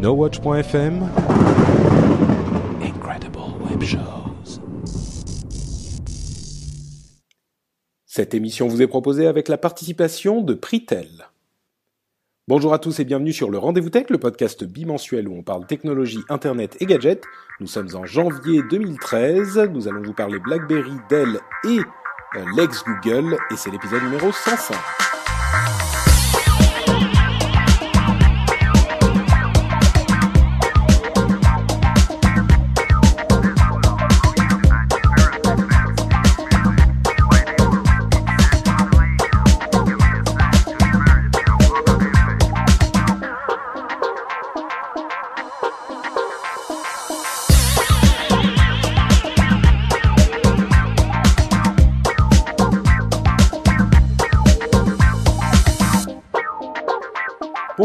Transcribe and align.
NoWatch.fm 0.00 1.10
Incredible 2.82 3.38
Web 3.68 3.82
Shows. 3.82 4.60
Cette 8.06 8.32
émission 8.32 8.66
vous 8.66 8.80
est 8.80 8.86
proposée 8.86 9.26
avec 9.26 9.48
la 9.48 9.58
participation 9.58 10.40
de 10.40 10.54
Pritel. 10.54 11.28
Bonjour 12.48 12.72
à 12.72 12.78
tous 12.78 12.98
et 13.00 13.04
bienvenue 13.04 13.34
sur 13.34 13.50
le 13.50 13.58
Rendez-vous 13.58 13.90
Tech, 13.90 14.06
le 14.08 14.16
podcast 14.16 14.64
bimensuel 14.64 15.28
où 15.28 15.36
on 15.36 15.42
parle 15.42 15.66
technologie, 15.66 16.20
internet 16.30 16.78
et 16.80 16.86
gadgets. 16.86 17.24
Nous 17.60 17.66
sommes 17.66 17.94
en 17.94 18.06
janvier 18.06 18.62
2013, 18.70 19.68
nous 19.70 19.86
allons 19.86 20.02
vous 20.02 20.14
parler 20.14 20.38
BlackBerry, 20.38 20.94
Dell 21.10 21.40
et 21.64 21.78
euh, 22.36 22.44
l'ex 22.56 22.82
Google 22.84 23.36
et 23.50 23.56
c'est 23.56 23.70
l'épisode 23.70 24.02
numéro 24.04 24.32
105. 24.32 24.74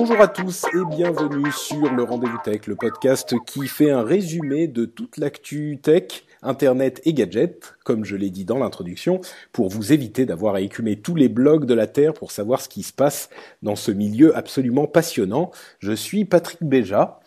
Bonjour 0.08 0.22
à 0.22 0.28
tous 0.28 0.66
et 0.66 0.95
bienvenue 0.95 1.52
sur 1.52 1.92
le 1.92 2.03
Rendez-vous 2.03 2.38
Tech, 2.44 2.67
le 2.67 2.75
podcast 2.75 3.34
qui 3.48 3.67
fait 3.67 3.89
un 3.89 4.03
résumé 4.03 4.67
de 4.67 4.86
toute 4.86 5.17
l'actu 5.17 5.80
tech, 5.81 6.25
internet 6.44 7.02
et 7.06 7.14
gadgets, 7.16 7.73
comme 7.84 8.06
je 8.06 8.16
l'ai 8.16 8.30
dit 8.30 8.45
dans 8.45 8.59
l'introduction, 8.59 9.20
pour 9.52 9.70
vous 9.70 9.94
éviter 9.94 10.28
d'avoir 10.28 10.53
à 10.53 10.61
écumer 10.61 10.98
tous 10.98 11.16
les 11.16 11.28
blogs 11.28 11.66
de 11.66 11.73
la 11.73 11.88
Terre 11.88 12.14
pour 12.14 12.30
savoir 12.31 12.61
ce 12.61 12.70
qui 12.70 12.83
se 12.83 12.94
passe 12.94 13.31
dans 13.64 13.76
ce 13.76 13.89
milieu 13.89 14.38
absolument 14.38 14.86
passionnant. 14.86 15.50
Je 15.80 15.94
suis 15.94 16.23
Patrick 16.23 16.61
Béja. 16.61 17.20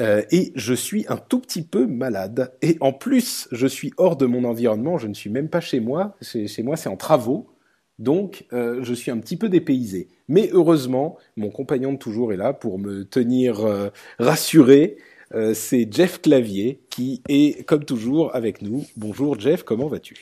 Euh, 0.00 0.22
et 0.32 0.50
je 0.56 0.74
suis 0.74 1.06
un 1.08 1.18
tout 1.18 1.38
petit 1.38 1.62
peu 1.62 1.86
malade. 1.86 2.52
Et 2.62 2.76
en 2.80 2.92
plus, 2.92 3.46
je 3.52 3.68
suis 3.68 3.92
hors 3.96 4.16
de 4.16 4.26
mon 4.26 4.42
environnement, 4.42 4.98
je 4.98 5.06
ne 5.06 5.14
suis 5.14 5.30
même 5.30 5.48
pas 5.48 5.60
chez 5.60 5.78
moi. 5.78 6.16
Chez, 6.20 6.48
chez 6.48 6.64
moi, 6.64 6.76
c'est 6.76 6.88
en 6.88 6.96
travaux. 6.96 7.53
Donc, 7.98 8.46
euh, 8.52 8.82
je 8.82 8.92
suis 8.94 9.10
un 9.10 9.18
petit 9.18 9.36
peu 9.36 9.48
dépaysé. 9.48 10.08
Mais 10.28 10.50
heureusement, 10.52 11.16
mon 11.36 11.50
compagnon 11.50 11.92
de 11.92 11.98
toujours 11.98 12.32
est 12.32 12.36
là 12.36 12.52
pour 12.52 12.78
me 12.78 13.04
tenir 13.04 13.64
euh, 13.64 13.90
rassuré. 14.18 14.96
Euh, 15.34 15.54
c'est 15.54 15.88
Jeff 15.90 16.20
Clavier 16.20 16.80
qui 16.90 17.22
est, 17.28 17.64
comme 17.66 17.84
toujours, 17.84 18.34
avec 18.34 18.62
nous. 18.62 18.84
Bonjour 18.96 19.38
Jeff, 19.38 19.62
comment 19.62 19.88
vas-tu? 19.88 20.16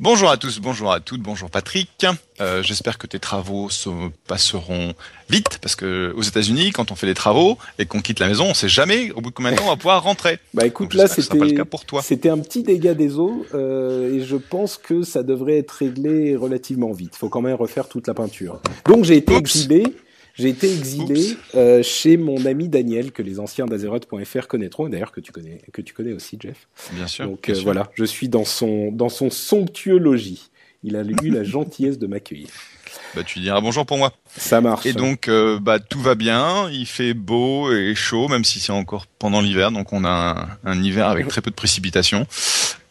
Bonjour 0.00 0.30
à 0.30 0.36
tous, 0.36 0.60
bonjour 0.60 0.92
à 0.92 1.00
toutes, 1.00 1.22
bonjour 1.22 1.50
Patrick. 1.50 2.06
Euh, 2.40 2.62
J'espère 2.62 2.98
que 2.98 3.08
tes 3.08 3.18
travaux 3.18 3.68
se 3.68 3.90
passeront 4.28 4.94
vite 5.28 5.58
parce 5.60 5.74
que 5.74 6.14
aux 6.16 6.22
États-Unis, 6.22 6.70
quand 6.70 6.92
on 6.92 6.94
fait 6.94 7.08
des 7.08 7.14
travaux 7.14 7.58
et 7.80 7.84
qu'on 7.86 8.00
quitte 8.00 8.20
la 8.20 8.28
maison, 8.28 8.46
on 8.48 8.54
sait 8.54 8.68
jamais 8.68 9.10
au 9.10 9.20
bout 9.20 9.30
de 9.30 9.34
combien 9.34 9.50
de 9.50 9.56
temps 9.56 9.64
on 9.64 9.70
va 9.70 9.76
pouvoir 9.76 10.04
rentrer. 10.04 10.38
Bah 10.54 10.66
écoute, 10.66 10.94
là 10.94 11.08
c'était 11.08 12.30
un 12.30 12.38
petit 12.38 12.62
dégât 12.62 12.94
des 12.94 13.18
eaux 13.18 13.44
euh, 13.54 14.14
et 14.14 14.24
je 14.24 14.36
pense 14.36 14.76
que 14.76 15.02
ça 15.02 15.24
devrait 15.24 15.58
être 15.58 15.72
réglé 15.72 16.36
relativement 16.36 16.92
vite. 16.92 17.14
Il 17.16 17.18
faut 17.18 17.28
quand 17.28 17.42
même 17.42 17.56
refaire 17.56 17.88
toute 17.88 18.06
la 18.06 18.14
peinture. 18.14 18.60
Donc 18.86 19.04
j'ai 19.04 19.16
été 19.16 19.34
exilé. 19.34 19.82
J'ai 20.38 20.48
été 20.48 20.72
exilé 20.72 21.36
euh, 21.54 21.82
chez 21.82 22.16
mon 22.16 22.46
ami 22.46 22.68
Daniel, 22.68 23.12
que 23.12 23.22
les 23.22 23.40
anciens 23.40 23.66
d'Azeroth.fr 23.66 24.46
connaîtront, 24.46 24.86
et 24.86 24.90
d'ailleurs 24.90 25.12
que 25.12 25.20
tu 25.20 25.32
connais, 25.32 25.60
que 25.72 25.82
tu 25.82 25.94
connais 25.94 26.12
aussi, 26.12 26.38
Jeff. 26.40 26.68
Bien 26.92 27.06
sûr. 27.06 27.26
Donc 27.26 27.42
bien 27.42 27.54
euh, 27.54 27.56
sûr. 27.56 27.64
voilà, 27.64 27.90
je 27.94 28.04
suis 28.04 28.28
dans 28.28 28.44
son 28.44 28.92
dans 28.92 29.08
son 29.08 29.30
somptueux 29.30 29.98
logis. 29.98 30.50
Il 30.84 30.94
a 30.94 31.02
eu 31.02 31.30
la 31.30 31.42
gentillesse 31.44 31.98
de 31.98 32.06
m'accueillir. 32.06 32.48
Bah, 33.14 33.22
tu 33.24 33.40
diras 33.40 33.60
bonjour 33.60 33.84
pour 33.84 33.98
moi. 33.98 34.12
Ça 34.36 34.60
marche. 34.60 34.86
Et 34.86 34.92
donc, 34.92 35.28
euh, 35.28 35.58
bah, 35.58 35.78
tout 35.78 36.00
va 36.00 36.14
bien. 36.14 36.70
Il 36.70 36.86
fait 36.86 37.14
beau 37.14 37.72
et 37.72 37.94
chaud, 37.94 38.28
même 38.28 38.44
si 38.44 38.60
c'est 38.60 38.72
encore 38.72 39.06
pendant 39.18 39.40
l'hiver. 39.40 39.72
Donc, 39.72 39.92
on 39.92 40.04
a 40.04 40.58
un, 40.64 40.70
un 40.70 40.82
hiver 40.82 41.08
avec 41.08 41.26
très 41.26 41.40
peu 41.40 41.50
de 41.50 41.56
précipitations. 41.56 42.26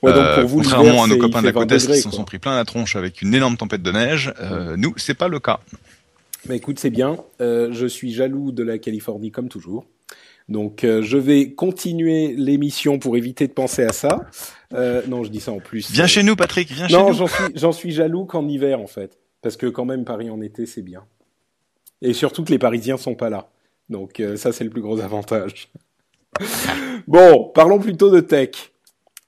Ouais, 0.02 0.14
donc 0.14 0.36
pour 0.36 0.50
vous, 0.50 0.58
contrairement 0.58 1.04
à 1.04 1.08
nos 1.08 1.18
copains 1.18 1.42
de 1.42 1.48
la 1.48 1.54
côte 1.54 1.72
20 1.72 1.76
est 1.76 1.96
qui 1.96 2.02
s'en 2.02 2.12
sont 2.12 2.24
pris 2.24 2.38
plein 2.40 2.56
la 2.56 2.66
tronche 2.66 2.96
avec 2.96 3.22
une 3.22 3.34
énorme 3.34 3.58
tempête 3.58 3.82
de 3.82 3.92
neige, 3.92 4.32
euh, 4.40 4.76
nous, 4.78 4.94
c'est 4.98 5.16
pas 5.16 5.28
le 5.28 5.40
cas. 5.40 5.60
Bah 6.46 6.56
écoute, 6.56 6.80
c'est 6.80 6.90
bien. 6.90 7.18
Euh, 7.42 7.70
je 7.72 7.86
suis 7.86 8.14
jaloux 8.14 8.52
de 8.52 8.64
la 8.64 8.78
Californie 8.78 9.32
comme 9.32 9.50
toujours. 9.50 9.86
Donc 10.48 10.84
euh, 10.84 11.02
je 11.02 11.18
vais 11.18 11.52
continuer 11.54 12.34
l'émission 12.34 13.00
pour 13.00 13.18
éviter 13.18 13.48
de 13.48 13.54
penser 13.54 13.84
à 13.84 13.92
ça. 13.92 14.22
Euh, 14.74 15.02
non, 15.08 15.24
je 15.24 15.30
dis 15.30 15.42
ça 15.42 15.52
en 15.52 15.60
plus. 15.60 15.92
Viens 15.92 16.08
chez 16.08 16.24
nous, 16.24 16.36
Patrick. 16.36 16.72
Viens 16.72 16.88
chez 16.88 16.98
nous. 16.98 17.14
j'en 17.14 17.28
suis, 17.28 17.44
j'en 17.56 17.72
suis 17.72 17.92
jaloux 17.92 18.26
qu'en 18.26 18.48
hiver 18.48 18.80
en 18.80 18.88
fait, 18.88 19.18
parce 19.42 19.58
que 19.58 19.66
quand 19.66 19.84
même 19.84 20.06
Paris 20.06 20.30
en 20.30 20.40
été 20.40 20.66
c'est 20.66 20.84
bien. 20.84 21.04
Et 22.02 22.14
surtout 22.14 22.44
que 22.46 22.52
les 22.52 22.60
Parisiens 22.60 22.98
sont 22.98 23.16
pas 23.16 23.30
là. 23.30 23.50
Donc 23.90 24.22
ça 24.36 24.54
c'est 24.54 24.64
le 24.64 24.70
plus 24.70 24.82
gros 24.82 25.02
avantage. 25.02 25.70
bon, 27.08 27.52
parlons 27.54 27.80
plutôt 27.80 28.10
de 28.10 28.22
tech. 28.22 28.72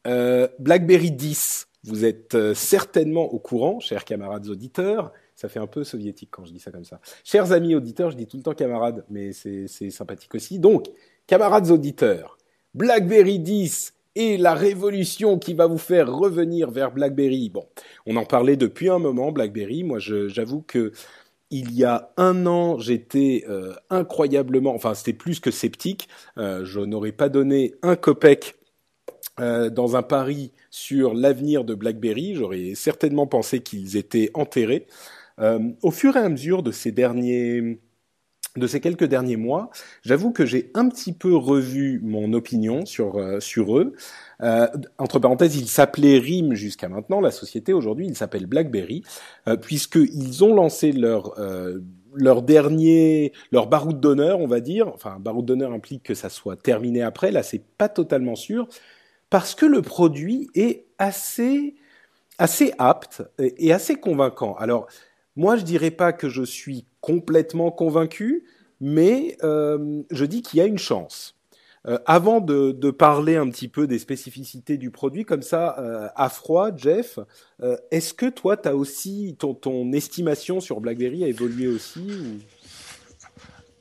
BlackBerry 0.05 1.11
10, 1.11 1.67
vous 1.83 2.05
êtes 2.05 2.53
certainement 2.53 3.25
au 3.25 3.39
courant, 3.39 3.81
chers 3.81 4.05
camarades 4.05 4.47
auditeurs. 4.47 5.11
Ça 5.39 5.47
fait 5.47 5.59
un 5.59 5.67
peu 5.67 5.85
soviétique 5.85 6.27
quand 6.33 6.43
je 6.43 6.51
dis 6.51 6.59
ça 6.59 6.69
comme 6.69 6.83
ça. 6.83 6.99
Chers 7.23 7.53
amis 7.53 7.73
auditeurs, 7.73 8.11
je 8.11 8.17
dis 8.17 8.27
tout 8.27 8.35
le 8.35 8.43
temps 8.43 8.53
camarades, 8.53 9.05
mais 9.09 9.31
c'est 9.31 9.89
sympathique 9.89 10.35
aussi. 10.35 10.59
Donc, 10.59 10.87
camarades 11.27 11.71
auditeurs, 11.71 12.37
BlackBerry 12.73 13.39
10 13.39 13.93
et 14.15 14.37
la 14.37 14.53
révolution 14.53 15.39
qui 15.39 15.53
va 15.53 15.65
vous 15.65 15.77
faire 15.77 16.13
revenir 16.13 16.71
vers 16.71 16.91
BlackBerry. 16.91 17.49
Bon, 17.49 17.65
on 18.05 18.17
en 18.17 18.25
parlait 18.25 18.57
depuis 18.57 18.89
un 18.89 18.99
moment, 18.99 19.31
BlackBerry. 19.31 19.85
Moi, 19.85 19.99
j'avoue 19.99 20.61
que 20.61 20.91
il 21.51 21.71
y 21.71 21.85
a 21.85 22.11
un 22.17 22.45
an, 22.45 22.77
j'étais 22.77 23.45
euh, 23.47 23.73
incroyablement, 23.89 24.75
enfin, 24.75 24.93
c'était 24.93 25.13
plus 25.13 25.39
que 25.39 25.51
sceptique. 25.51 26.09
Euh, 26.37 26.65
je 26.65 26.81
n'aurais 26.81 27.13
pas 27.13 27.29
donné 27.29 27.75
un 27.81 27.95
copec 27.95 28.55
euh, 29.39 29.69
dans 29.69 29.95
un 29.95 30.03
pari 30.03 30.51
sur 30.69 31.13
l'avenir 31.13 31.63
de 31.63 31.75
BlackBerry. 31.75 32.35
J'aurais 32.35 32.75
certainement 32.75 33.25
pensé 33.25 33.61
qu'ils 33.61 33.95
étaient 33.95 34.31
enterrés. 34.33 34.85
Euh, 35.39 35.59
au 35.81 35.91
fur 35.91 36.15
et 36.17 36.19
à 36.19 36.29
mesure 36.29 36.63
de 36.63 36.71
ces 36.71 36.91
derniers, 36.91 37.79
de 38.57 38.67
ces 38.67 38.79
quelques 38.79 39.05
derniers 39.05 39.37
mois, 39.37 39.69
j'avoue 40.03 40.31
que 40.31 40.45
j'ai 40.45 40.71
un 40.73 40.89
petit 40.89 41.13
peu 41.13 41.35
revu 41.35 41.99
mon 42.03 42.33
opinion 42.33 42.85
sur 42.85 43.17
euh, 43.17 43.39
sur 43.39 43.77
eux. 43.77 43.93
Euh, 44.41 44.67
entre 44.97 45.19
parenthèses, 45.19 45.55
il 45.55 45.67
s'appelait 45.67 46.17
RIM 46.19 46.53
jusqu'à 46.53 46.89
maintenant, 46.89 47.21
la 47.21 47.31
société 47.31 47.73
aujourd'hui, 47.73 48.07
il 48.07 48.15
s'appelle 48.15 48.45
BlackBerry, 48.45 49.03
euh, 49.47 49.55
puisqu'ils 49.55 50.43
ont 50.43 50.53
lancé 50.53 50.91
leur 50.91 51.37
euh, 51.39 51.79
leur 52.15 52.41
dernier, 52.41 53.33
leur 53.51 53.67
baroud 53.67 53.99
d'honneur, 53.99 54.39
on 54.39 54.47
va 54.47 54.61
dire. 54.61 54.87
Enfin, 54.87 55.17
baroud 55.19 55.45
d'honneur 55.45 55.71
implique 55.71 56.03
que 56.03 56.15
ça 56.15 56.29
soit 56.29 56.55
terminé 56.55 57.01
après. 57.03 57.31
Là, 57.31 57.43
c'est 57.43 57.63
pas 57.77 57.89
totalement 57.89 58.35
sûr, 58.35 58.67
parce 59.29 59.53
que 59.55 59.65
le 59.65 59.81
produit 59.81 60.49
est 60.55 60.85
assez 60.97 61.75
assez 62.39 62.73
apte 62.77 63.21
et 63.37 63.73
assez 63.73 63.95
convaincant. 63.95 64.53
Alors, 64.55 64.87
moi, 65.39 65.55
je 65.55 65.63
dirais 65.63 65.91
pas 65.91 66.11
que 66.11 66.27
je 66.27 66.43
suis 66.43 66.83
complètement 66.99 67.71
convaincu, 67.71 68.43
mais 68.81 69.37
euh, 69.41 70.01
je 70.11 70.25
dis 70.25 70.41
qu'il 70.41 70.59
y 70.59 70.61
a 70.61 70.65
une 70.65 70.77
chance. 70.77 71.37
Euh, 71.87 71.97
avant 72.05 72.41
de, 72.41 72.91
parler 72.91 73.37
un 73.37 73.49
petit 73.49 73.69
peu 73.69 73.87
des 73.87 73.99
spécificités 73.99 74.75
du 74.75 74.91
produit, 74.91 75.23
comme 75.23 75.41
ça, 75.41 75.79
euh, 75.79 76.09
à 76.17 76.27
froid, 76.27 76.71
Jeff, 76.75 77.19
est-ce 77.89 78.13
que 78.13 78.25
toi, 78.29 78.57
as 78.67 78.75
aussi, 78.75 79.37
ton, 79.39 79.93
estimation 79.93 80.59
sur 80.59 80.81
BlackBerry 80.81 81.23
a 81.23 81.27
évolué 81.27 81.67
aussi. 81.67 82.41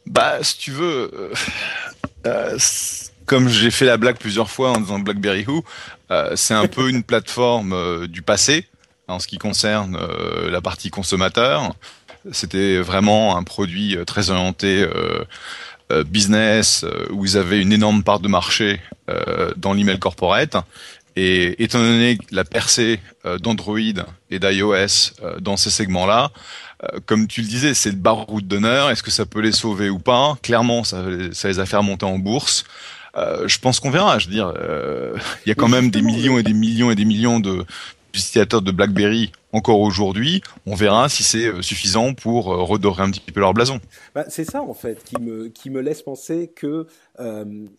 Bah, 0.06 0.38
si 0.44 0.58
tu 0.58 0.70
veux, 0.70 1.10
comme 3.26 3.48
j'ai 3.48 3.72
fait 3.72 3.86
la 3.86 3.96
blague 3.96 4.18
plusieurs 4.18 4.48
fois 4.48 4.70
en 4.70 4.80
disant 4.80 5.00
BlackBerry 5.00 5.44
Who, 5.44 5.64
c'est 6.36 6.54
un 6.54 6.68
peu 6.68 6.88
une 6.88 7.02
plateforme 7.02 8.06
du 8.06 8.22
passé 8.22 8.68
en 9.08 9.18
ce 9.18 9.26
qui 9.26 9.38
concerne 9.38 9.96
euh, 9.96 10.50
la 10.50 10.60
partie 10.60 10.90
consommateur. 10.90 11.74
c'était 12.32 12.78
vraiment 12.78 13.36
un 13.36 13.42
produit 13.42 13.96
très 14.06 14.30
orienté 14.30 14.86
business 16.06 16.84
où 17.10 17.24
ils 17.24 17.38
avaient 17.38 17.62
une 17.62 17.72
énorme 17.72 18.02
part 18.02 18.20
de 18.20 18.28
marché 18.28 18.80
dans 19.56 19.72
l'email 19.72 19.98
corporate. 19.98 20.56
Et 21.16 21.62
étant 21.62 21.78
donné 21.78 22.18
la 22.30 22.44
percée 22.44 23.00
d'Android 23.40 23.78
et 24.30 24.38
d'iOS 24.38 25.14
dans 25.40 25.56
ces 25.56 25.70
segments-là, 25.70 26.30
comme 27.06 27.28
tu 27.28 27.40
le 27.40 27.46
disais, 27.46 27.72
c'est 27.72 27.90
le 27.90 27.96
baroud 27.96 28.46
d'honneur. 28.46 28.90
Est-ce 28.90 29.02
que 29.02 29.10
ça 29.10 29.24
peut 29.24 29.40
les 29.40 29.52
sauver 29.52 29.88
ou 29.88 29.98
pas? 29.98 30.36
Clairement, 30.42 30.84
ça, 30.84 31.02
ça 31.32 31.48
les 31.48 31.60
a 31.60 31.66
fait 31.66 31.76
remonter 31.76 32.04
en 32.04 32.18
bourse. 32.18 32.64
Euh, 33.16 33.48
je 33.48 33.58
pense 33.58 33.80
qu'on 33.80 33.90
verra. 33.90 34.18
Je 34.18 34.26
veux 34.26 34.32
dire, 34.32 34.52
euh, 34.56 35.16
il 35.46 35.48
y 35.48 35.52
a 35.52 35.54
quand 35.54 35.68
même 35.68 35.90
des 35.90 36.02
millions 36.02 36.38
et 36.38 36.42
des 36.42 36.52
millions 36.52 36.90
et 36.90 36.94
des 36.94 37.04
millions 37.04 37.40
de 37.40 37.64
de 38.12 38.70
BlackBerry 38.70 39.32
encore 39.52 39.80
aujourd'hui. 39.80 40.42
On 40.66 40.74
verra 40.74 41.08
si 41.08 41.22
c'est 41.22 41.46
euh, 41.46 41.62
suffisant 41.62 42.14
pour 42.14 42.46
redorer 42.46 43.02
un 43.02 43.10
petit 43.10 43.20
peu 43.20 43.40
leur 43.40 43.54
blason. 43.54 43.80
Bah, 44.14 44.24
c'est 44.28 44.44
ça 44.44 44.62
en 44.62 44.74
fait 44.74 45.02
qui 45.04 45.20
me 45.20 45.48
qui 45.48 45.70
me 45.70 45.80
laisse 45.80 46.02
penser 46.02 46.52
que 46.54 46.86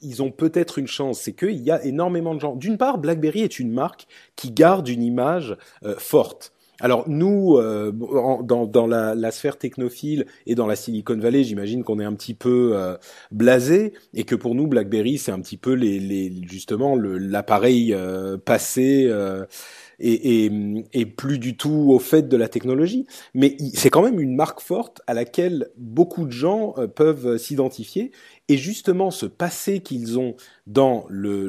ils 0.01 0.21
ont 0.21 0.31
peut-être 0.31 0.79
une 0.79 0.87
chance. 0.87 1.21
C'est 1.21 1.33
qu'il 1.33 1.61
y 1.61 1.71
a 1.71 1.83
énormément 1.83 2.35
de 2.35 2.39
gens. 2.39 2.55
D'une 2.55 2.77
part, 2.77 2.97
BlackBerry 2.97 3.41
est 3.41 3.59
une 3.59 3.71
marque 3.71 4.07
qui 4.35 4.51
garde 4.51 4.87
une 4.87 5.03
image 5.03 5.55
forte. 5.97 6.53
Alors 6.81 7.09
nous, 7.09 7.57
euh, 7.57 7.91
dans, 7.91 8.65
dans 8.65 8.87
la, 8.87 9.13
la, 9.13 9.31
sphère 9.31 9.57
technophile 9.57 10.25
et 10.45 10.55
dans 10.55 10.65
la 10.65 10.75
Silicon 10.75 11.17
Valley, 11.17 11.43
j'imagine 11.43 11.83
qu'on 11.83 11.99
est 11.99 12.05
un 12.05 12.13
petit 12.13 12.33
peu 12.33 12.71
euh, 12.73 12.95
blasé 13.31 13.93
et 14.13 14.23
que 14.23 14.35
pour 14.35 14.55
nous, 14.55 14.67
BlackBerry, 14.67 15.17
c'est 15.17 15.31
un 15.31 15.41
petit 15.41 15.57
peu 15.57 15.73
les, 15.73 15.99
les 15.99 16.33
justement 16.49 16.95
l'appareil 16.95 17.93
euh, 17.93 18.37
passé 18.37 19.07
euh, 19.09 19.45
et, 19.99 21.05
plus 21.17 21.39
du 21.39 21.57
tout 21.57 21.87
au 21.89 21.99
fait 21.99 22.27
de 22.27 22.37
la 22.37 22.47
technologie. 22.47 23.05
Mais 23.33 23.57
c'est 23.73 23.89
quand 23.89 24.01
même 24.01 24.19
une 24.19 24.35
marque 24.35 24.61
forte 24.61 25.01
à 25.07 25.13
laquelle 25.13 25.69
beaucoup 25.77 26.25
de 26.25 26.31
gens 26.31 26.75
peuvent 26.95 27.37
s'identifier. 27.37 28.11
Et 28.47 28.57
justement, 28.57 29.11
ce 29.11 29.25
passé 29.25 29.81
qu'ils 29.81 30.19
ont 30.19 30.35
dans 30.67 31.05
le, 31.09 31.47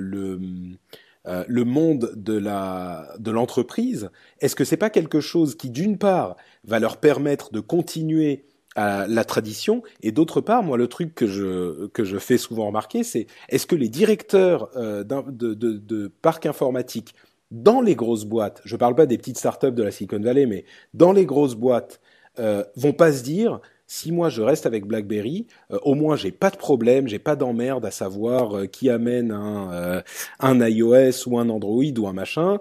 euh, 1.27 1.45
le 1.47 1.65
monde 1.65 2.13
de 2.17 2.33
la 2.33 3.15
de 3.19 3.31
l'entreprise, 3.31 4.11
est-ce 4.41 4.57
que 4.57 4.65
c'est 4.65 4.79
pas 4.79 4.89
quelque 4.89 5.21
chose 5.21 5.55
qui 5.55 5.69
d'une 5.69 5.99
part 5.99 6.37
va 6.65 6.79
leur 6.79 6.97
permettre 6.97 7.53
de 7.53 7.61
continuer 7.61 8.47
à 8.75 9.07
la 9.07 9.25
tradition 9.25 9.83
et 10.03 10.13
d'autre 10.13 10.41
part, 10.41 10.63
moi 10.63 10.79
le 10.79 10.87
truc 10.87 11.15
que 11.15 11.27
je 11.27 11.89
que 11.89 12.05
je 12.05 12.17
fais 12.17 12.39
souvent 12.39 12.67
remarquer, 12.67 13.03
c'est 13.05 13.27
est-ce 13.51 13.67
que 13.67 13.75
les 13.75 13.89
directeurs 13.89 14.71
euh, 14.77 15.05
de, 15.05 15.53
de, 15.55 15.73
de 15.73 16.09
parcs 16.23 16.47
informatiques 16.47 17.15
dans 17.51 17.81
les 17.81 17.95
grosses 17.95 18.25
boîtes, 18.25 18.61
je 18.65 18.77
parle 18.77 18.95
pas 18.95 19.07
des 19.07 19.19
petites 19.19 19.39
startups 19.39 19.73
de 19.73 19.83
la 19.83 19.91
Silicon 19.91 20.21
Valley, 20.21 20.47
mais 20.47 20.65
dans 20.95 21.13
les 21.13 21.27
grosses 21.27 21.55
boîtes, 21.57 22.01
euh, 22.39 22.65
vont 22.77 22.93
pas 22.93 23.13
se 23.13 23.23
dire 23.23 23.61
si 23.91 24.13
moi 24.13 24.29
je 24.29 24.41
reste 24.41 24.67
avec 24.67 24.87
BlackBerry, 24.87 25.49
euh, 25.73 25.79
au 25.83 25.97
moins 25.97 26.15
j'ai 26.15 26.31
pas 26.31 26.51
de 26.51 26.57
problème, 26.57 27.09
j'ai 27.09 27.19
pas 27.19 27.35
d'emmerde 27.35 27.85
à 27.85 27.91
savoir 27.91 28.57
euh, 28.57 28.67
qui 28.67 28.89
amène 28.89 29.33
un, 29.33 29.73
euh, 29.73 30.03
un 30.39 30.65
iOS 30.65 31.27
ou 31.27 31.41
un 31.41 31.49
Android 31.49 31.83
ou 31.99 32.07
un 32.07 32.13
machin. 32.13 32.59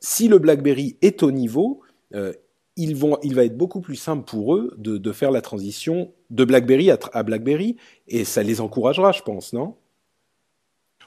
si 0.00 0.26
le 0.26 0.40
BlackBerry 0.40 0.96
est 1.02 1.22
au 1.22 1.30
niveau, 1.30 1.82
il 2.76 2.94
va 2.96 3.44
être 3.44 3.56
beaucoup 3.56 3.80
plus 3.80 3.94
simple 3.94 4.24
pour 4.24 4.56
eux 4.56 4.74
de, 4.76 4.98
de 4.98 5.12
faire 5.12 5.30
la 5.30 5.40
transition 5.40 6.12
de 6.30 6.44
BlackBerry 6.44 6.90
à, 6.90 6.98
à, 7.12 7.22
BlackBerry 7.22 7.76
et 8.08 8.24
ça 8.24 8.42
les 8.42 8.60
encouragera, 8.60 9.12
je 9.12 9.22
pense, 9.22 9.52
non? 9.52 9.76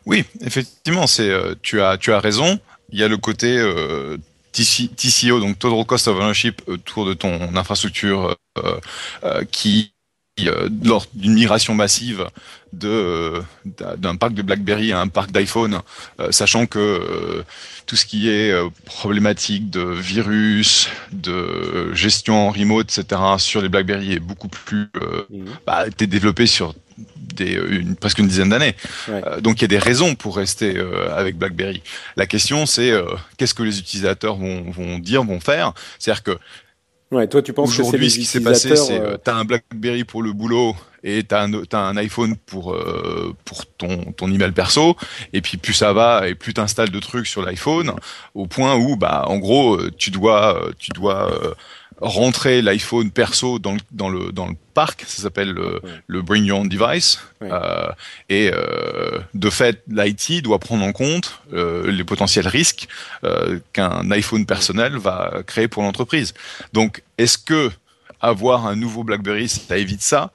Oui, 0.06 0.24
effectivement, 0.40 1.06
c'est 1.06 1.30
tu 1.62 1.82
as 1.82 1.98
tu 1.98 2.14
as 2.14 2.22
raison. 2.22 2.60
Il 2.92 3.00
y 3.00 3.04
a 3.04 3.08
le 3.08 3.18
côté 3.18 3.58
TCO, 4.52 5.40
donc 5.40 5.60
Total 5.60 5.86
Cost 5.86 6.08
of 6.08 6.18
Ownership, 6.18 6.62
autour 6.68 7.06
de 7.06 7.14
ton 7.14 7.56
infrastructure 7.56 8.36
euh, 8.58 8.80
euh, 9.24 9.44
qui 9.52 9.94
euh, 10.46 10.70
lors 10.84 11.06
d'une 11.14 11.34
migration 11.34 11.76
massive 11.76 12.30
de 12.72 13.42
d'un 13.66 14.16
parc 14.16 14.34
de 14.34 14.42
BlackBerry 14.42 14.94
à 14.94 15.02
un 15.02 15.08
parc 15.10 15.32
d'iPhone, 15.32 15.82
sachant 16.30 16.66
que 16.66 17.44
tout 17.88 17.96
ce 17.96 18.06
qui 18.06 18.30
est 18.30 18.54
problématique 18.86 19.70
de 19.70 19.82
virus, 19.82 20.88
de 21.12 21.94
gestion 21.94 22.48
en 22.48 22.52
remote, 22.52 22.96
etc. 22.98 23.22
sur 23.38 23.62
les 23.62 23.70
BlackBerry 23.70 24.14
est 24.14 24.20
beaucoup 24.20 24.48
plus 24.48 24.88
mmh. 25.30 25.46
bah, 25.66 25.90
développé 25.90 26.46
sur 26.46 26.74
des, 27.16 27.54
une, 27.54 27.96
presque 27.96 28.20
une 28.20 28.28
dizaine 28.28 28.50
d'années. 28.50 28.76
donc 29.42 29.60
il 29.60 29.62
y 29.62 29.66
a 29.66 29.68
des 29.68 29.78
raisons 29.80 30.16
pour 30.16 30.38
rester 30.38 30.76
avec 31.16 31.38
BlackBerry. 31.38 31.82
La 32.16 32.26
question 32.26 32.66
c'est 32.66 32.92
qu'est-ce 33.38 33.54
que 33.54 33.64
les 33.64 33.80
utilisateurs 33.80 34.36
vont, 34.36 34.70
vont 34.72 35.00
dire, 35.00 35.24
vont 35.24 35.40
faire? 35.40 35.74
C'est-à-dire 36.00 36.24
que 36.24 36.38
Ouais, 37.12 37.28
toi 37.28 37.42
tu 37.42 37.54
penses 37.54 37.70
Aujourd'hui, 37.70 38.12
ce 38.12 38.20
qui 38.20 38.26
s'est 38.26 38.42
passé, 38.42 38.76
c'est 38.76 39.00
euh... 39.00 39.18
t'as 39.18 39.34
un 39.34 39.44
BlackBerry 39.44 40.04
pour 40.04 40.22
le 40.22 40.32
boulot 40.32 40.76
et 41.04 41.24
t'as 41.24 41.48
un, 41.48 41.54
as 41.54 41.78
un 41.78 41.98
iPhone 41.98 42.36
pour 42.46 42.74
euh, 42.74 43.36
pour 43.46 43.66
ton 43.66 44.12
ton 44.12 44.32
email 44.32 44.52
perso. 44.52 44.96
Et 45.34 45.42
puis 45.42 45.58
plus 45.58 45.74
ça 45.74 45.92
va 45.92 46.28
et 46.28 46.36
plus 46.36 46.54
t'installes 46.54 46.92
de 46.92 47.00
trucs 47.00 47.26
sur 47.26 47.42
l'iPhone, 47.42 47.94
au 48.36 48.46
point 48.46 48.76
où 48.76 48.96
bah 48.96 49.24
en 49.28 49.38
gros 49.38 49.80
tu 49.98 50.12
dois 50.12 50.70
tu 50.78 50.92
dois 50.92 51.34
euh, 51.34 51.56
rentrer 52.02 52.62
l'iPhone 52.62 53.12
perso 53.12 53.60
dans 53.60 53.74
le, 53.74 53.80
dans 53.92 54.10
le, 54.10 54.32
dans 54.32 54.48
le 54.48 54.56
parc, 54.74 55.04
ça 55.08 55.24
s'appelle 55.24 55.52
le, 55.52 55.82
le, 56.08 56.22
Bring 56.22 56.46
Your 56.46 56.60
Own 56.60 56.70
Device. 56.70 57.20
Euh, 57.42 57.90
et 58.30 58.52
euh, 58.54 59.20
de 59.34 59.50
fait, 59.50 59.84
l'IT 59.88 60.42
doit 60.44 60.60
prendre 60.60 60.84
en 60.84 60.92
compte 60.92 61.42
euh, 61.54 61.92
les 61.92 62.04
potentiels 62.04 62.48
risques 62.48 62.88
euh, 63.24 63.60
qu'un 63.74 64.10
iPhone 64.12 64.46
personnel 64.46 64.98
va 64.98 65.42
créer 65.46 65.68
pour 65.68 65.84
l'entreprise. 65.84 66.34
Donc, 66.74 67.04
est-ce 67.18 67.38
que 67.38 67.70
avoir 68.22 68.68
un 68.68 68.76
nouveau 68.76 69.04
BlackBerry, 69.04 69.50
ça 69.50 69.78
évite 69.78 70.02
ça? 70.02 70.32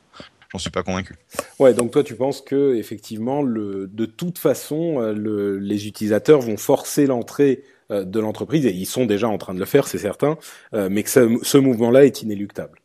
J'en 0.55 0.58
suis 0.58 0.70
pas 0.70 0.84
convaincu. 0.84 1.16
Ouais, 1.58 1.75
donc 1.75 1.90
toi 1.90 2.05
tu 2.05 2.14
penses 2.14 2.40
que 2.40 2.76
effectivement, 2.76 3.43
le, 3.43 3.90
de 3.93 4.06
toute 4.06 4.38
façon, 4.38 5.00
euh, 5.00 5.12
le, 5.12 5.58
les 5.58 5.88
utilisateurs 5.88 6.40
vont 6.40 6.56
forcer 6.56 7.06
l'entrée 7.06 7.64
de 7.91 8.21
l'entreprise, 8.21 8.67
et 8.67 8.73
ils 8.73 8.87
sont 8.87 9.07
déjà 9.07 9.29
en 9.29 9.39
train 9.39 9.55
de 9.55 9.59
le 9.59 9.65
faire, 9.65 9.87
c'est 9.87 9.99
certain, 9.99 10.39
euh, 10.75 10.89
mais 10.91 11.03
que 11.03 11.11
ce, 11.11 11.39
ce 11.43 11.59
mouvement-là 11.59 12.05
est 12.05 12.23
inéluctable. 12.23 12.81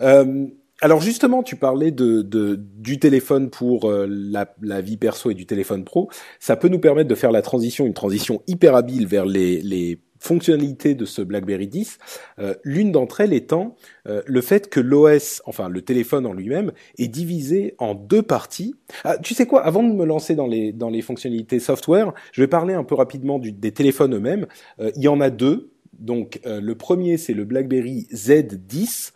Euh, 0.00 0.46
alors 0.80 1.00
justement, 1.00 1.42
tu 1.42 1.56
parlais 1.56 1.92
de, 1.92 2.22
de 2.22 2.56
du 2.56 2.98
téléphone 2.98 3.50
pour 3.50 3.88
la, 3.92 4.52
la, 4.60 4.80
vie 4.80 4.96
perso 4.96 5.30
et 5.30 5.34
du 5.34 5.46
téléphone 5.46 5.84
pro. 5.84 6.10
Ça 6.40 6.56
peut 6.56 6.66
nous 6.66 6.80
permettre 6.80 7.08
de 7.08 7.14
faire 7.14 7.30
la 7.30 7.40
transition, 7.42 7.86
une 7.86 7.94
transition 7.94 8.42
hyper 8.48 8.74
habile 8.74 9.06
vers 9.06 9.24
les, 9.24 9.62
les 9.62 10.00
fonctionnalités 10.22 10.94
de 10.94 11.04
ce 11.04 11.20
BlackBerry 11.20 11.66
10, 11.66 11.98
euh, 12.38 12.54
l'une 12.62 12.92
d'entre 12.92 13.20
elles 13.20 13.32
étant 13.32 13.74
euh, 14.06 14.22
le 14.24 14.40
fait 14.40 14.70
que 14.70 14.78
l'OS, 14.78 15.42
enfin 15.46 15.68
le 15.68 15.82
téléphone 15.82 16.26
en 16.26 16.32
lui-même, 16.32 16.70
est 16.96 17.08
divisé 17.08 17.74
en 17.78 17.94
deux 17.94 18.22
parties. 18.22 18.76
Ah, 19.02 19.18
tu 19.18 19.34
sais 19.34 19.46
quoi 19.46 19.64
Avant 19.64 19.82
de 19.82 19.92
me 19.92 20.04
lancer 20.04 20.36
dans 20.36 20.46
les 20.46 20.72
dans 20.72 20.90
les 20.90 21.02
fonctionnalités 21.02 21.58
software, 21.58 22.12
je 22.30 22.40
vais 22.40 22.46
parler 22.46 22.72
un 22.72 22.84
peu 22.84 22.94
rapidement 22.94 23.40
du, 23.40 23.50
des 23.50 23.72
téléphones 23.72 24.14
eux-mêmes. 24.14 24.46
Euh, 24.80 24.92
il 24.94 25.02
y 25.02 25.08
en 25.08 25.20
a 25.20 25.28
deux. 25.28 25.72
Donc 25.98 26.40
le 26.44 26.74
premier 26.74 27.16
c'est 27.16 27.34
le 27.34 27.44
BlackBerry 27.44 28.08
Z10. 28.12 29.12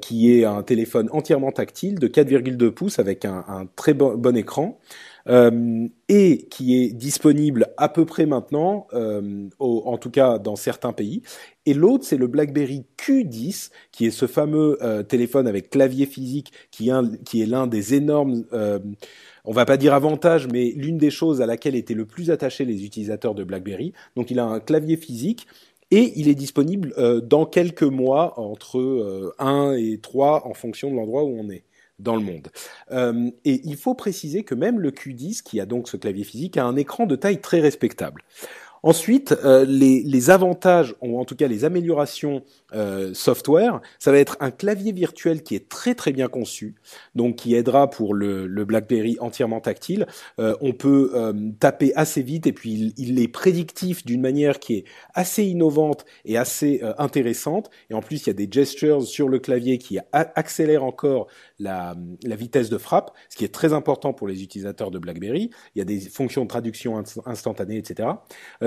qui 0.00 0.32
est 0.32 0.44
un 0.44 0.62
téléphone 0.62 1.08
entièrement 1.12 1.50
tactile 1.50 1.98
de 1.98 2.06
4,2 2.06 2.70
pouces 2.70 2.98
avec 2.98 3.24
un, 3.24 3.44
un 3.48 3.66
très 3.74 3.92
bon 3.92 4.36
écran 4.36 4.78
euh, 5.28 5.88
et 6.08 6.46
qui 6.50 6.82
est 6.82 6.92
disponible 6.92 7.68
à 7.76 7.88
peu 7.88 8.04
près 8.04 8.26
maintenant, 8.26 8.86
euh, 8.92 9.48
en 9.58 9.96
tout 9.98 10.10
cas 10.10 10.38
dans 10.38 10.56
certains 10.56 10.92
pays. 10.92 11.22
Et 11.66 11.74
l'autre, 11.74 12.04
c'est 12.04 12.16
le 12.16 12.26
BlackBerry 12.26 12.84
Q10, 12.98 13.70
qui 13.92 14.06
est 14.06 14.10
ce 14.10 14.26
fameux 14.26 14.78
euh, 14.82 15.02
téléphone 15.02 15.46
avec 15.46 15.70
clavier 15.70 16.06
physique, 16.06 16.52
qui 16.70 16.90
est, 16.90 17.46
l'un 17.46 17.66
des 17.66 17.94
énormes, 17.94 18.44
euh, 18.52 18.78
on 19.44 19.52
va 19.52 19.64
pas 19.64 19.76
dire 19.76 19.94
avantages, 19.94 20.48
mais 20.48 20.72
l'une 20.76 20.98
des 20.98 21.10
choses 21.10 21.40
à 21.40 21.46
laquelle 21.46 21.76
étaient 21.76 21.94
le 21.94 22.06
plus 22.06 22.30
attachés 22.30 22.64
les 22.64 22.84
utilisateurs 22.84 23.34
de 23.34 23.44
BlackBerry. 23.44 23.92
Donc 24.16 24.30
il 24.30 24.38
a 24.38 24.44
un 24.44 24.60
clavier 24.60 24.96
physique. 24.96 25.46
Et 25.94 26.14
il 26.16 26.26
est 26.26 26.34
disponible 26.34 26.94
dans 27.28 27.44
quelques 27.44 27.82
mois, 27.82 28.40
entre 28.40 29.34
1 29.38 29.74
et 29.74 29.98
3 29.98 30.48
en 30.48 30.54
fonction 30.54 30.90
de 30.90 30.96
l'endroit 30.96 31.22
où 31.22 31.38
on 31.38 31.50
est 31.50 31.64
dans 31.98 32.16
le 32.16 32.22
monde. 32.22 32.48
Euh, 32.90 33.30
et 33.44 33.60
il 33.64 33.76
faut 33.76 33.94
préciser 33.94 34.44
que 34.44 34.54
même 34.54 34.80
le 34.80 34.90
Q10, 34.90 35.42
qui 35.42 35.60
a 35.60 35.66
donc 35.66 35.88
ce 35.88 35.96
clavier 35.96 36.24
physique, 36.24 36.56
a 36.56 36.64
un 36.64 36.76
écran 36.76 37.06
de 37.06 37.16
taille 37.16 37.40
très 37.40 37.60
respectable. 37.60 38.22
Ensuite, 38.84 39.32
euh, 39.44 39.64
les, 39.64 40.02
les, 40.02 40.30
avantages, 40.30 40.96
ou 41.00 41.20
en 41.20 41.24
tout 41.24 41.36
cas 41.36 41.46
les 41.46 41.64
améliorations 41.64 42.42
euh, 42.74 43.14
software, 43.14 43.80
ça 44.00 44.10
va 44.10 44.18
être 44.18 44.36
un 44.40 44.50
clavier 44.50 44.90
virtuel 44.90 45.44
qui 45.44 45.54
est 45.54 45.68
très 45.68 45.94
très 45.94 46.12
bien 46.12 46.26
conçu, 46.26 46.74
donc 47.14 47.36
qui 47.36 47.54
aidera 47.54 47.88
pour 47.88 48.12
le, 48.12 48.48
le 48.48 48.64
BlackBerry 48.64 49.16
entièrement 49.20 49.60
tactile. 49.60 50.06
Euh, 50.40 50.56
on 50.60 50.72
peut 50.72 51.12
euh, 51.14 51.32
taper 51.60 51.92
assez 51.94 52.22
vite 52.22 52.48
et 52.48 52.52
puis 52.52 52.72
il, 52.72 52.94
il 52.96 53.20
est 53.20 53.28
prédictif 53.28 54.04
d'une 54.04 54.20
manière 54.20 54.58
qui 54.58 54.74
est 54.74 54.84
assez 55.14 55.44
innovante 55.44 56.04
et 56.24 56.36
assez 56.36 56.80
euh, 56.82 56.92
intéressante. 56.98 57.70
Et 57.88 57.94
en 57.94 58.00
plus, 58.00 58.26
il 58.26 58.26
y 58.26 58.30
a 58.30 58.34
des 58.34 58.48
gestures 58.50 59.02
sur 59.02 59.28
le 59.28 59.38
clavier 59.38 59.78
qui 59.78 59.98
accélèrent 60.12 60.84
encore 60.84 61.28
la, 61.60 61.94
la, 62.24 62.34
vitesse 62.34 62.68
de 62.68 62.78
frappe, 62.78 63.12
ce 63.28 63.36
qui 63.36 63.44
est 63.44 63.54
très 63.54 63.72
important 63.72 64.12
pour 64.12 64.26
les 64.26 64.42
utilisateurs 64.42 64.90
de 64.90 64.98
BlackBerry. 64.98 65.50
Il 65.76 65.78
y 65.78 65.82
a 65.82 65.84
des 65.84 66.00
fonctions 66.00 66.42
de 66.42 66.48
traduction 66.48 67.00
instantanée, 67.26 67.76
etc 67.76 68.08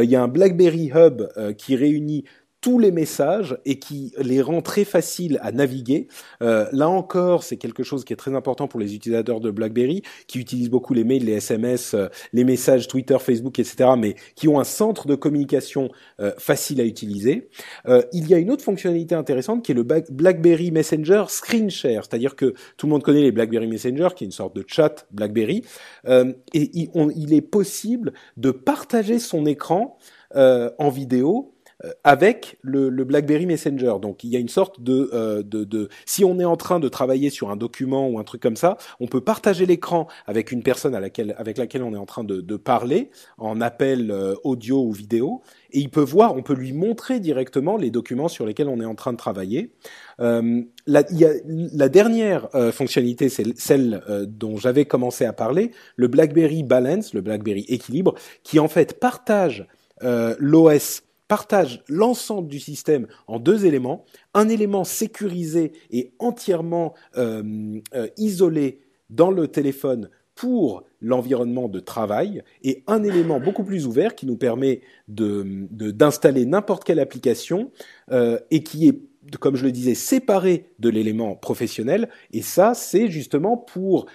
il 0.06 0.12
y 0.12 0.16
a 0.16 0.24
un 0.24 0.28
BlackBerry 0.28 0.92
Hub 0.94 1.28
euh, 1.38 1.54
qui 1.54 1.76
réunit 1.76 2.24
tous 2.66 2.80
les 2.80 2.90
messages 2.90 3.60
et 3.64 3.78
qui 3.78 4.12
les 4.18 4.42
rend 4.42 4.64
très 4.64 4.86
faciles 4.86 5.38
à 5.44 5.52
naviguer. 5.52 6.08
Euh, 6.42 6.66
là 6.72 6.90
encore, 6.90 7.44
c'est 7.44 7.58
quelque 7.58 7.84
chose 7.84 8.04
qui 8.04 8.12
est 8.12 8.16
très 8.16 8.34
important 8.34 8.68
pour 8.68 8.80
les 8.80 8.96
utilisateurs 8.96 9.40
de 9.40 9.52
BlackBerry, 9.52 10.02
qui 10.26 10.40
utilisent 10.40 10.72
beaucoup 10.72 10.96
les 10.96 11.04
mails, 11.04 11.26
les 11.26 11.34
SMS, 11.34 11.94
euh, 11.94 12.08
les 12.34 12.44
messages 12.44 12.88
Twitter, 12.88 13.18
Facebook, 13.20 13.60
etc., 13.60 13.92
mais 13.96 14.16
qui 14.34 14.48
ont 14.48 14.60
un 14.60 14.64
centre 14.64 15.06
de 15.06 15.14
communication 15.14 15.92
euh, 16.20 16.32
facile 16.40 16.82
à 16.82 16.86
utiliser. 16.86 17.50
Euh, 17.88 18.02
il 18.14 18.28
y 18.28 18.34
a 18.34 18.40
une 18.40 18.50
autre 18.50 18.64
fonctionnalité 18.64 19.14
intéressante 19.14 19.64
qui 19.64 19.72
est 19.72 19.76
le 19.76 19.84
BlackBerry 19.84 20.72
Messenger 20.72 21.26
Screen 21.28 21.70
Share, 21.70 22.06
c'est-à-dire 22.10 22.36
que 22.36 22.56
tout 22.78 22.88
le 22.88 22.94
monde 22.94 23.04
connaît 23.04 23.22
les 23.22 23.32
BlackBerry 23.32 23.68
Messenger, 23.68 24.08
qui 24.16 24.24
est 24.24 24.26
une 24.26 24.32
sorte 24.32 24.56
de 24.56 24.66
chat 24.66 25.06
BlackBerry, 25.12 25.64
et 26.08 26.70
il, 26.74 26.90
il, 27.16 27.34
est 27.36 27.42
possible 27.42 28.14
de 28.38 28.50
partager 28.50 29.20
son 29.20 29.46
écran 29.46 30.00
en 30.34 30.90
vidéo 30.90 31.52
euh, 31.55 31.55
avec 32.04 32.58
le, 32.62 32.90
BlackBerry 32.90 33.46
Messenger. 33.46 33.96
Donc 34.02 34.24
il 34.24 34.30
y 34.30 34.38
a 34.38 34.40
une 34.40 34.50
sorte 34.50 34.82
de, 34.82 35.10
euh, 35.14 35.44
de, 35.44 35.90
si 36.06 36.24
on 36.24 36.40
est 36.40 36.46
en 36.46 36.56
train 36.56 36.80
de 36.80 36.88
travailler 36.88 37.30
sur 37.30 37.52
un 37.52 37.58
document 37.58 38.08
ou 38.08 38.18
un 38.18 38.24
truc 38.24 38.42
comme 38.42 38.56
ça, 38.56 38.78
on 39.00 39.08
peut 39.08 39.22
partager 39.22 39.66
l'écran 39.66 40.08
avec 40.26 40.52
une 40.52 40.64
personne 40.64 40.96
avec 40.96 41.18
laquelle 41.58 41.84
on 41.84 41.94
est 41.94 41.98
en 41.98 42.06
train 42.06 42.24
de, 42.24 42.56
parler 42.56 43.10
en 43.38 43.60
appel 43.60 44.12
euh, 44.12 44.36
audio 44.44 44.82
ou 44.82 44.92
vidéo, 44.94 45.42
et 45.72 45.80
il 45.80 45.90
peut 45.90 46.02
voir, 46.02 46.36
on 46.38 46.42
peut 46.42 46.54
lui 46.54 46.72
montrer 46.72 47.20
directement 47.20 47.76
les 47.76 47.92
documents 47.92 48.30
sur 48.30 48.46
lesquels 48.46 48.70
on 48.70 48.80
est 48.80 48.86
en 48.86 48.96
train 48.96 49.12
de 49.12 49.18
travailler. 49.18 49.74
Euh, 50.22 50.62
la 50.88 51.90
dernière 51.90 52.48
fonctionnalité, 52.72 53.28
c'est 53.28 53.58
celle 53.58 54.02
dont 54.28 54.56
j'avais 54.58 54.86
commencé 54.86 55.26
à 55.26 55.34
parler, 55.34 55.72
le 55.98 56.08
BlackBerry 56.08 56.64
Balance, 56.64 57.14
le 57.14 57.22
BlackBerry 57.22 57.66
Équilibre, 57.68 58.16
qui 58.44 58.60
en 58.60 58.70
fait 58.70 59.00
partage 59.00 59.68
l'OS 60.02 61.05
partage 61.28 61.84
l'ensemble 61.88 62.48
du 62.48 62.60
système 62.60 63.08
en 63.28 63.40
deux 63.40 63.66
éléments, 63.66 64.06
un 64.34 64.50
élément 64.50 64.84
sécurisé 64.84 65.72
et 65.92 66.14
entièrement 66.20 66.94
euh, 67.18 67.80
euh, 67.94 68.08
isolé 68.18 68.82
dans 69.10 69.32
le 69.32 69.48
téléphone 69.48 70.10
pour 70.36 70.84
l'environnement 71.00 71.70
de 71.70 71.80
travail 71.80 72.44
et 72.64 72.84
un 72.88 73.04
élément 73.04 73.40
beaucoup 73.40 73.64
plus 73.64 73.88
ouvert 73.88 74.16
qui 74.16 74.26
nous 74.26 74.36
permet 74.36 74.82
d'installer 75.08 76.46
n'importe 76.46 76.84
quelle 76.84 77.00
application 77.00 77.72
euh, 78.12 78.38
et 78.52 78.62
qui 78.64 78.88
est 78.88 79.00
comme 79.40 79.56
je 79.56 79.64
le 79.64 79.72
disais, 79.72 79.96
séparé 79.96 80.70
de 80.78 80.88
l'élément 80.88 81.36
professionnel. 81.36 82.10
Et 82.32 82.44
ça, 82.44 82.76
c'est 82.76 83.10
justement 83.10 83.58
pour 83.58 84.06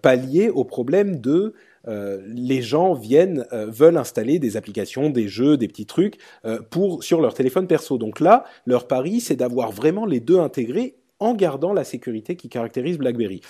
pallier 0.00 0.48
au 0.48 0.64
problème 0.64 1.20
de 1.20 1.52
euh, 1.86 2.20
les 2.26 2.62
gens 2.62 2.94
viennent 2.94 3.46
euh, 3.52 3.66
veulent 3.66 3.96
installer 3.96 4.38
des 4.38 4.56
applications, 4.56 5.10
des 5.10 5.28
jeux, 5.28 5.56
des 5.56 5.68
petits 5.68 5.86
trucs 5.86 6.18
euh, 6.44 6.60
pour 6.70 7.04
sur 7.04 7.20
leur 7.20 7.34
téléphone 7.34 7.66
perso. 7.66 7.98
Donc 7.98 8.20
là, 8.20 8.44
leur 8.66 8.86
pari, 8.88 9.20
c'est 9.20 9.36
d'avoir 9.36 9.70
vraiment 9.70 10.06
les 10.06 10.20
deux 10.20 10.38
intégrés 10.38 10.96
en 11.20 11.34
gardant 11.34 11.72
la 11.72 11.84
sécurité 11.84 12.36
qui 12.36 12.48
caractérise 12.48 12.98
BlackBerry. 12.98 13.40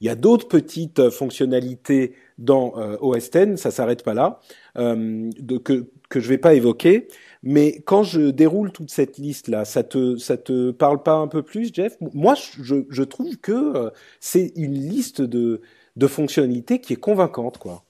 Il 0.00 0.06
y 0.06 0.10
a 0.10 0.14
d'autres 0.14 0.46
petites 0.46 1.08
fonctionnalités 1.08 2.12
dans 2.36 2.74
OS 3.00 3.30
X, 3.34 3.56
ça 3.56 3.70
s'arrête 3.70 4.02
pas 4.02 4.12
là, 4.12 4.40
de, 4.76 5.56
que 5.56 5.86
que 6.10 6.20
je 6.20 6.28
vais 6.28 6.36
pas 6.36 6.52
évoquer. 6.52 7.08
Mais 7.42 7.80
quand 7.86 8.02
je 8.02 8.28
déroule 8.28 8.72
toute 8.72 8.90
cette 8.90 9.16
liste 9.16 9.48
là, 9.48 9.64
ça 9.64 9.82
te 9.82 10.18
ça 10.18 10.36
te 10.36 10.70
parle 10.70 11.02
pas 11.02 11.14
un 11.14 11.28
peu 11.28 11.42
plus, 11.42 11.72
Jeff? 11.72 11.96
Moi, 12.12 12.34
je, 12.60 12.84
je 12.90 13.02
trouve 13.04 13.38
que 13.38 13.90
c'est 14.20 14.52
une 14.54 14.74
liste 14.74 15.22
de 15.22 15.62
de 15.96 16.06
fonctionnalités 16.06 16.80
qui 16.80 16.92
est 16.92 17.00
convaincante, 17.00 17.58
quoi. 17.58 17.82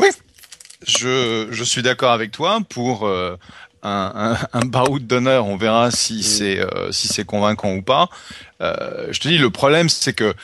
Oui, 0.00 0.08
je, 0.86 1.48
je 1.50 1.64
suis 1.64 1.82
d'accord 1.82 2.12
avec 2.12 2.32
toi. 2.32 2.60
Pour 2.68 3.06
euh, 3.06 3.36
un, 3.82 4.36
un, 4.52 4.60
un 4.60 4.64
baroud 4.64 5.06
d'honneur, 5.06 5.46
on 5.46 5.56
verra 5.56 5.90
si 5.90 6.18
mm. 6.18 6.22
c'est 6.22 6.58
euh, 6.60 6.92
si 6.92 7.08
c'est 7.08 7.24
convaincant 7.24 7.74
ou 7.74 7.82
pas. 7.82 8.08
Euh, 8.60 9.08
je 9.10 9.20
te 9.20 9.28
dis, 9.28 9.38
le 9.38 9.50
problème, 9.50 9.88
c'est 9.88 10.12
que 10.12 10.34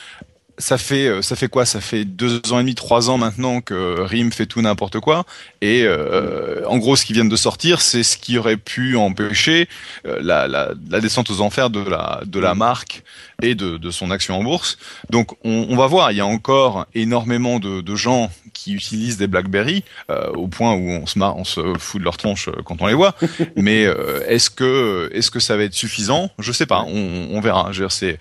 ça 0.57 0.77
fait 0.77 1.21
ça 1.21 1.35
fait 1.35 1.47
quoi? 1.47 1.65
Ça 1.65 1.81
fait 1.81 2.05
deux 2.05 2.41
ans 2.51 2.59
et 2.59 2.63
demi, 2.63 2.75
trois 2.75 3.09
ans 3.09 3.17
maintenant 3.17 3.61
que 3.61 4.01
RIM 4.01 4.31
fait 4.31 4.45
tout 4.45 4.61
n'importe 4.61 4.99
quoi. 4.99 5.25
Et 5.61 5.83
euh, 5.83 6.63
en 6.67 6.77
gros, 6.77 6.95
ce 6.95 7.05
qui 7.05 7.13
vient 7.13 7.25
de 7.25 7.35
sortir, 7.35 7.81
c'est 7.81 8.03
ce 8.03 8.17
qui 8.17 8.37
aurait 8.37 8.57
pu 8.57 8.95
empêcher 8.95 9.67
euh, 10.05 10.19
la, 10.21 10.47
la, 10.47 10.71
la, 10.89 10.99
descente 11.01 11.29
aux 11.29 11.41
enfers 11.41 11.69
de 11.69 11.81
la 11.81 12.21
de 12.25 12.39
la 12.39 12.55
marque 12.55 13.03
et 13.41 13.55
de, 13.55 13.77
de 13.77 13.91
son 13.91 14.11
action 14.11 14.37
en 14.37 14.43
bourse. 14.43 14.77
Donc, 15.09 15.33
on, 15.43 15.67
on, 15.69 15.75
va 15.75 15.87
voir. 15.87 16.11
Il 16.11 16.17
y 16.17 16.21
a 16.21 16.25
encore 16.25 16.85
énormément 16.93 17.59
de, 17.59 17.81
de 17.81 17.95
gens 17.95 18.31
qui 18.53 18.73
utilisent 18.73 19.17
des 19.17 19.27
BlackBerry 19.27 19.83
euh, 20.09 20.29
au 20.31 20.47
point 20.47 20.73
où 20.73 20.89
on 20.89 21.05
se 21.05 21.17
marre, 21.17 21.37
on 21.37 21.45
se 21.45 21.61
fout 21.77 21.99
de 21.99 22.05
leur 22.05 22.17
tronche 22.17 22.49
quand 22.65 22.81
on 22.81 22.87
les 22.87 22.93
voit. 22.93 23.15
Mais 23.55 23.83
est-ce 24.27 24.49
que 24.49 25.09
est-ce 25.13 25.31
que 25.31 25.39
ça 25.39 25.55
va 25.57 25.63
être 25.63 25.73
suffisant? 25.73 26.31
Je 26.39 26.51
sais 26.51 26.65
pas. 26.65 26.83
On, 26.87 27.29
on 27.31 27.39
verra. 27.39 27.71
C'est 27.89 28.19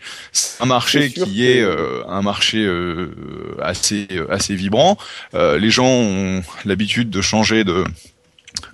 un 0.60 0.66
marché 0.66 1.10
qui 1.10 1.46
est 1.46 1.64
un 2.08 2.22
marché 2.22 2.58
euh, 2.58 3.10
assez 3.62 4.06
assez 4.30 4.54
vibrant. 4.54 4.96
Euh, 5.34 5.58
les 5.58 5.70
gens 5.70 5.86
ont 5.86 6.42
l'habitude 6.64 7.10
de 7.10 7.20
changer 7.28 7.62
de 7.64 7.84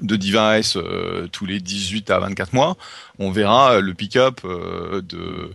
de 0.01 0.17
device 0.17 0.77
euh, 0.77 1.27
tous 1.33 1.47
les 1.47 1.59
18 1.61 2.11
à 2.11 2.21
24 2.21 2.53
mois. 2.53 2.77
On 3.19 3.31
verra 3.31 3.81
le 3.81 3.93
pick-up 3.95 4.41
de 4.45 5.51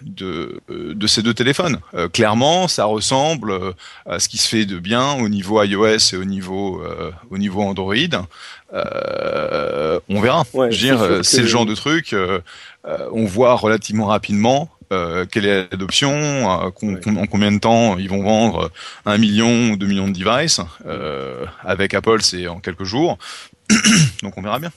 de, 0.00 0.62
de 0.70 1.06
ces 1.06 1.20
deux 1.22 1.34
téléphones. 1.34 1.78
clairement, 2.14 2.68
ça 2.68 2.86
ressemble 2.86 3.52
à 4.06 4.18
ce 4.18 4.30
qui 4.30 4.38
se 4.38 4.48
fait 4.48 4.64
de 4.64 4.78
bien 4.78 5.12
au 5.20 5.28
niveau 5.28 5.62
iOS 5.62 6.14
et 6.14 6.16
au 6.16 6.24
niveau 6.24 6.82
au 7.30 7.36
niveau 7.36 7.60
Android. 7.60 7.94
on 8.72 10.20
verra. 10.22 10.44
c'est 11.22 11.42
le 11.42 11.46
genre 11.46 11.66
de 11.66 11.74
truc. 11.74 12.16
on 13.12 13.26
voit 13.26 13.54
relativement 13.56 14.06
rapidement 14.06 14.70
euh, 14.92 15.24
quelle 15.30 15.46
est 15.46 15.70
l'adoption, 15.70 16.10
euh, 16.10 16.70
en 16.70 17.26
combien 17.26 17.52
de 17.52 17.58
temps 17.58 17.96
ils 17.96 18.08
vont 18.08 18.22
vendre 18.22 18.70
un 19.06 19.18
million 19.18 19.70
ou 19.70 19.76
deux 19.76 19.86
millions 19.86 20.08
de 20.08 20.18
devices. 20.18 20.60
Euh, 20.86 21.46
avec 21.62 21.94
Apple, 21.94 22.22
c'est 22.22 22.48
en 22.48 22.58
quelques 22.60 22.84
jours. 22.84 23.18
Donc 24.22 24.36
on 24.36 24.42
verra 24.42 24.58
bien. 24.58 24.70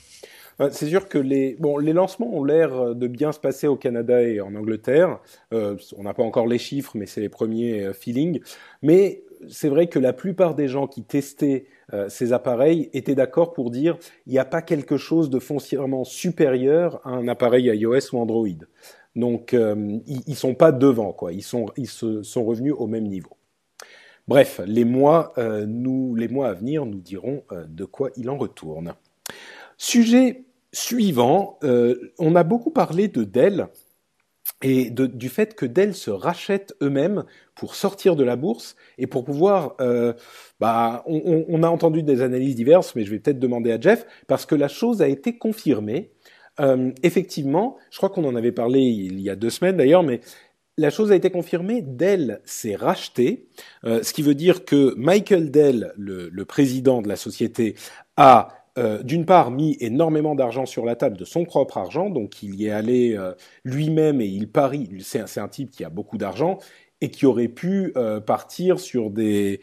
C'est 0.72 0.88
sûr 0.88 1.10
que 1.10 1.17
les 1.17 1.58
bon 1.60 1.79
les 1.79 1.93
lancements 1.93 2.32
ont 2.32 2.43
l'air 2.43 2.93
de 2.93 3.08
bien 3.08 3.32
se 3.32 3.39
passer 3.39 3.65
au 3.65 3.75
Canada 3.75 4.22
et 4.22 4.39
en 4.39 4.53
Angleterre. 4.53 5.17
Euh, 5.51 5.75
on 5.98 6.03
n'a 6.03 6.13
pas 6.13 6.22
encore 6.22 6.46
les 6.46 6.60
chiffres, 6.60 6.91
mais 6.93 7.08
c'est 7.08 7.22
les 7.22 7.29
premiers 7.29 7.91
feelings. 7.93 8.39
Mais 8.84 9.24
c'est 9.50 9.67
vrai 9.67 9.88
que 9.88 9.98
la 9.98 10.13
plupart 10.13 10.53
des 10.53 10.67
gens 10.67 10.86
qui 10.86 11.03
testaient 11.03 11.65
ces 12.08 12.34
appareils 12.34 12.89
étaient 12.93 13.13
d'accord 13.13 13.53
pour 13.53 13.70
dire 13.70 13.98
il 14.25 14.34
n'y 14.34 14.39
a 14.39 14.46
pas 14.46 14.62
quelque 14.62 14.96
chose 14.96 15.29
de 15.29 15.38
foncièrement 15.38 16.03
supérieur 16.03 17.01
à 17.03 17.10
un 17.10 17.27
appareil 17.27 17.65
iOS 17.65 18.13
ou 18.13 18.20
Android. 18.20 18.48
Donc 19.15 19.53
euh, 19.53 20.00
ils, 20.08 20.22
ils 20.27 20.36
sont 20.36 20.55
pas 20.55 20.72
devant 20.72 21.13
quoi, 21.13 21.34
ils 21.34 21.43
sont 21.43 21.67
ils 21.77 21.88
se 21.88 22.24
sont 22.24 22.43
revenus 22.43 22.74
au 22.75 22.88
même 22.88 23.08
niveau. 23.08 23.38
Bref, 24.27 24.62
les 24.65 24.86
mois 24.86 25.34
euh, 25.38 25.65
nous 25.67 26.15
les 26.15 26.27
mois 26.27 26.50
à 26.50 26.53
venir 26.53 26.86
nous 26.86 27.01
diront 27.01 27.43
euh, 27.51 27.65
de 27.67 27.86
quoi 27.86 28.10
il 28.17 28.29
en 28.29 28.38
retourne. 28.38 28.93
Sujet 29.77 30.46
suivant, 30.72 31.60
on 32.17 32.36
a 32.36 32.43
beaucoup 32.43 32.72
parlé 32.72 33.08
de 33.08 33.24
Dell 33.24 33.67
et 34.63 34.89
de, 34.89 35.05
du 35.05 35.29
fait 35.29 35.53
que 35.53 35.67
Dell 35.67 35.93
se 35.93 36.10
rachète 36.10 36.74
eux-mêmes 36.82 37.25
pour 37.53 37.75
sortir 37.75 38.15
de 38.15 38.24
la 38.24 38.36
bourse 38.36 38.75
et 38.98 39.05
pour 39.05 39.24
pouvoir, 39.24 39.75
bah, 40.60 41.03
on, 41.05 41.62
a 41.62 41.67
entendu 41.67 42.01
des 42.01 42.22
analyses 42.22 42.55
diverses, 42.55 42.96
mais 42.96 43.03
je 43.03 43.12
vais 43.12 43.20
peut-être 43.20 43.39
demander 43.39 43.72
à 43.72 43.79
Jeff 43.79 44.08
parce 44.27 44.48
que 44.48 44.55
la 44.55 44.67
chose 44.67 45.03
a 45.03 45.08
été 45.08 45.38
confirmée 45.38 46.12
euh, 46.60 46.92
effectivement, 47.02 47.78
je 47.90 47.98
crois 47.98 48.10
qu'on 48.10 48.26
en 48.26 48.36
avait 48.36 48.52
parlé 48.52 48.82
il 48.82 49.20
y 49.22 49.30
a 49.30 49.36
deux 49.36 49.50
semaines 49.50 49.78
d'ailleurs, 49.78 50.04
mais 50.04 50.22
la 50.78 50.90
chose 50.90 51.12
a 51.12 51.16
été 51.16 51.30
confirmée. 51.30 51.82
Dell 51.82 52.42
s'est 52.46 52.76
racheté, 52.76 53.48
euh, 53.86 54.04
ce 54.04 54.14
qui 54.14 54.22
veut 54.22 54.36
dire 54.36 54.66
que 54.66 54.94
Michael 54.96 55.52
Dell, 55.52 55.94
le, 55.98 56.46
président 56.46 57.02
de 57.02 57.08
la 57.08 57.16
société, 57.16 57.76
a 58.18 58.50
euh, 58.78 59.04
d'une 59.04 59.26
part 59.26 59.52
mis 59.52 59.78
énormément 59.82 60.36
d'argent 60.36 60.66
sur 60.66 60.86
la 60.86 60.96
table 60.96 61.18
de 61.18 61.26
son 61.26 61.46
propre 61.46 61.78
argent, 61.78 62.10
donc 62.10 62.42
il 62.42 62.56
y 62.56 62.68
est 62.68 62.72
allé 62.72 63.18
lui-même 63.64 64.22
et 64.22 64.26
il 64.26 64.50
parie. 64.50 64.90
C'est 65.02 65.20
un, 65.20 65.44
un, 65.44 65.48
type 65.48 65.72
qui 65.72 65.84
a 65.84 65.90
beaucoup 65.90 66.18
d'argent 66.18 66.60
et 67.02 67.10
qui 67.10 67.26
aurait 67.26 67.50
pu 67.50 67.94
partir 68.26 68.80
sur 68.80 69.10
des 69.12 69.60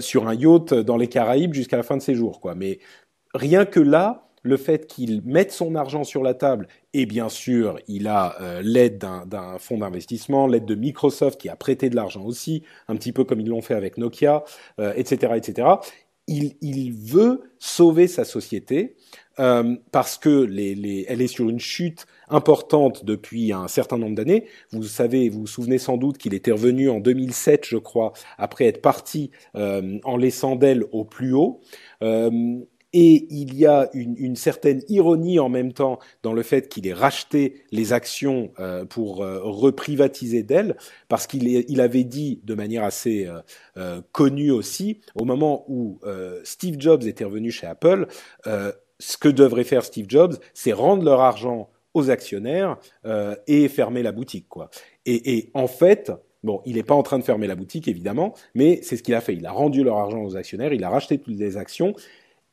sur 0.00 0.28
un 0.28 0.34
yacht 0.34 0.74
dans 0.74 0.96
les 0.96 1.08
Caraïbes 1.08 1.54
jusqu'à 1.54 1.76
la 1.76 1.82
fin 1.82 1.96
de 1.96 2.02
ses 2.02 2.14
jours, 2.14 2.40
quoi. 2.40 2.54
Mais 2.54 2.80
rien 3.34 3.64
que 3.64 3.80
là, 3.80 4.29
le 4.42 4.56
fait 4.56 4.86
qu'il 4.86 5.22
mette 5.24 5.52
son 5.52 5.74
argent 5.74 6.04
sur 6.04 6.22
la 6.22 6.34
table, 6.34 6.68
et 6.92 7.06
bien 7.06 7.28
sûr, 7.28 7.78
il 7.88 8.08
a 8.08 8.36
euh, 8.40 8.62
l'aide 8.64 8.98
d'un 8.98 9.58
fonds 9.58 9.78
d'investissement, 9.78 10.46
l'aide 10.46 10.64
de 10.64 10.74
Microsoft 10.74 11.40
qui 11.40 11.48
a 11.48 11.56
prêté 11.56 11.90
de 11.90 11.96
l'argent 11.96 12.24
aussi, 12.24 12.62
un 12.88 12.96
petit 12.96 13.12
peu 13.12 13.24
comme 13.24 13.40
ils 13.40 13.48
l'ont 13.48 13.62
fait 13.62 13.74
avec 13.74 13.98
Nokia, 13.98 14.44
etc., 14.78 15.32
euh, 15.32 15.36
etc. 15.36 15.68
Il, 16.26 16.54
il, 16.60 16.92
veut 16.92 17.42
sauver 17.58 18.06
sa 18.06 18.24
société 18.24 18.94
euh, 19.40 19.76
parce 19.90 20.18
que 20.18 20.28
les, 20.28 20.74
les, 20.74 21.06
elle 21.08 21.22
est 21.22 21.26
sur 21.26 21.48
une 21.48 21.58
chute 21.58 22.06
importante 22.28 23.04
depuis 23.04 23.52
un 23.52 23.68
certain 23.68 23.96
nombre 23.96 24.14
d'années. 24.14 24.46
Vous 24.70 24.82
savez, 24.82 25.28
vous 25.28 25.40
vous 25.40 25.46
souvenez 25.46 25.78
sans 25.78 25.96
doute 25.96 26.18
qu'il 26.18 26.34
était 26.34 26.52
revenu 26.52 26.90
en 26.90 27.00
2007, 27.00 27.66
je 27.66 27.78
crois, 27.78 28.12
après 28.38 28.66
être 28.66 28.82
parti 28.82 29.30
euh, 29.56 29.98
en 30.04 30.16
laissant 30.16 30.56
d'elle 30.56 30.84
au 30.92 31.04
plus 31.04 31.32
haut. 31.32 31.60
Euh, 32.94 32.98
et 33.00 33.26
il 33.30 33.54
y 33.54 33.66
a 33.66 33.88
une, 33.94 34.16
une, 34.18 34.36
certaine 34.36 34.82
ironie 34.88 35.38
en 35.38 35.48
même 35.48 35.72
temps 35.72 35.98
dans 36.22 36.32
le 36.32 36.42
fait 36.42 36.68
qu'il 36.68 36.86
ait 36.86 36.92
racheté 36.92 37.62
les 37.72 37.92
actions 37.92 38.52
euh, 38.58 38.84
pour 38.84 39.22
euh, 39.22 39.40
reprivatiser 39.42 40.42
Dell, 40.42 40.76
parce 41.08 41.26
qu'il 41.26 41.48
il 41.48 41.80
avait 41.80 42.04
dit 42.04 42.40
de 42.44 42.54
manière 42.54 42.84
assez 42.84 43.26
euh, 43.26 43.40
euh, 43.76 44.00
connue 44.12 44.50
aussi, 44.50 45.00
au 45.14 45.24
moment 45.24 45.64
où 45.68 46.00
Steve 46.44 46.76
Jobs 46.78 47.04
était 47.04 47.24
revenu 47.24 47.50
chez 47.50 47.66
Apple, 47.66 48.06
ce 48.98 49.16
que 49.16 49.28
devrait 49.28 49.64
faire 49.64 49.84
Steve 49.84 50.06
Jobs, 50.08 50.36
c'est 50.54 50.72
rendre 50.72 51.04
leur 51.04 51.20
argent 51.20 51.70
aux 51.94 52.10
actionnaires 52.10 52.78
et 53.46 53.68
fermer 53.68 54.02
la 54.02 54.12
boutique, 54.12 54.48
quoi. 54.48 54.70
Et, 55.06 55.36
et 55.36 55.50
en 55.54 55.66
fait, 55.66 56.12
Bon, 56.42 56.62
il 56.64 56.76
n'est 56.76 56.82
pas 56.82 56.94
en 56.94 57.02
train 57.02 57.18
de 57.18 57.24
fermer 57.24 57.46
la 57.46 57.54
boutique, 57.54 57.86
évidemment, 57.86 58.32
mais 58.54 58.80
c'est 58.82 58.96
ce 58.96 59.02
qu'il 59.02 59.14
a 59.14 59.20
fait. 59.20 59.34
Il 59.34 59.44
a 59.44 59.52
rendu 59.52 59.84
leur 59.84 59.98
argent 59.98 60.22
aux 60.22 60.36
actionnaires, 60.36 60.72
il 60.72 60.82
a 60.84 60.88
racheté 60.88 61.18
toutes 61.18 61.36
les 61.36 61.58
actions, 61.58 61.94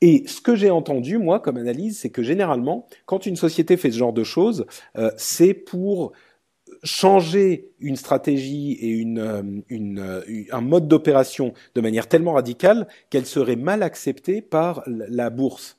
et 0.02 0.28
ce 0.28 0.42
que 0.42 0.56
j'ai 0.56 0.70
entendu, 0.70 1.18
moi, 1.18 1.40
comme 1.40 1.58
analyse, 1.58 2.00
c'est 2.00 2.10
que 2.10 2.22
généralement, 2.22 2.88
quand 3.06 3.26
une 3.26 3.36
société 3.36 3.78
fait 3.78 3.92
ce 3.92 3.98
genre 3.98 4.14
de 4.14 4.24
choses, 4.24 4.66
euh, 4.98 5.12
c'est 5.18 5.54
pour 5.54 6.12
changer 6.84 7.72
une 7.80 7.96
stratégie 7.96 8.78
et 8.80 9.04
euh, 9.18 9.42
euh, 9.72 10.44
un 10.52 10.62
mode 10.62 10.88
d'opération 10.88 11.54
de 11.74 11.82
manière 11.82 12.08
tellement 12.08 12.34
radicale 12.34 12.88
qu'elle 13.10 13.26
serait 13.26 13.56
mal 13.56 13.82
acceptée 13.82 14.42
par 14.42 14.84
la 14.86 15.30
bourse. 15.30 15.78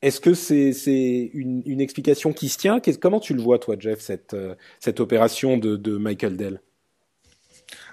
Est-ce 0.00 0.20
que 0.20 0.34
c'est 0.34 1.30
une, 1.34 1.80
explication 1.80 2.32
qui 2.32 2.48
se 2.48 2.58
tient? 2.58 2.80
Comment 3.00 3.20
tu 3.20 3.34
le 3.34 3.42
vois, 3.42 3.58
toi, 3.58 3.76
Jeff, 3.78 4.00
cette, 4.00 4.36
cette 4.80 5.00
opération 5.00 5.58
de, 5.58 5.76
de 5.76 5.96
Michael 5.96 6.36
Dell? 6.36 6.60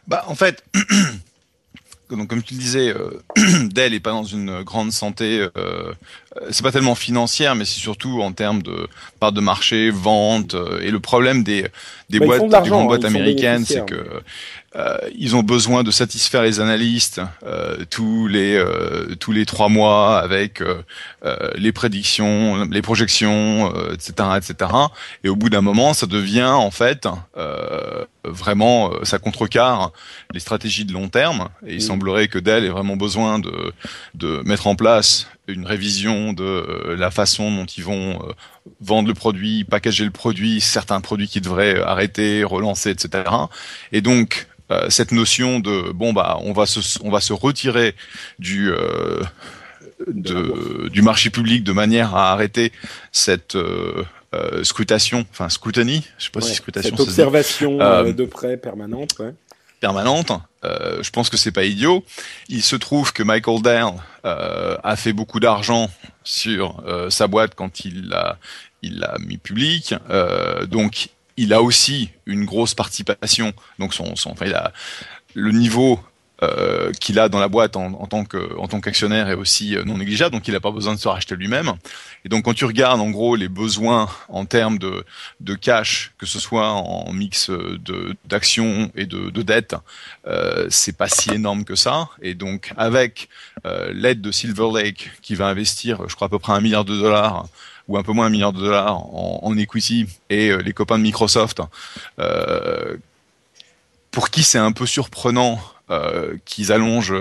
Bah, 0.08 0.24
En 0.28 0.36
fait, 0.36 0.64
donc 2.10 2.28
comme 2.28 2.44
tu 2.44 2.54
le 2.54 2.60
disais, 2.60 2.94
euh, 2.94 3.22
Dell 3.72 3.94
est 3.94 4.00
pas 4.00 4.12
dans 4.12 4.24
une 4.24 4.62
grande 4.64 4.92
santé. 4.92 5.48
Euh, 5.58 5.94
c'est 6.52 6.64
pas 6.64 6.72
tellement 6.72 6.96
financière, 6.96 7.56
mais 7.56 7.66
c'est 7.66 7.80
surtout 7.80 8.22
en 8.22 8.32
termes 8.32 8.62
de 8.62 8.88
part 9.20 9.32
de 9.32 9.42
marché, 9.42 9.90
vente. 9.90 10.54
Euh, 10.54 10.82
et 10.82 10.92
le 10.92 11.00
problème 11.00 11.44
des 11.44 11.68
des 12.10 12.20
bah, 12.20 12.26
boîtes, 12.26 12.64
des 12.64 12.70
grandes 12.70 12.88
boîtes 12.88 13.06
américaines, 13.06 13.66
c'est 13.66 13.86
que 13.86 13.96
euh, 14.76 14.98
ils 15.18 15.36
ont 15.36 15.44
besoin 15.44 15.84
de 15.84 15.92
satisfaire 15.92 16.44
les 16.44 16.60
analystes 16.60 17.22
euh, 17.46 17.78
tous 17.90 18.28
les 18.28 18.56
euh, 18.56 19.16
tous 19.20 19.32
les 19.32 19.46
trois 19.46 19.70
mois 19.70 20.20
avec 20.20 20.62
euh, 20.62 20.84
euh, 21.24 21.50
les 21.56 21.72
prédictions, 21.72 22.66
les 22.70 22.82
projections, 22.82 23.74
etc., 23.94 24.30
etc. 24.38 24.72
Et 25.24 25.30
au 25.30 25.36
bout 25.36 25.50
d'un 25.50 25.62
moment, 25.62 25.94
ça 25.94 26.08
devient 26.08 26.44
en 26.44 26.72
fait 26.72 27.08
vraiment 28.28 28.92
ça 29.04 29.20
contrecarre 29.20 29.92
les 30.34 30.40
stratégies 30.40 30.86
de 30.86 30.94
long 30.94 31.10
terme. 31.10 31.50
Et 31.66 31.76
il 31.76 31.82
semblerait 31.82 32.28
que 32.28 32.40
Dell 32.40 32.66
ait 32.66 32.70
vraiment 32.70 32.98
besoin 32.98 33.40
de 33.40 33.74
de 34.14 34.42
mettre 34.46 34.68
en 34.68 34.76
place 34.76 35.28
une 35.48 35.66
révision 35.66 36.34
de 36.34 36.96
la 36.98 37.12
façon 37.12 37.52
dont 37.52 37.66
ils 37.66 37.84
vont 37.84 38.20
vendre 38.82 39.08
le 39.08 39.14
produit, 39.14 39.64
packager 39.64 40.06
le 40.06 40.12
produit, 40.12 40.60
certains 40.62 41.02
produits 41.02 41.28
qui 41.28 41.42
devraient 41.42 41.80
arrêter, 41.82 42.44
relancer, 42.44 42.90
etc. 42.90 43.24
Et 43.92 44.02
donc 44.02 44.48
euh, 44.72 44.90
cette 44.90 45.12
notion 45.12 45.60
de 45.60 45.92
bon 45.92 46.12
bah 46.12 46.40
on 46.42 46.52
va 46.52 46.66
se 46.66 46.80
on 47.04 47.12
va 47.12 47.20
se 47.20 47.34
retirer 47.34 47.94
du 48.40 48.72
euh, 48.72 49.22
de, 50.08 50.90
du 50.90 51.04
marché 51.04 51.30
public 51.30 51.64
de 51.64 51.72
manière 51.72 52.16
à 52.16 52.32
arrêter 52.32 52.72
cette 53.12 53.56
euh, 53.56 54.04
euh 54.36 54.64
scrutation, 54.64 55.26
enfin 55.32 55.50
scrutiny, 55.50 56.06
je 56.18 56.26
sais 56.26 56.30
pas 56.32 56.42
si 56.42 56.56
scrutation. 56.56 56.96
Cette 56.96 57.08
observation 57.08 57.78
de 57.78 58.26
près 58.26 58.58
permanente. 58.58 59.12
Ouais. 59.20 59.34
Permanente. 59.80 60.32
je 60.64 61.10
pense 61.10 61.30
que 61.30 61.38
c'est 61.38 61.52
pas 61.52 61.66
idiot. 61.66 62.04
Il 62.50 62.64
se 62.64 62.76
trouve 62.76 63.14
que 63.14 63.24
Michael 63.24 63.62
Dell 63.62 63.94
a 64.24 64.96
fait 64.96 65.14
beaucoup 65.14 65.40
d'argent 65.40 65.90
sur 66.24 66.84
sa 67.10 67.28
boîte 67.28 67.56
quand 67.56 67.86
il 67.86 68.10
l'a 68.10 68.38
il 68.82 69.00
l'a 69.00 69.16
mis 69.20 69.38
public. 69.38 69.94
donc 70.68 71.10
il 71.38 71.54
a 71.54 71.62
aussi 71.62 72.10
une 72.26 72.46
grosse 72.46 72.74
participation. 72.74 73.54
Donc 73.80 73.94
son, 73.94 74.16
son 74.16 74.32
enfin, 74.32 74.46
il 74.46 74.54
a 74.54 74.72
le 75.34 75.52
niveau 75.52 76.00
euh, 76.44 76.92
qu'il 77.00 77.20
a 77.20 77.30
dans 77.30 77.40
la 77.40 77.48
boîte 77.48 77.76
en, 77.76 78.08
tant 78.08 78.26
qu'actionnaire 78.26 79.30
est 79.30 79.36
aussi 79.36 79.76
euh, 79.76 79.84
non 79.84 79.98
négligeable, 79.98 80.34
donc 80.34 80.48
il 80.48 80.54
n'a 80.54 80.60
pas 80.60 80.72
besoin 80.72 80.94
de 80.94 81.00
se 81.00 81.08
racheter 81.08 81.36
lui-même. 81.36 81.74
Et 82.24 82.30
donc 82.30 82.46
quand 82.46 82.54
tu 82.54 82.66
regardes 82.66 83.00
en 83.00 83.10
gros 83.10 83.36
les 83.36 83.50
besoins 83.50 84.10
en 84.30 84.46
termes 84.46 84.78
de 84.78 85.56
cash, 85.56 86.12
que 86.18 86.26
ce 86.26 86.40
soit 86.40 86.72
en 86.72 87.12
mix 87.14 87.50
de 87.50 88.16
d'actions 88.26 88.92
et 88.96 89.06
de, 89.06 89.30
de 89.30 89.42
dettes, 89.42 89.76
euh, 90.28 90.68
c'est 90.70 90.98
pas 90.98 91.08
si 91.08 91.32
énorme 91.32 91.64
que 91.64 91.76
ça. 91.76 92.10
Et 92.22 92.34
donc 92.34 92.72
avec 92.78 93.30
euh, 93.66 93.92
l'aide 93.94 94.22
de 94.22 94.32
Silver 94.32 94.70
Lake 94.74 95.12
qui 95.22 95.36
va 95.36 95.48
investir, 95.48 96.08
je 96.08 96.16
crois 96.16 96.28
à 96.28 96.30
peu 96.30 96.40
près 96.40 96.54
un 96.54 96.62
milliard 96.62 96.86
de 96.86 96.96
dollars 96.96 97.48
ou 97.88 97.98
un 97.98 98.04
peu 98.04 98.14
moins 98.14 98.26
un 98.26 98.30
milliard 98.30 98.54
de 98.54 98.60
dollars 98.60 98.98
en, 98.98 99.40
en 99.44 99.58
equity 99.58 100.08
et 100.30 100.50
euh, 100.50 100.58
les 100.58 100.74
copains 100.74 100.98
de 100.98 101.04
Microsoft, 101.04 101.62
euh, 102.20 102.98
pour 104.12 104.30
qui 104.30 104.44
c'est 104.44 104.58
un 104.58 104.72
peu 104.72 104.86
surprenant 104.86 105.60
euh, 105.90 106.38
qu'ils 106.46 106.72
allongent 106.72 107.14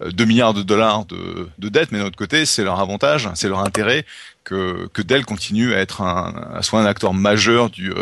2 0.00 0.24
milliards 0.24 0.54
de 0.54 0.62
dollars 0.62 1.04
de, 1.06 1.48
de 1.58 1.68
dette, 1.68 1.92
mais 1.92 1.98
d'un 1.98 2.06
autre 2.06 2.16
côté, 2.16 2.46
c'est 2.46 2.64
leur 2.64 2.80
avantage, 2.80 3.28
c'est 3.34 3.48
leur 3.48 3.60
intérêt 3.60 4.04
que, 4.44 4.88
que 4.92 5.02
Dell 5.02 5.24
continue 5.24 5.74
à 5.74 5.78
être 5.78 6.02
un, 6.02 6.50
à 6.54 6.62
soit 6.62 6.80
un 6.80 6.86
acteur 6.86 7.14
majeur 7.14 7.70
du, 7.70 7.92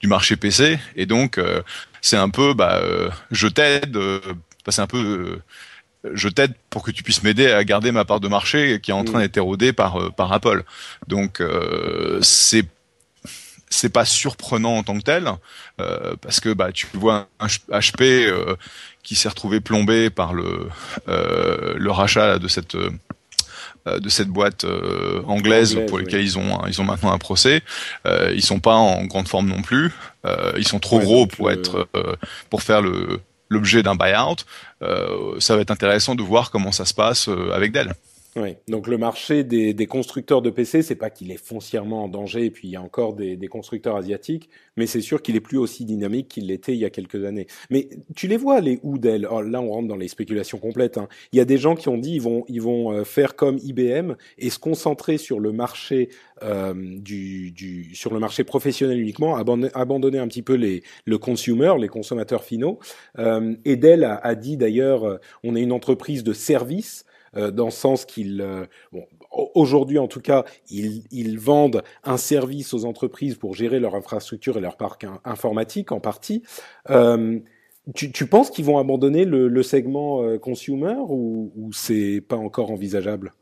du 0.00 0.08
marché 0.08 0.36
PC, 0.36 0.78
et 0.96 1.06
donc 1.06 1.38
c'est 2.00 2.16
un 2.16 2.30
peu, 2.30 2.54
bah, 2.54 2.80
je 3.30 3.48
t'aide, 3.48 3.98
c'est 4.68 4.82
un 4.82 4.86
peu 4.86 5.40
je 6.12 6.28
t'aide 6.28 6.52
pour 6.70 6.82
que 6.82 6.90
tu 6.90 7.02
puisses 7.02 7.22
m'aider 7.22 7.50
à 7.50 7.64
garder 7.64 7.92
ma 7.92 8.04
part 8.04 8.20
de 8.20 8.28
marché 8.28 8.80
qui 8.80 8.90
est 8.90 8.94
en 8.94 9.04
train 9.04 9.18
mm. 9.18 9.22
d'être 9.22 9.36
érodée 9.36 9.72
par 9.72 10.00
euh, 10.00 10.10
par 10.10 10.32
Apple. 10.32 10.64
Donc 11.08 11.40
euh, 11.40 12.18
c'est 12.22 12.66
c'est 13.74 13.88
pas 13.88 14.04
surprenant 14.04 14.76
en 14.76 14.82
tant 14.82 14.96
que 14.98 15.02
tel 15.02 15.30
euh, 15.80 16.14
parce 16.20 16.40
que 16.40 16.52
bah 16.52 16.70
tu 16.72 16.86
vois 16.94 17.28
un 17.40 17.46
HP 17.46 18.02
euh, 18.02 18.56
qui 19.02 19.14
s'est 19.14 19.28
retrouvé 19.28 19.60
plombé 19.60 20.10
par 20.10 20.32
le 20.32 20.68
euh, 21.08 21.74
le 21.76 21.90
rachat 21.90 22.38
de 22.38 22.48
cette 22.48 22.76
de 23.86 24.08
cette 24.08 24.28
boîte 24.28 24.64
anglaise 25.26 25.78
pour 25.88 25.98
laquelle 25.98 26.22
ils 26.22 26.38
ont 26.38 26.64
ils 26.66 26.80
ont 26.80 26.84
maintenant 26.84 27.12
un 27.12 27.18
procès. 27.18 27.62
Euh, 28.06 28.32
ils 28.34 28.42
sont 28.42 28.58
pas 28.58 28.76
en 28.76 29.04
grande 29.04 29.28
forme 29.28 29.48
non 29.48 29.60
plus. 29.60 29.92
ils 30.56 30.66
sont 30.66 30.78
trop 30.78 31.00
gros 31.00 31.26
pour 31.26 31.50
être 31.50 31.86
pour 32.48 32.62
faire 32.62 32.80
le 32.80 33.20
l'objet 33.50 33.82
d'un 33.82 33.94
buyout, 33.94 34.40
ça 35.38 35.54
va 35.54 35.60
être 35.60 35.70
intéressant 35.70 36.14
de 36.14 36.22
voir 36.22 36.50
comment 36.50 36.72
ça 36.72 36.86
se 36.86 36.94
passe 36.94 37.28
avec 37.52 37.72
Dell. 37.72 37.94
Oui, 38.36 38.56
donc 38.66 38.88
le 38.88 38.98
marché 38.98 39.44
des, 39.44 39.74
des 39.74 39.86
constructeurs 39.86 40.42
de 40.42 40.50
PC, 40.50 40.82
c'est 40.82 40.96
pas 40.96 41.08
qu'il 41.08 41.30
est 41.30 41.36
foncièrement 41.36 42.04
en 42.04 42.08
danger, 42.08 42.46
et 42.46 42.50
puis 42.50 42.66
il 42.66 42.72
y 42.72 42.76
a 42.76 42.82
encore 42.82 43.14
des, 43.14 43.36
des 43.36 43.46
constructeurs 43.46 43.94
asiatiques, 43.94 44.50
mais 44.76 44.86
c'est 44.86 45.00
sûr 45.00 45.22
qu'il 45.22 45.36
est 45.36 45.40
plus 45.40 45.56
aussi 45.56 45.84
dynamique 45.84 46.28
qu'il 46.28 46.48
l'était 46.48 46.72
il 46.72 46.80
y 46.80 46.84
a 46.84 46.90
quelques 46.90 47.24
années. 47.24 47.46
Mais 47.70 47.88
tu 48.16 48.26
les 48.26 48.36
vois 48.36 48.60
les 48.60 48.80
ou 48.82 48.98
Dell 48.98 49.28
oh, 49.30 49.40
Là, 49.40 49.60
on 49.60 49.70
rentre 49.70 49.86
dans 49.86 49.96
les 49.96 50.08
spéculations 50.08 50.58
complètes. 50.58 50.98
Hein. 50.98 51.08
Il 51.32 51.36
y 51.36 51.40
a 51.40 51.44
des 51.44 51.58
gens 51.58 51.76
qui 51.76 51.88
ont 51.88 51.98
dit 51.98 52.14
ils 52.14 52.22
vont 52.22 52.44
ils 52.48 52.60
vont 52.60 52.92
euh, 52.92 53.04
faire 53.04 53.36
comme 53.36 53.58
IBM 53.58 54.14
et 54.38 54.50
se 54.50 54.58
concentrer 54.58 55.16
sur 55.16 55.38
le 55.38 55.52
marché 55.52 56.08
euh, 56.42 56.74
du, 56.74 57.52
du 57.52 57.94
sur 57.94 58.12
le 58.12 58.18
marché 58.18 58.42
professionnel 58.42 58.98
uniquement, 59.00 59.36
abandonner, 59.36 60.18
un 60.18 60.26
petit 60.26 60.42
peu 60.42 60.54
les 60.54 60.82
le 61.06 61.18
consumer, 61.18 61.74
les 61.78 61.88
consommateurs 61.88 62.42
finaux. 62.42 62.80
Euh, 63.18 63.54
et 63.64 63.76
Dell 63.76 64.02
a, 64.02 64.16
a 64.16 64.34
dit 64.34 64.56
d'ailleurs, 64.56 65.04
euh, 65.04 65.18
on 65.44 65.54
est 65.54 65.62
une 65.62 65.72
entreprise 65.72 66.24
de 66.24 66.32
service. 66.32 67.04
Euh, 67.36 67.50
dans 67.50 67.66
le 67.66 67.70
sens 67.70 68.04
qu'ils, 68.04 68.40
euh, 68.40 68.66
bon, 68.92 69.04
aujourd'hui 69.54 69.98
en 69.98 70.08
tout 70.08 70.20
cas, 70.20 70.44
ils, 70.70 71.04
ils, 71.10 71.38
vendent 71.38 71.82
un 72.04 72.16
service 72.16 72.74
aux 72.74 72.84
entreprises 72.84 73.36
pour 73.36 73.54
gérer 73.54 73.80
leur 73.80 73.94
infrastructure 73.94 74.56
et 74.56 74.60
leur 74.60 74.76
parc 74.76 75.06
informatique 75.24 75.92
en 75.92 76.00
partie. 76.00 76.42
Euh, 76.90 77.38
tu, 77.94 78.12
tu, 78.12 78.26
penses 78.26 78.50
qu'ils 78.50 78.64
vont 78.64 78.78
abandonner 78.78 79.24
le, 79.24 79.48
le 79.48 79.62
segment 79.62 80.22
euh, 80.22 80.38
consumer 80.38 80.96
ou, 81.08 81.52
ou 81.56 81.72
c'est 81.72 82.22
pas 82.26 82.36
encore 82.36 82.70
envisageable? 82.70 83.34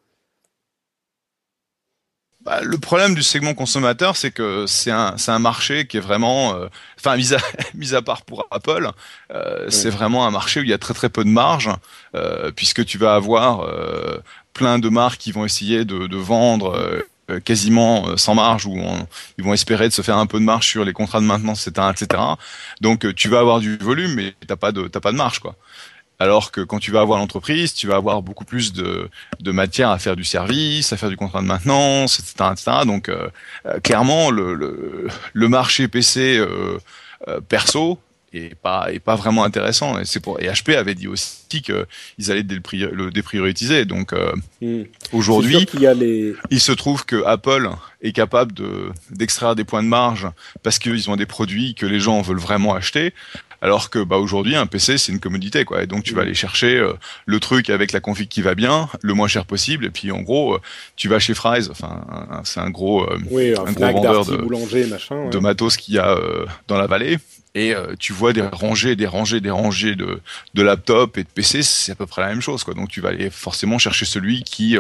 Bah, 2.45 2.61
le 2.63 2.77
problème 2.77 3.15
du 3.15 3.23
segment 3.23 3.55
consommateur, 3.55 4.17
c'est 4.17 4.33
que 4.33 4.65
c'est 4.67 4.91
un, 4.91 5.15
un 5.29 5.39
marché 5.39 5.87
qui 5.87 5.99
est 5.99 6.01
vraiment, 6.01 6.55
euh, 6.55 6.67
enfin, 6.99 7.17
mis, 7.17 7.33
à, 7.35 7.39
mis 7.75 7.95
à 7.95 8.03
part 8.03 8.23
pour 8.23 8.47
Apple, 8.51 8.91
euh, 9.33 9.71
c'est 9.71 9.91
vraiment 9.91 10.27
un 10.27 10.33
marché 10.33 10.61
où 10.61 10.65
il 10.65 10.69
y 10.69 10.73
a 10.73 10.79
très 10.79 10.95
très 10.95 11.09
peu 11.09 11.23
de 11.25 11.29
marge, 11.29 11.71
euh, 12.17 12.51
puisque 12.51 12.85
tu 12.85 12.99
vas 12.99 13.15
avoir 13.15 13.61
euh, 13.61 14.19
plein 14.55 14.81
de 14.81 14.89
marques 14.89 15.21
qui 15.21 15.31
vont 15.31 15.45
essayer 15.45 15.85
de, 15.85 16.09
de 16.09 16.17
vendre 16.17 16.75
euh, 17.31 17.41
quasiment 17.41 18.17
sans 18.17 18.35
marge, 18.35 18.67
ou 18.67 18.77
ils 19.39 19.45
vont 19.45 19.55
espérer 19.55 19.89
de 19.89 19.93
se 19.95 20.03
faire 20.03 20.19
un 20.19 20.27
peu 20.27 20.41
de 20.41 20.45
marge 20.45 20.67
sur 20.67 20.85
les 20.85 20.93
contrats 20.93 21.21
de 21.21 21.27
maintenance, 21.27 21.69
etc., 21.69 21.91
etc. 21.93 22.23
Donc, 22.81 23.15
tu 23.15 23.29
vas 23.29 23.39
avoir 23.39 23.61
du 23.61 23.77
volume, 23.77 24.15
mais 24.15 24.35
t'as 24.47 24.57
pas 24.57 24.73
de 24.73 24.89
t'as 24.89 25.01
pas 25.01 25.13
de 25.13 25.17
marge, 25.17 25.39
quoi. 25.39 25.55
Alors 26.19 26.53
que 26.53 26.61
quand 26.61 26.79
tu 26.79 26.93
vas 26.93 27.01
avoir 27.01 27.19
l'entreprise, 27.19 27.75
tu 27.75 27.89
vas 27.89 27.97
avoir 27.97 28.23
beaucoup 28.23 28.45
plus 28.45 28.73
de, 28.73 29.09
de 29.41 29.51
matière 29.51 29.91
à 29.91 29.99
faire 29.99 30.15
du 30.15 30.25
service, 30.25 30.93
à 30.93 30.97
faire 30.97 31.09
du 31.09 31.17
contrat 31.17 31.41
de 31.41 31.47
maintenance, 31.47 32.21
etc. 32.21 32.51
etc. 32.53 32.71
Donc 32.87 33.09
euh, 33.09 33.29
euh, 33.67 33.81
clairement, 33.81 34.31
le, 34.31 34.55
le, 34.55 35.09
le, 35.33 35.49
marché 35.49 35.89
PC 35.89 36.39
euh, 36.39 36.79
euh, 37.27 37.41
perso 37.41 37.99
est 38.33 38.55
pas 38.55 38.93
est 38.93 39.01
pas 39.01 39.17
vraiment 39.17 39.43
intéressant. 39.43 39.99
Et 39.99 40.05
c'est 40.05 40.21
pour 40.21 40.41
et 40.41 40.47
HP 40.47 40.77
avait 40.77 40.95
dit 40.95 41.09
aussi 41.09 41.61
qu'ils 41.61 42.31
allaient 42.31 42.47
le, 42.47 43.11
déprioriser. 43.11 43.85
Donc 43.85 44.15
hmm. 44.61 44.85
aujourd'hui, 45.13 45.67
il, 45.75 46.37
il 46.51 46.61
se 46.61 46.73
trouve 46.73 47.05
que 47.05 47.25
Apple 47.25 47.69
est 48.01 48.13
capable 48.13 48.53
de 48.53 48.93
d'extraire 49.11 49.57
des 49.57 49.65
points 49.65 49.83
de 49.83 49.89
marge 49.89 50.29
parce 50.63 50.79
qu'ils 50.79 51.11
ont 51.11 51.17
des 51.17 51.27
produits 51.27 51.75
que 51.75 51.85
les 51.85 51.99
gens 51.99 52.23
veulent 52.23 52.39
vraiment 52.39 52.75
acheter. 52.75 53.13
Alors 53.63 53.91
que 53.91 54.01
bah 54.01 54.17
aujourd'hui 54.17 54.57
un 54.57 54.67
PC 54.67 54.99
c'est 54.99 55.13
une 55.13 55.21
commodité 55.21 55.65
quoi. 55.65 55.85
Et 55.85 55.87
donc 55.87 56.03
tu 56.03 56.15
vas 56.15 56.23
mm. 56.23 56.25
aller 56.25 56.35
chercher 56.35 56.77
euh, 56.77 56.95
le 57.27 57.39
truc 57.39 57.71
avec 57.71 57.93
la 57.93 58.01
config 58.01 58.29
qui 58.29 58.43
va 58.43 58.57
bien, 58.57 58.89
le 59.03 59.15
moins 59.15 59.29
cher 59.29 59.47
possible. 59.47 59.87
Et 59.87 59.91
puis 59.91 60.11
en 60.11 60.21
gros 60.21 60.55
euh, 60.55 60.61
tu 60.97 61.09
vas 61.09 61.21
chez 61.21 61.33
Fry's, 61.33 61.71
enfin 61.71 62.05
c'est 62.43 62.59
un 62.59 62.71
gros 62.71 63.05
euh, 63.05 63.19
un, 63.65 63.73
gros 63.73 63.93
vendeur 63.93 64.27
de, 64.27 64.37
machin, 64.91 65.29
de 65.29 65.39
matos 65.39 65.77
qu'il 65.77 65.95
y 65.95 65.99
a 66.01 66.19
dans 66.67 66.77
la 66.77 66.89
vallée. 66.89 67.19
Et 67.55 67.75
tu 67.99 68.15
vois 68.15 68.33
des 68.33 68.41
rangées, 68.41 68.97
des 68.97 69.07
rangées, 69.07 69.41
des 69.41 69.51
rangées 69.51 69.95
de, 69.95 70.21
de 70.55 70.63
laptops 70.63 71.19
et 71.19 71.23
de 71.23 71.29
PC, 71.29 71.63
c'est 71.63 71.93
à 71.93 71.95
peu 71.95 72.07
près 72.07 72.23
la 72.23 72.29
même 72.29 72.41
chose, 72.41 72.65
quoi. 72.65 72.73
Donc 72.73 72.89
tu 72.89 73.03
vas 73.03 73.11
aller 73.11 73.29
forcément 73.29 73.77
chercher 73.79 74.07
celui 74.07 74.43
qui 74.43 74.79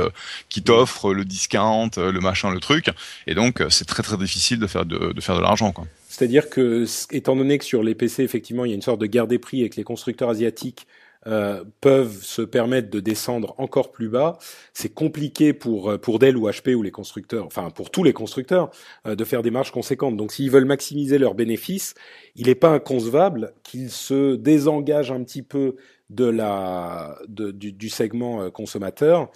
qui 0.48 0.62
t'offre 0.62 1.12
le 1.12 1.26
discount, 1.26 1.90
le 1.98 2.18
machin, 2.20 2.50
le 2.50 2.60
truc. 2.60 2.86
Et 3.26 3.34
donc 3.34 3.62
c'est 3.68 3.84
très 3.84 4.02
très 4.02 4.16
difficile 4.16 4.58
de 4.58 4.66
faire 4.66 4.86
de, 4.86 5.12
de 5.12 5.20
faire 5.20 5.36
de 5.36 5.42
l'argent, 5.42 5.70
quoi. 5.72 5.86
C'est-à-dire 6.12 6.50
que, 6.50 6.84
étant 7.10 7.36
donné 7.36 7.56
que 7.56 7.64
sur 7.64 7.82
les 7.82 7.94
PC, 7.94 8.22
effectivement, 8.22 8.66
il 8.66 8.68
y 8.68 8.72
a 8.72 8.74
une 8.74 8.82
sorte 8.82 9.00
de 9.00 9.06
guerre 9.06 9.26
des 9.26 9.38
prix 9.38 9.62
et 9.62 9.70
que 9.70 9.76
les 9.76 9.82
constructeurs 9.82 10.28
asiatiques 10.28 10.86
euh, 11.26 11.64
peuvent 11.80 12.22
se 12.22 12.42
permettre 12.42 12.90
de 12.90 13.00
descendre 13.00 13.54
encore 13.56 13.92
plus 13.92 14.10
bas, 14.10 14.36
c'est 14.74 14.92
compliqué 14.92 15.54
pour 15.54 15.88
euh, 15.88 15.96
pour 15.96 16.18
Dell 16.18 16.36
ou 16.36 16.50
HP 16.50 16.74
ou 16.74 16.82
les 16.82 16.90
constructeurs, 16.90 17.46
enfin 17.46 17.70
pour 17.70 17.90
tous 17.90 18.04
les 18.04 18.12
constructeurs, 18.12 18.70
euh, 19.06 19.14
de 19.14 19.24
faire 19.24 19.42
des 19.42 19.50
marges 19.50 19.70
conséquentes. 19.70 20.18
Donc 20.18 20.32
s'ils 20.32 20.50
veulent 20.50 20.66
maximiser 20.66 21.16
leurs 21.16 21.34
bénéfices, 21.34 21.94
il 22.36 22.48
n'est 22.48 22.54
pas 22.56 22.70
inconcevable 22.70 23.54
qu'ils 23.62 23.90
se 23.90 24.36
désengagent 24.36 25.12
un 25.12 25.22
petit 25.24 25.42
peu 25.42 25.76
de 26.10 26.26
la 26.26 27.16
du, 27.26 27.72
du, 27.72 27.88
segment 27.88 28.50
consommateur. 28.50 29.30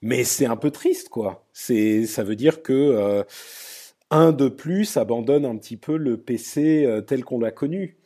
Mais 0.00 0.24
c'est 0.24 0.46
un 0.46 0.56
peu 0.56 0.70
triste, 0.70 1.10
quoi. 1.10 1.44
C'est 1.52 2.06
ça 2.06 2.24
veut 2.24 2.36
dire 2.36 2.62
que 2.62 3.22
un 4.12 4.32
de 4.32 4.48
plus 4.48 4.96
abandonne 4.98 5.44
un 5.46 5.56
petit 5.56 5.76
peu 5.76 5.96
le 5.96 6.18
PC 6.18 6.84
euh, 6.84 7.00
tel 7.00 7.24
qu'on 7.24 7.40
l'a 7.40 7.50
connu. 7.50 7.96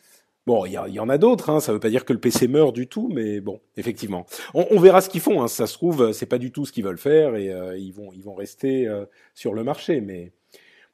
Bon, 0.47 0.65
il 0.65 0.73
y, 0.73 1.01
en 1.01 1.09
a 1.09 1.19
d'autres, 1.19 1.51
hein, 1.51 1.59
ça 1.59 1.73
ne 1.73 1.75
veut 1.75 1.81
pas 1.81 1.91
dire 1.91 2.05
que 2.05 2.13
le 2.13 2.21
PC 2.21 2.47
meurt 2.47 2.73
du 2.73 2.87
tout, 2.87 3.11
mais 3.13 3.41
bon, 3.41 3.61
effectivement. 3.77 4.27
On, 4.55 4.79
verra 4.79 5.01
ce 5.01 5.09
qu'ils 5.09 5.21
font, 5.21 5.43
hein, 5.43 5.49
ça 5.49 5.67
se 5.67 5.75
trouve, 5.75 6.13
c'est 6.13 6.27
pas 6.27 6.39
du 6.39 6.53
tout 6.53 6.65
ce 6.65 6.71
qu'ils 6.71 6.85
veulent 6.85 6.99
faire 6.99 7.35
et 7.35 7.51
euh, 7.51 7.77
ils, 7.77 7.91
vont, 7.91 8.13
ils 8.13 8.23
vont 8.23 8.35
rester 8.35 8.87
euh, 8.87 9.07
sur 9.35 9.55
le 9.55 9.65
marché, 9.65 10.01
mais 10.01 10.31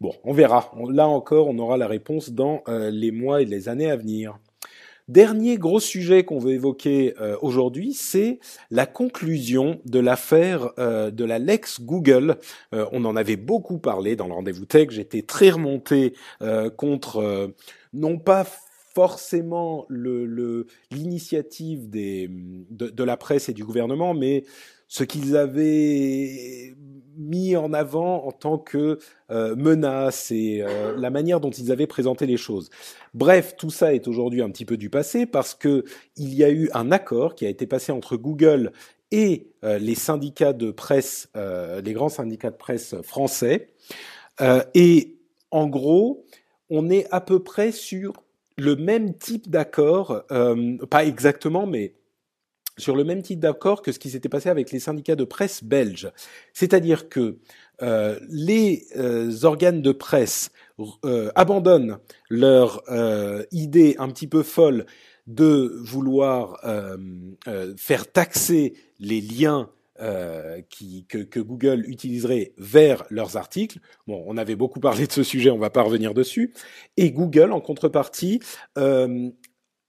bon, 0.01 0.15
on 0.25 0.33
verra. 0.33 0.73
là 0.89 1.07
encore, 1.07 1.49
on 1.49 1.59
aura 1.59 1.77
la 1.77 1.87
réponse 1.87 2.31
dans 2.31 2.63
les 2.67 3.11
mois 3.11 3.43
et 3.43 3.45
les 3.45 3.69
années 3.69 3.91
à 3.91 3.97
venir. 3.97 4.39
Dernier 5.09 5.59
gros 5.59 5.81
sujet 5.81 6.25
qu'on 6.25 6.39
veut 6.39 6.53
évoquer 6.53 7.15
euh, 7.21 7.37
aujourd'hui, 7.43 7.93
c'est 7.93 8.39
la 8.71 8.87
conclusion 8.87 9.81
de 9.85 9.99
l'affaire 9.99 10.71
euh, 10.79 11.11
de 11.11 11.25
la 11.25 11.41
Lex 11.41 11.81
Google. 11.81 12.39
Euh, 12.73 12.87
on 12.93 13.05
en 13.05 13.17
avait 13.17 13.37
beaucoup 13.37 13.79
parlé 13.79 14.15
dans 14.15 14.29
le 14.29 14.35
rendez-vous 14.35 14.65
tech. 14.65 14.91
J'étais 14.91 15.23
très 15.23 15.51
remonté 15.51 16.15
contre 16.77 17.53
non 17.93 18.19
pas 18.19 18.47
forcément 18.95 19.87
l'initiative 19.91 21.91
de, 21.91 22.29
de, 22.71 23.05
la 23.05 23.17
presse 23.17 23.49
et 23.49 23.53
du 23.53 23.65
gouvernement, 23.65 24.15
mais 24.15 24.45
ce 24.87 25.05
qu'ils 25.05 25.37
avaient 25.37 26.75
mis 27.17 27.57
en 27.57 27.73
avant 27.73 28.27
en 28.27 28.33
tant 28.33 28.59
que 28.59 28.99
euh, 29.31 29.57
menace 29.57 30.31
et 30.31 30.63
euh, 30.63 30.97
la 30.97 31.11
manière 31.11 31.41
dont 31.41 31.51
ils 31.51 31.73
avaient 31.73 31.87
présenté 31.87 32.27
les 32.27 32.37
choses. 32.37 32.71
Bref, 33.15 33.55
tout 33.57 33.71
ça 33.71 33.95
est 33.95 34.09
aujourd'hui 34.09 34.43
un 34.43 34.51
petit 34.51 34.65
peu 34.65 34.77
du 34.77 34.91
passé 34.91 35.27
parce 35.27 35.55
que 35.55 35.85
il 36.17 36.35
y 36.35 36.45
a 36.45 36.51
eu 36.51 36.71
un 36.75 36.91
accord 36.91 37.35
qui 37.35 37.47
a 37.47 37.49
été 37.49 37.67
passé 37.67 37.93
entre 37.93 38.17
Google 38.17 38.73
et 39.11 39.49
euh, 39.65 39.79
les 39.79 39.95
syndicats 39.95 40.53
de 40.53 40.71
presse, 40.71 41.29
les 41.35 41.93
grands 41.93 42.09
syndicats 42.09 42.51
de 42.51 42.57
presse 42.57 42.95
français. 43.03 43.69
et 44.75 45.19
en 45.51 45.67
gros, 45.69 46.25
on 46.71 46.89
est 46.89 47.07
à 47.11 47.21
peu 47.21 47.43
près 47.43 47.73
sur 47.73 48.15
le 48.57 48.77
même 48.77 49.15
type 49.15 49.51
d'accord, 49.51 50.25
pas 50.91 51.05
exactement, 51.05 51.67
mais 51.67 51.95
sur 52.83 52.97
le 52.97 53.05
même 53.05 53.23
type 53.23 53.41
d'accord 53.41 53.83
que 53.83 53.93
ce 53.93 53.99
qui 53.99 54.11
s'était 54.11 54.29
passé 54.29 54.49
avec 54.49 54.71
les 54.73 54.81
syndicats 54.81 55.17
de 55.17 55.25
presse 55.25 55.65
belges. 55.65 56.11
C'est-à-dire 56.53 57.09
que 57.09 57.39
euh, 57.83 58.19
les 58.29 58.87
euh, 58.97 59.33
organes 59.45 59.83
de 59.83 59.93
presse 59.93 60.51
euh, 61.05 61.31
abandonnent 61.35 61.99
leur 62.29 62.83
idée 63.51 63.97
un 63.99 64.09
petit 64.09 64.27
peu 64.27 64.43
folle 64.43 64.87
de 65.27 65.79
vouloir 65.79 66.61
faire 67.77 68.11
taxer 68.11 68.75
les 68.99 69.21
liens 69.21 69.71
que, 69.99 71.41
Google 71.41 71.85
utiliserait 71.87 72.53
vers 72.59 73.05
leurs 73.09 73.37
articles. 73.37 73.79
Bon, 74.09 74.25
on 74.27 74.37
avait 74.37 74.57
beaucoup 74.57 74.81
parlé 74.81 75.07
de 75.07 75.13
ce 75.13 75.23
sujet, 75.23 75.51
on 75.51 75.59
va 75.59 75.71
pas 75.71 75.83
revenir 75.83 76.13
dessus. 76.13 76.53
Et 76.97 77.13
Google, 77.13 77.53
en 77.53 77.61
contrepartie, 77.61 78.41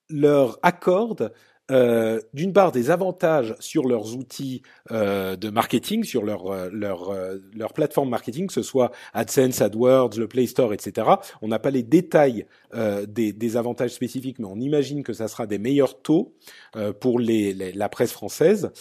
leur 0.10 0.60
accorde 0.62 1.34
euh, 1.74 2.22
d'une 2.34 2.54
part 2.54 2.72
des 2.72 2.92
avantages 2.92 3.56
sur 3.60 3.88
leurs 3.88 4.16
outils 4.16 4.62
euh, 4.92 5.36
de 5.36 5.50
marketing, 5.50 6.04
sur 6.04 6.24
leur 6.24 6.52
euh, 6.52 6.70
leur 6.72 7.74
plateforme 7.74 8.10
marketing, 8.10 8.46
que 8.48 8.54
ce 8.54 8.62
soit 8.62 8.92
AdSense, 9.14 9.60
AdWords, 9.60 10.12
le 10.18 10.28
Play 10.28 10.46
Store, 10.46 10.74
etc. 10.74 11.08
On 11.42 11.48
n'a 11.48 11.58
pas 11.58 11.72
les 11.72 11.84
détails 11.84 12.46
des, 13.08 13.58
avantages 13.58 13.92
spécifiques, 13.92 14.40
mais 14.40 14.48
on 14.48 14.60
imagine 14.60 15.04
que 15.04 15.14
ça 15.14 15.28
sera 15.28 15.48
des 15.48 15.60
meilleurs 15.60 16.02
taux 16.02 16.34
pour 17.00 17.20
la 17.20 17.90
presse 17.90 18.12
française. 18.12 18.72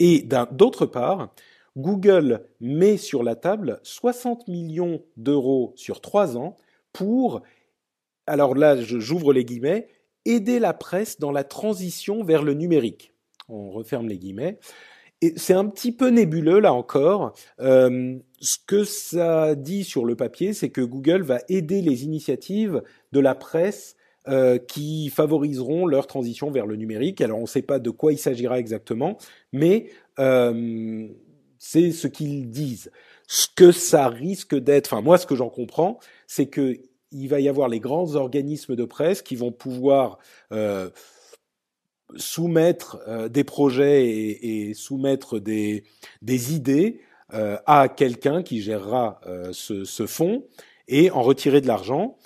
et 0.00 0.28
d'autre 0.50 0.86
part, 0.86 1.32
Google 1.76 2.44
met 2.60 2.96
sur 2.96 3.22
la 3.22 3.36
table 3.36 3.80
60 3.82 4.48
millions 4.48 5.02
d'euros 5.16 5.72
sur 5.76 6.00
trois 6.00 6.36
ans 6.36 6.56
pour 6.92 7.42
alors 8.26 8.54
là, 8.54 8.80
j'ouvre 8.80 9.32
les 9.32 9.44
guillemets, 9.44 9.88
aider 10.24 10.58
la 10.58 10.72
presse 10.72 11.18
dans 11.18 11.32
la 11.32 11.44
transition 11.44 12.22
vers 12.24 12.42
le 12.42 12.54
numérique. 12.54 13.14
On 13.48 13.70
referme 13.70 14.08
les 14.08 14.18
guillemets. 14.18 14.58
Et 15.20 15.34
c'est 15.36 15.54
un 15.54 15.66
petit 15.66 15.92
peu 15.92 16.08
nébuleux 16.08 16.58
là 16.58 16.72
encore. 16.74 17.32
Euh, 17.60 18.18
ce 18.40 18.56
que 18.66 18.82
ça 18.82 19.54
dit 19.54 19.84
sur 19.84 20.04
le 20.04 20.16
papier, 20.16 20.52
c'est 20.52 20.70
que 20.70 20.80
Google 20.80 21.22
va 21.22 21.38
aider 21.48 21.80
les 21.80 22.02
initiatives 22.02 22.82
de 23.12 23.20
la 23.20 23.36
presse 23.36 23.96
euh, 24.28 24.58
qui 24.58 25.10
favoriseront 25.10 25.86
leur 25.86 26.08
transition 26.08 26.50
vers 26.50 26.66
le 26.66 26.76
numérique. 26.76 27.20
Alors 27.20 27.38
on 27.38 27.42
ne 27.42 27.46
sait 27.46 27.62
pas 27.62 27.78
de 27.78 27.90
quoi 27.90 28.12
il 28.12 28.18
s'agira 28.18 28.58
exactement, 28.58 29.16
mais 29.52 29.90
euh, 30.18 31.08
c'est 31.58 31.92
ce 31.92 32.08
qu'ils 32.08 32.50
disent. 32.50 32.90
Ce 33.28 33.46
que 33.54 33.70
ça 33.70 34.08
risque 34.08 34.56
d'être, 34.56 34.92
enfin 34.92 35.02
moi 35.02 35.18
ce 35.18 35.26
que 35.26 35.36
j'en 35.36 35.50
comprends, 35.50 36.00
c'est 36.26 36.46
que 36.46 36.78
il 37.12 37.28
va 37.28 37.40
y 37.40 37.48
avoir 37.48 37.68
les 37.68 37.80
grands 37.80 38.14
organismes 38.14 38.74
de 38.74 38.84
presse 38.84 39.22
qui 39.22 39.36
vont 39.36 39.52
pouvoir 39.52 40.18
euh, 40.52 40.90
soumettre 42.16 42.98
euh, 43.06 43.28
des 43.28 43.44
projets 43.44 44.06
et, 44.08 44.74
soumettre 44.74 45.38
des, 45.38 45.84
idées 46.22 47.00
euh, 47.34 47.58
à 47.66 47.88
quelqu'un 47.88 48.42
qui 48.42 48.60
gérera 48.60 49.20
ce, 49.52 49.84
ce, 49.84 50.06
fonds 50.06 50.46
et 50.88 51.10
en 51.10 51.22
retirer 51.22 51.60
de 51.60 51.66
l'argent. 51.66 52.16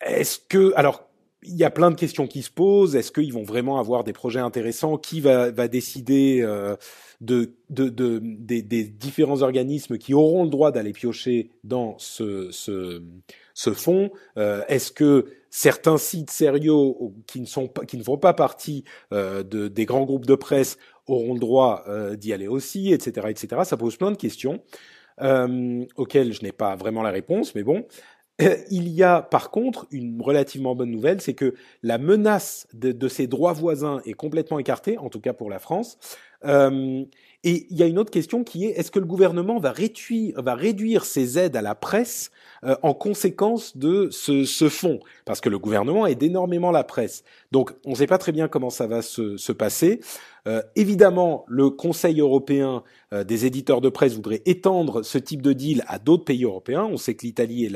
Est-ce 0.00 0.38
que 0.38 0.72
alors 0.76 1.08
il 1.42 1.56
y 1.56 1.64
a 1.64 1.70
plein 1.70 1.90
de 1.90 1.96
questions 1.96 2.26
qui 2.26 2.42
se 2.42 2.50
posent. 2.50 2.96
Est-ce 2.96 3.12
qu'ils 3.12 3.32
vont 3.32 3.42
vraiment 3.42 3.78
avoir 3.78 4.04
des 4.04 4.12
projets 4.12 4.40
intéressants? 4.40 4.96
Qui 4.96 5.20
va, 5.20 5.50
va 5.50 5.68
décider 5.68 6.42
de, 7.22 7.54
de, 7.70 7.88
de 7.88 8.20
des, 8.22 8.62
des, 8.62 8.84
différents 8.84 9.42
organismes 9.42 9.96
qui 9.96 10.12
auront 10.12 10.44
le 10.44 10.50
droit 10.50 10.72
d'aller 10.72 10.92
piocher 10.92 11.50
dans 11.64 11.96
ce, 11.98 12.50
ce, 12.50 13.02
se 13.54 13.70
font 13.70 14.10
euh, 14.38 14.62
Est-ce 14.68 14.92
que 14.92 15.26
certains 15.50 15.98
sites 15.98 16.30
sérieux 16.30 16.74
qui 17.26 17.40
ne 17.40 17.46
sont 17.46 17.68
pas, 17.68 17.84
qui 17.84 17.96
ne 17.96 18.02
font 18.02 18.18
pas 18.18 18.34
partie 18.34 18.84
euh, 19.12 19.42
de, 19.42 19.68
des 19.68 19.84
grands 19.84 20.04
groupes 20.04 20.26
de 20.26 20.34
presse 20.34 20.78
auront 21.06 21.34
le 21.34 21.40
droit 21.40 21.84
euh, 21.88 22.16
d'y 22.16 22.32
aller 22.32 22.48
aussi, 22.48 22.92
etc., 22.92 23.28
etc. 23.30 23.62
Ça 23.64 23.76
pose 23.76 23.96
plein 23.96 24.10
de 24.10 24.16
questions 24.16 24.60
auxquelles 25.96 26.32
je 26.32 26.42
n'ai 26.42 26.50
pas 26.50 26.74
vraiment 26.74 27.02
la 27.02 27.10
réponse, 27.10 27.54
mais 27.54 27.62
bon. 27.62 27.86
Il 28.70 28.88
y 28.88 29.02
a 29.02 29.22
par 29.22 29.50
contre 29.50 29.86
une 29.90 30.20
relativement 30.20 30.74
bonne 30.74 30.90
nouvelle, 30.90 31.20
c'est 31.20 31.34
que 31.34 31.54
la 31.82 31.98
menace 31.98 32.66
de, 32.74 32.92
de, 32.92 33.08
ces 33.08 33.26
droits 33.26 33.52
voisins 33.52 34.00
est 34.04 34.14
complètement 34.14 34.58
écartée, 34.58 34.98
en 34.98 35.08
tout 35.08 35.20
cas 35.20 35.32
pour 35.32 35.50
la 35.50 35.58
France. 35.58 35.98
Euh, 36.44 37.04
Et 37.44 37.66
il 37.70 37.76
y 37.76 37.82
a 37.82 37.86
une 37.86 37.98
autre 37.98 38.12
question 38.12 38.44
qui 38.44 38.66
est 38.66 38.78
est-ce 38.78 38.92
que 38.92 39.00
le 39.00 39.04
gouvernement 39.04 39.58
va 39.58 39.72
réduire, 39.72 41.04
ses 41.04 41.38
aides 41.38 41.56
à 41.56 41.62
la 41.62 41.74
presse 41.74 42.30
euh, 42.64 42.76
en 42.82 42.94
conséquence 42.94 43.76
de 43.76 44.08
ce, 44.12 44.44
ce 44.44 44.68
fonds? 44.68 45.00
Parce 45.24 45.40
que 45.40 45.48
le 45.48 45.58
gouvernement 45.58 46.06
aide 46.06 46.22
énormément 46.22 46.70
la 46.70 46.84
presse. 46.84 47.24
Donc 47.50 47.72
on 47.84 47.90
ne 47.90 47.94
sait 47.96 48.06
pas 48.06 48.18
très 48.18 48.30
bien 48.30 48.46
comment 48.46 48.70
ça 48.70 48.86
va 48.86 49.02
se, 49.02 49.36
se 49.36 49.50
passer. 49.50 49.98
Euh, 50.46 50.62
évidemment, 50.76 51.44
le 51.48 51.70
Conseil 51.70 52.20
européen 52.20 52.84
euh, 53.12 53.24
des 53.24 53.44
éditeurs 53.44 53.80
de 53.80 53.88
presse 53.88 54.14
voudrait 54.14 54.42
étendre 54.46 55.02
ce 55.02 55.18
type 55.18 55.42
de 55.42 55.52
deal 55.52 55.84
à 55.88 55.98
d'autres 55.98 56.24
pays 56.24 56.44
européens. 56.44 56.88
On 56.90 56.96
sait 56.96 57.14
que 57.14 57.26
l'Italie 57.26 57.64
et 57.64 57.72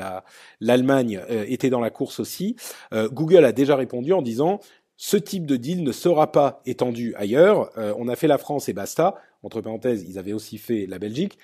l'Allemagne 0.60 1.20
étaient 1.28 1.70
dans 1.70 1.80
la 1.80 1.90
course 1.90 2.20
aussi. 2.20 2.56
Google 2.92 3.44
a 3.44 3.52
déjà 3.52 3.76
répondu 3.76 4.12
en 4.12 4.22
disant 4.22 4.60
ce 4.96 5.16
type 5.16 5.46
de 5.46 5.56
deal 5.56 5.82
ne 5.82 5.92
sera 5.92 6.32
pas 6.32 6.62
étendu 6.64 7.14
ailleurs. 7.16 7.70
on 7.76 8.08
a 8.08 8.16
fait 8.16 8.28
la 8.28 8.38
France 8.38 8.68
et 8.68 8.72
basta 8.72 9.16
entre 9.46 9.60
parenthèses, 9.60 10.04
ils 10.08 10.18
avaient 10.18 10.32
aussi 10.32 10.58
fait 10.58 10.86
la 10.86 10.98
Belgique. 10.98 11.38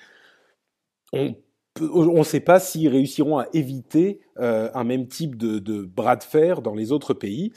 On 1.13 1.35
ne 1.79 2.23
sait 2.23 2.39
pas 2.39 2.59
s'ils 2.59 2.89
réussiront 2.89 3.39
à 3.39 3.47
éviter 3.53 4.19
euh, 4.39 4.69
un 4.73 4.83
même 4.83 5.07
type 5.07 5.37
de, 5.37 5.81
bras 5.81 6.15
de 6.15 6.23
fer 6.23 6.61
dans 6.61 6.75
les 6.75 6.91
autres 6.91 7.13
pays. 7.13 7.51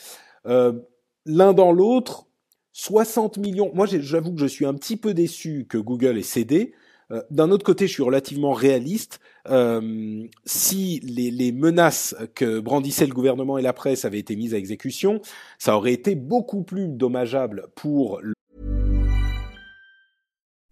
Euh, 0.46 0.72
l'un 1.24 1.52
dans 1.52 1.72
l'autre, 1.72 2.26
60 2.72 3.38
millions. 3.38 3.72
Moi, 3.74 3.86
j'avoue 3.86 4.32
que 4.34 4.40
je 4.40 4.46
suis 4.46 4.66
un 4.66 4.74
petit 4.74 4.96
peu 4.96 5.14
déçu 5.14 5.66
que 5.68 5.78
Google 5.78 6.18
ait 6.18 6.22
cédé. 6.22 6.74
Euh, 7.12 7.22
d'un 7.30 7.50
autre 7.50 7.64
côté, 7.64 7.86
je 7.86 7.92
suis 7.92 8.02
relativement 8.02 8.52
réaliste. 8.52 9.20
si 10.44 11.00
les, 11.00 11.30
les, 11.30 11.52
menaces 11.52 12.16
que 12.34 12.58
brandissait 12.58 13.06
le 13.06 13.14
gouvernement 13.14 13.58
et 13.58 13.62
la 13.62 13.72
presse 13.72 14.04
avaient 14.04 14.18
été 14.18 14.34
mises 14.34 14.54
à 14.54 14.58
exécution, 14.58 15.20
ça 15.58 15.76
aurait 15.76 15.92
été 15.92 16.16
beaucoup 16.16 16.64
plus 16.64 16.88
dommageable 16.88 17.68
pour 17.76 18.20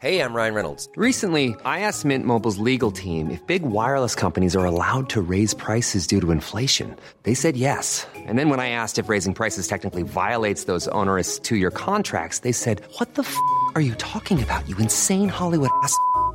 Hey, 0.04 0.20
I'm 0.20 0.34
Ryan 0.34 0.54
Reynolds. 0.54 0.86
Recently, 0.96 1.56
I 1.64 1.80
asked 1.80 2.04
Mint 2.04 2.26
Mobile's 2.26 2.58
legal 2.58 2.92
team 2.92 3.30
if 3.30 3.40
big 3.46 3.62
wireless 3.62 4.14
companies 4.14 4.54
are 4.54 4.66
allowed 4.66 5.08
to 5.08 5.22
raise 5.22 5.54
prices 5.54 6.06
due 6.06 6.20
to 6.20 6.30
inflation. 6.30 6.94
They 7.22 7.32
said 7.32 7.56
yes. 7.56 8.06
And 8.14 8.38
then 8.38 8.50
when 8.50 8.60
I 8.60 8.68
asked 8.68 8.98
if 8.98 9.08
raising 9.08 9.32
prices 9.32 9.66
technically 9.66 10.02
violates 10.02 10.64
those 10.64 10.88
onerous 10.88 11.38
two-year 11.38 11.70
contracts, 11.70 12.40
they 12.40 12.52
said, 12.52 12.82
"What 12.98 13.14
the 13.14 13.22
f*** 13.22 13.34
are 13.76 13.80
you 13.80 13.94
talking 13.94 14.42
about? 14.42 14.68
You 14.68 14.76
insane 14.76 15.30
Hollywood 15.30 15.70
ass." 15.82 15.96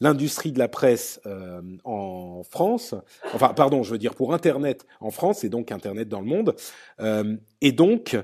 L'industrie 0.00 0.52
de 0.52 0.58
la 0.58 0.68
presse 0.68 1.20
euh, 1.26 1.60
en 1.84 2.42
France, 2.48 2.94
enfin 3.32 3.52
pardon, 3.54 3.82
je 3.82 3.92
veux 3.92 3.98
dire 3.98 4.14
pour 4.14 4.34
Internet 4.34 4.86
en 5.00 5.10
France 5.10 5.44
et 5.44 5.48
donc 5.48 5.72
Internet 5.72 6.08
dans 6.08 6.20
le 6.20 6.26
monde, 6.26 6.54
euh, 7.00 7.36
et 7.60 7.72
donc 7.72 8.16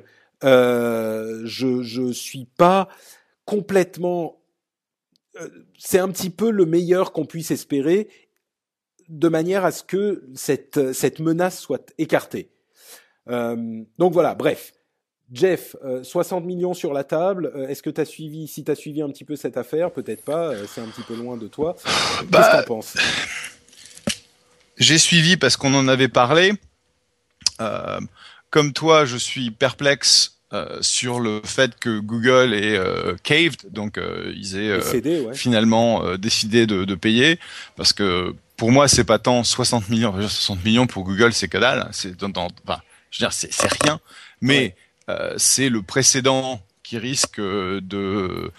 euh, 0.45 1.43
je 1.45 1.83
je 1.83 2.13
suis 2.13 2.47
pas 2.57 2.89
complètement 3.45 4.41
euh, 5.41 5.49
c'est 5.79 5.99
un 5.99 6.09
petit 6.09 6.31
peu 6.31 6.51
le 6.51 6.67
meilleur 6.67 7.13
qu'on 7.13 7.27
puisse 7.27 7.51
espérer 7.51 8.09
de 9.09 9.29
manière 9.29 9.65
à 9.65 9.73
ce 9.73 9.83
que 9.83 10.25
cette, 10.35 10.93
cette 10.93 11.19
menace 11.19 11.59
soit 11.59 11.93
écartée. 11.99 12.51
Euh, 13.29 13.83
donc 13.99 14.13
voilà, 14.13 14.35
bref. 14.35 14.73
Jeff, 15.33 15.77
60 16.03 16.43
euh, 16.43 16.47
millions 16.47 16.75
sur 16.75 16.93
la 16.93 17.05
table. 17.05 17.53
Est-ce 17.69 17.83
que 17.83 17.91
tu 17.91 18.01
as 18.01 18.05
suivi, 18.05 18.49
si 18.49 18.65
tu 18.65 18.71
as 18.71 18.75
suivi 18.75 19.03
un 19.03 19.09
petit 19.09 19.25
peu 19.25 19.37
cette 19.37 19.57
affaire, 19.57 19.91
peut-être 19.91 20.25
pas, 20.25 20.53
c'est 20.67 20.81
un 20.81 20.89
petit 20.89 21.03
peu 21.03 21.15
loin 21.15 21.37
de 21.37 21.47
toi. 21.47 21.77
Qu'est-ce 21.85 22.25
que 22.25 22.31
bah, 22.31 22.63
tu 22.63 22.67
penses? 22.67 22.97
J'ai 24.77 24.99
suivi 24.99 25.37
parce 25.37 25.57
qu'on 25.57 25.75
en 25.75 25.89
avait 25.89 26.09
parlé. 26.09 26.53
comme 28.51 28.73
toi, 28.73 29.05
je 29.05 29.17
suis 29.17 29.51
perplexe 29.51 30.41
euh, 30.53 30.79
sur 30.81 31.21
le 31.21 31.41
fait 31.45 31.79
que 31.79 32.01
Google 32.01 32.55
est 32.55 32.77
euh, 32.77 33.15
caved, 33.23 33.71
donc 33.71 33.99
euh, 33.99 34.33
ils 34.35 34.57
aient 34.57 34.81
finalement 35.33 36.17
décidé 36.17 36.67
de, 36.67 36.85
de, 36.85 36.95
payer, 36.97 37.39
parce 37.77 37.93
que 37.93 38.35
pour 38.57 38.73
moi 38.73 38.89
c'est 38.89 39.05
pas 39.05 39.21
tant 39.21 39.45
60 39.45 39.89
millions, 39.91 40.13
60 40.13 40.65
millions 40.65 40.89
pour 40.89 41.05
Google 41.05 41.33
c'est 41.35 41.47
que 41.47 41.57
dalle, 41.57 41.89
c'est 41.93 42.17
dans, 42.17 42.49
enfin, 42.67 42.81
je 43.13 43.19
veux 43.19 43.29
dire 43.29 43.33
c'est 43.33 43.85
rien, 43.85 44.01
mais 44.41 44.75
c'est 45.37 45.69
le 45.69 45.83
précédent 45.83 46.61
qui 46.83 46.99
risque 46.99 47.41
de 47.41 48.51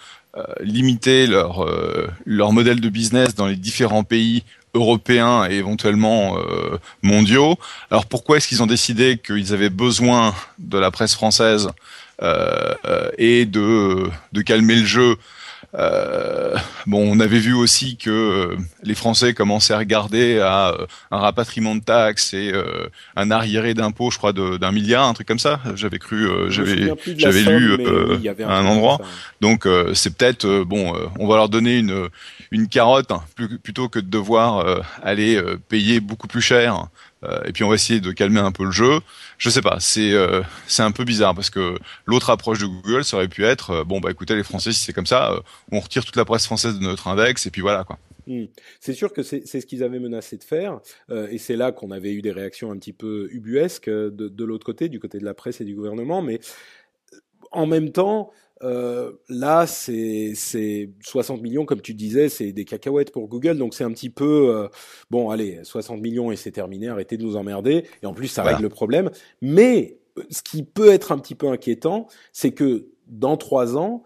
limiter 0.60 1.26
leur 1.26 2.52
modèle 2.52 2.80
de 2.80 2.88
business 2.88 3.34
dans 3.34 3.46
les 3.46 3.56
différents 3.56 4.04
pays 4.04 4.44
européens 4.74 5.48
et 5.48 5.54
éventuellement 5.54 6.38
euh, 6.38 6.78
mondiaux. 7.02 7.58
Alors 7.90 8.06
pourquoi 8.06 8.36
est-ce 8.36 8.48
qu'ils 8.48 8.62
ont 8.62 8.66
décidé 8.66 9.18
qu'ils 9.18 9.52
avaient 9.52 9.70
besoin 9.70 10.34
de 10.58 10.78
la 10.78 10.90
presse 10.90 11.14
française 11.14 11.68
euh, 12.22 12.74
euh 12.84 13.10
et 13.18 13.46
de 13.46 14.10
calmer 14.44 14.76
le 14.76 14.84
jeu 14.84 15.16
euh, 15.74 16.54
bon, 16.86 17.16
on 17.16 17.18
avait 17.20 17.38
vu 17.38 17.54
aussi 17.54 17.96
que 17.96 18.10
euh, 18.10 18.56
les 18.82 18.94
Français 18.94 19.32
commençaient 19.32 19.72
à 19.72 19.78
regarder 19.78 20.38
à 20.38 20.70
euh, 20.70 20.86
un 21.10 21.18
rapatriement 21.18 21.74
de 21.74 21.80
taxes 21.80 22.34
et 22.34 22.52
un 23.16 23.30
arriéré 23.30 23.74
d'impôts, 23.74 24.10
je 24.10 24.18
crois, 24.18 24.32
d'un 24.32 24.72
milliard, 24.72 25.08
un 25.08 25.14
truc 25.14 25.26
comme 25.28 25.38
ça. 25.38 25.60
J'avais 25.74 25.98
cru, 25.98 26.28
j'avais, 26.50 26.92
j'avais 27.16 27.42
lu 27.42 27.78
à 28.44 28.56
un 28.56 28.66
endroit. 28.66 29.00
Donc 29.40 29.66
c'est 29.94 30.16
peut-être 30.16 30.64
bon, 30.64 30.94
on 31.18 31.26
va 31.26 31.36
leur 31.36 31.48
donner 31.48 31.78
une 31.78 32.08
une 32.50 32.68
carotte 32.68 33.10
hein, 33.10 33.22
plutôt 33.62 33.88
que 33.88 33.98
de 33.98 34.08
devoir 34.08 34.82
aller 35.02 35.40
payer 35.68 36.00
beaucoup 36.00 36.28
plus 36.28 36.42
cher 36.42 36.88
et 37.44 37.52
puis 37.52 37.64
on 37.64 37.68
va 37.68 37.74
essayer 37.74 38.00
de 38.00 38.12
calmer 38.12 38.40
un 38.40 38.52
peu 38.52 38.64
le 38.64 38.70
jeu. 38.70 39.00
Je 39.38 39.50
sais 39.50 39.62
pas, 39.62 39.78
c'est 39.80 40.12
euh, 40.12 40.42
c'est 40.66 40.82
un 40.82 40.92
peu 40.92 41.04
bizarre 41.04 41.34
parce 41.34 41.50
que 41.50 41.76
l'autre 42.06 42.30
approche 42.30 42.60
de 42.60 42.66
Google 42.66 43.04
ça 43.04 43.16
aurait 43.16 43.28
pu 43.28 43.44
être 43.44 43.70
euh, 43.70 43.84
bon 43.84 44.00
bah 44.00 44.10
écoutez 44.10 44.34
les 44.34 44.42
Français 44.42 44.72
si 44.72 44.80
c'est 44.84 44.92
comme 44.92 45.06
ça, 45.06 45.34
on 45.70 45.80
retire 45.80 46.04
toute 46.04 46.16
la 46.16 46.24
presse 46.24 46.46
française 46.46 46.78
de 46.78 46.84
notre 46.84 47.08
index 47.08 47.46
et 47.46 47.50
puis 47.50 47.62
voilà 47.62 47.84
quoi. 47.84 47.98
Hmm. 48.26 48.44
C'est 48.78 48.94
sûr 48.94 49.12
que 49.12 49.22
c'est 49.22 49.44
ce 49.44 49.66
qu'ils 49.66 49.82
avaient 49.82 49.98
menacé 49.98 50.36
de 50.36 50.44
faire, 50.44 50.78
et 51.10 51.38
c'est 51.38 51.56
là 51.56 51.72
qu'on 51.72 51.90
avait 51.90 52.12
eu 52.12 52.22
des 52.22 52.30
réactions 52.30 52.70
un 52.70 52.76
petit 52.76 52.92
peu 52.92 53.28
ubuesques 53.32 53.90
de, 53.90 54.10
de 54.10 54.44
l'autre 54.44 54.64
côté, 54.64 54.88
du 54.88 55.00
côté 55.00 55.18
de 55.18 55.24
la 55.24 55.34
presse 55.34 55.60
et 55.60 55.64
du 55.64 55.74
gouvernement, 55.74 56.22
mais 56.22 56.38
en 57.50 57.66
même 57.66 57.90
temps, 57.90 58.30
euh, 58.62 59.12
là, 59.28 59.66
c'est 59.66 60.34
60 61.02 61.42
millions, 61.42 61.64
comme 61.64 61.80
tu 61.80 61.94
disais, 61.94 62.28
c'est 62.28 62.52
des 62.52 62.64
cacahuètes 62.64 63.12
pour 63.12 63.28
Google, 63.28 63.58
donc 63.58 63.74
c'est 63.74 63.84
un 63.84 63.90
petit 63.92 64.10
peu 64.10 64.54
euh, 64.54 64.68
bon, 65.10 65.30
allez, 65.30 65.60
60 65.62 66.00
millions 66.00 66.30
et 66.30 66.36
c'est 66.36 66.52
terminé, 66.52 66.88
arrêtez 66.88 67.16
de 67.16 67.22
nous 67.22 67.36
emmerder. 67.36 67.84
Et 68.02 68.06
en 68.06 68.14
plus, 68.14 68.28
ça 68.28 68.42
règle 68.42 68.62
le 68.62 68.68
problème. 68.68 69.10
Mais 69.40 69.98
ce 70.30 70.42
qui 70.42 70.62
peut 70.62 70.90
être 70.90 71.12
un 71.12 71.18
petit 71.18 71.34
peu 71.34 71.48
inquiétant, 71.48 72.06
c'est 72.32 72.52
que 72.52 72.88
dans 73.06 73.36
trois 73.36 73.76
ans, 73.76 74.04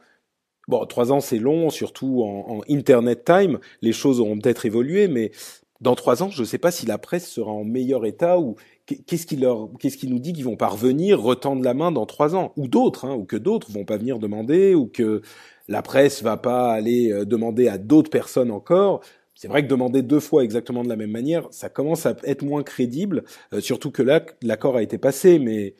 bon, 0.68 0.84
trois 0.86 1.12
ans 1.12 1.20
c'est 1.20 1.38
long, 1.38 1.70
surtout 1.70 2.22
en, 2.22 2.58
en 2.58 2.60
Internet 2.70 3.24
time, 3.24 3.58
les 3.82 3.92
choses 3.92 4.20
auront 4.20 4.38
peut-être 4.38 4.66
évolué, 4.66 5.08
mais 5.08 5.32
dans 5.80 5.94
trois 5.94 6.22
ans, 6.22 6.30
je 6.30 6.40
ne 6.40 6.46
sais 6.46 6.58
pas 6.58 6.70
si 6.70 6.86
la 6.86 6.98
presse 6.98 7.28
sera 7.28 7.50
en 7.50 7.64
meilleur 7.64 8.06
état 8.06 8.38
ou 8.38 8.56
qu'est-ce 8.86 9.26
qui 9.26 9.36
leur, 9.36 9.68
qu'est-ce 9.78 9.96
qui 9.96 10.08
nous 10.08 10.18
dit 10.18 10.32
qu'ils 10.32 10.44
vont 10.44 10.56
pas 10.56 10.68
revenir, 10.68 11.20
retendre 11.20 11.62
la 11.62 11.74
main 11.74 11.92
dans 11.92 12.06
trois 12.06 12.36
ans, 12.36 12.52
ou 12.56 12.68
d'autres, 12.68 13.04
hein, 13.04 13.14
ou 13.14 13.24
que 13.24 13.36
d'autres 13.36 13.70
vont 13.70 13.84
pas 13.84 13.96
venir 13.96 14.18
demander, 14.18 14.74
ou 14.74 14.86
que 14.86 15.22
la 15.68 15.82
presse 15.82 16.22
va 16.22 16.36
pas 16.36 16.72
aller 16.72 17.12
euh, 17.12 17.24
demander 17.24 17.68
à 17.68 17.78
d'autres 17.78 18.10
personnes 18.10 18.50
encore. 18.50 19.02
C'est 19.34 19.48
vrai 19.48 19.62
que 19.62 19.68
demander 19.68 20.02
deux 20.02 20.20
fois 20.20 20.44
exactement 20.44 20.82
de 20.82 20.88
la 20.88 20.96
même 20.96 21.10
manière, 21.10 21.48
ça 21.50 21.68
commence 21.68 22.06
à 22.06 22.16
être 22.24 22.42
moins 22.42 22.62
crédible, 22.62 23.24
euh, 23.52 23.60
surtout 23.60 23.90
que 23.90 24.02
là, 24.02 24.24
l'accord 24.42 24.76
a 24.76 24.82
été 24.82 24.98
passé, 24.98 25.38
mais 25.38 25.74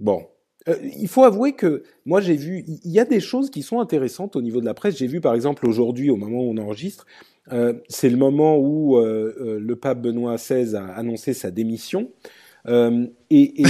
bon. 0.00 0.26
Euh, 0.68 0.76
il 0.96 1.08
faut 1.08 1.24
avouer 1.24 1.54
que 1.54 1.82
moi 2.04 2.20
j'ai 2.20 2.36
vu, 2.36 2.62
il 2.66 2.92
y 2.92 3.00
a 3.00 3.04
des 3.04 3.18
choses 3.18 3.50
qui 3.50 3.62
sont 3.62 3.80
intéressantes 3.80 4.36
au 4.36 4.42
niveau 4.42 4.60
de 4.60 4.64
la 4.64 4.74
presse. 4.74 4.96
J'ai 4.96 5.08
vu 5.08 5.20
par 5.20 5.34
exemple 5.34 5.66
aujourd'hui, 5.66 6.08
au 6.08 6.16
moment 6.16 6.38
où 6.38 6.50
on 6.52 6.56
enregistre, 6.58 7.04
euh, 7.50 7.72
c'est 7.88 8.08
le 8.08 8.16
moment 8.16 8.56
où 8.56 8.96
euh, 8.96 9.34
euh, 9.40 9.58
le 9.60 9.76
pape 9.76 10.00
Benoît 10.00 10.36
XVI 10.36 10.76
a 10.76 10.84
annoncé 10.94 11.34
sa 11.34 11.50
démission. 11.50 12.10
et, 12.68 13.10
et 13.30 13.64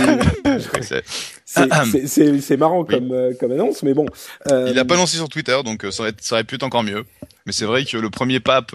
c'est 1.46 2.56
marrant 2.58 2.84
comme, 2.84 3.12
euh, 3.12 3.32
comme 3.38 3.52
annonce, 3.52 3.82
mais 3.82 3.94
bon. 3.94 4.04
Euh... 4.50 4.68
Il 4.70 4.78
a 4.78 4.84
pas 4.84 4.96
lancé 4.96 5.16
sur 5.16 5.28
Twitter, 5.28 5.58
donc 5.64 5.86
ça 5.90 6.02
aurait, 6.02 6.12
ça 6.20 6.34
aurait 6.34 6.44
pu 6.44 6.56
être 6.56 6.62
encore 6.62 6.82
mieux. 6.82 7.04
Mais 7.46 7.52
c'est 7.52 7.64
vrai 7.64 7.84
que 7.84 7.96
le 7.96 8.10
premier 8.10 8.40
pape 8.40 8.72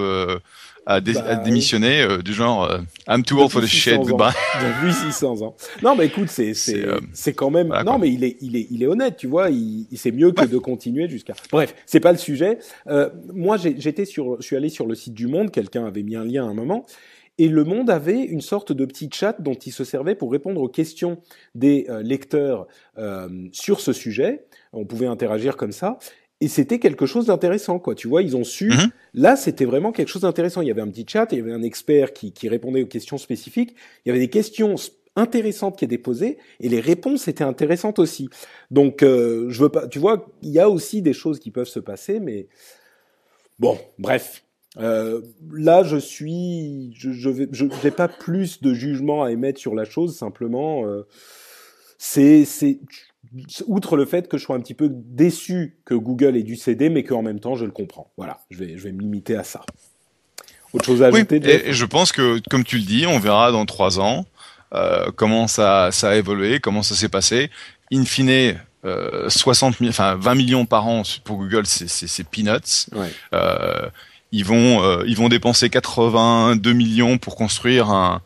à, 0.88 1.02
dé 1.02 1.13
bah, 1.13 1.36
démissionner 1.36 2.02
euh, 2.02 2.19
du 2.19 2.34
genre 2.34 2.63
euh, 2.63 2.80
I'm 3.10 3.23
too 3.23 3.39
old 3.39 3.52
for 3.52 3.62
the 3.62 3.67
shit 3.67 4.00
goodbye. 4.00 4.32
Depuis 4.56 4.93
600 4.93 5.41
ans. 5.41 5.56
Non 5.84 5.95
mais 5.95 6.06
écoute 6.06 6.30
c'est 6.30 6.54
c'est 6.54 6.86
euh, 6.86 7.00
c'est 7.12 7.34
quand 7.34 7.50
même 7.50 7.73
non 7.86 8.00
mais 8.00 8.10
il 8.10 8.23
est 8.23 8.38
il 8.41 8.56
est 8.56 8.67
il 8.71 8.82
est 8.82 8.88
honnête 8.88 9.17
tu 9.17 9.28
vois 9.28 9.50
il, 9.50 9.86
il 9.91 9.97
c'est 9.97 10.12
mieux 10.12 10.32
que 10.32 10.45
de 10.45 10.58
continuer 10.58 11.10
jusqu'à 11.10 11.34
bref 11.52 11.76
c'est 11.86 12.00
pas 12.00 12.13
le 12.13 12.17
sujet. 12.17 12.60
Euh, 12.88 13.10
moi 13.34 13.58
j'étais 13.58 14.06
sur 14.06 14.38
je 14.39 14.45
suis 14.45 14.56
allé 14.56 14.69
sur 14.69 14.88
le 14.88 14.95
site 14.95 15.13
du 15.13 15.28
Monde 15.28 15.52
quelqu'un 15.52 15.86
avait 15.86 16.04
mis 16.04 16.15
un 16.15 16.23
lien 16.23 16.47
à 16.47 16.50
un 16.50 16.54
moment 16.54 16.86
et 17.38 17.50
Le 17.50 17.65
Monde 17.65 17.89
avait 17.89 18.23
une 18.23 18.41
sorte 18.41 18.71
de 18.71 18.86
petit 18.86 19.10
chat 19.13 19.36
dont 19.39 19.54
il 19.54 19.71
se 19.71 19.84
servait 19.84 20.15
pour 20.15 20.32
répondre 20.32 20.62
aux 20.62 20.69
questions 20.69 21.19
des 21.54 21.86
lecteurs 22.02 22.65
euh, 22.97 23.30
sur 23.52 23.80
ce 23.80 23.93
sujet. 23.93 24.45
On 24.73 24.86
pouvait 24.86 25.06
interagir 25.06 25.56
comme 25.56 25.71
ça 25.71 26.00
et 26.39 26.47
c'était 26.47 26.80
quelque 26.80 27.06
chose 27.06 27.26
d'intéressant, 27.26 27.80
quoi. 27.80 27.95
Tu 27.95 28.08
vois, 28.08 28.21
ils 28.21 28.36
ont 28.38 28.43
su. 28.43 28.69
Mhm. 28.69 28.91
Là, 29.15 29.36
c'était 29.36 29.65
vraiment 29.65 29.91
quelque 29.91 30.10
chose 30.10 30.21
d'intéressant. 30.21 30.62
Il 30.62 30.67
y 30.67 30.71
avait 30.71 30.82
un 30.82 30.89
petit 30.89 31.06
chat, 31.08 31.28
il 31.32 31.39
y 31.39 31.41
avait 31.41 31.52
un 31.52 31.63
expert 31.63 32.13
qui, 32.13 32.32
qui 32.32 32.47
répondait 32.47 32.84
aux 32.84 32.88
questions 32.88 33.17
spécifiques. 33.17 33.76
Il 34.06 34.10
y 34.10 34.12
avait 34.12 34.19
des 34.19 34.30
questions 34.30 34.76
intéressantes 35.15 35.78
qui 35.78 35.86
étaient 35.86 35.97
posées 35.97 36.38
et 36.60 36.69
les 36.69 36.80
réponses 36.80 37.28
étaient 37.28 37.43
intéressantes 37.43 37.97
aussi. 37.97 38.30
Donc, 38.69 39.02
euh, 39.02 39.50
je 39.50 39.63
veux 39.63 39.69
pas. 39.69 39.88
Tu 39.88 39.97
vois, 39.97 40.28
il 40.43 40.52
y 40.52 40.60
a 40.60 40.69
aussi 40.69 41.02
des 41.02 41.13
choses 41.13 41.39
qui 41.39 41.50
peuvent 41.50 41.67
se 41.67 41.80
passer, 41.80 42.19
mais 42.19 42.47
bon, 43.58 43.78
bref. 43.97 44.43
Euh, 44.78 45.21
là, 45.52 45.84
je 45.84 45.97
suis, 45.97 46.93
je, 46.95 47.12
je 47.12 47.30
vais, 47.30 47.47
je 47.52 47.65
n'ai 47.65 47.89
pas 47.89 48.08
plus 48.08 48.62
de 48.62 48.76
jugement 48.76 49.23
à 49.23 49.32
émettre 49.32 49.60
sur 49.60 49.73
la 49.73 49.86
chose. 49.86 50.15
Simplement, 50.15 50.86
euh, 50.86 51.08
c'est, 51.97 52.45
c'est, 52.45 52.80
outre 53.67 53.97
le 53.97 54.06
fait 54.06 54.28
que 54.28 54.38
je 54.38 54.43
sois 54.43 54.56
un 54.56 54.60
petit 54.60 54.73
peu 54.73 54.89
déçu 54.91 55.78
que 55.86 55.93
Google 55.93 56.36
ait 56.38 56.43
dû 56.43 56.56
céder, 56.56 56.89
mais 56.89 57.04
qu'en 57.04 57.21
même 57.21 57.39
temps, 57.39 57.56
je 57.56 57.65
le 57.65 57.71
comprends. 57.71 58.12
Voilà, 58.17 58.39
je 58.50 58.58
vais, 58.58 58.78
je 58.78 58.84
vais 58.84 58.91
me 58.91 59.02
limiter 59.02 59.36
à 59.36 59.43
ça. 59.43 59.62
Autre 60.73 60.86
chose 60.86 61.02
à 61.02 61.08
ajouter 61.08 61.39
et, 61.43 61.73
je 61.73 61.86
pense 61.86 62.12
que, 62.12 62.41
comme 62.50 62.63
tu 62.63 62.78
le 62.78 62.84
dis, 62.84 63.06
on 63.08 63.19
verra 63.19 63.52
dans 63.52 63.65
trois 63.65 64.00
ans 64.00 64.26
euh, 64.73 65.12
comment 65.15 65.47
ça, 65.47 65.89
ça 65.91 66.10
a 66.10 66.15
évolué, 66.15 66.60
comment 66.60 66.84
ça 66.84 66.95
s'est 66.95 67.08
passé. 67.08 67.50
In 67.91 68.04
fine, 68.04 68.60
euh, 68.86 69.30
60 69.30 69.76
enfin 69.84 70.15
20 70.15 70.36
millions 70.36 70.65
par 70.65 70.88
an 70.88 71.04
pour 71.23 71.38
Google, 71.38 71.65
c'est 71.65 72.23
peanuts. 72.30 72.88
Ouais. 72.93 73.12
Euh, 73.34 73.89
ils 74.32 74.45
vont, 74.45 74.84
euh, 74.84 75.04
ils 75.08 75.15
vont 75.15 75.30
dépenser 75.30 75.69
82 75.69 76.73
millions 76.73 77.17
pour 77.17 77.36
construire 77.36 77.89
un, 77.89 78.21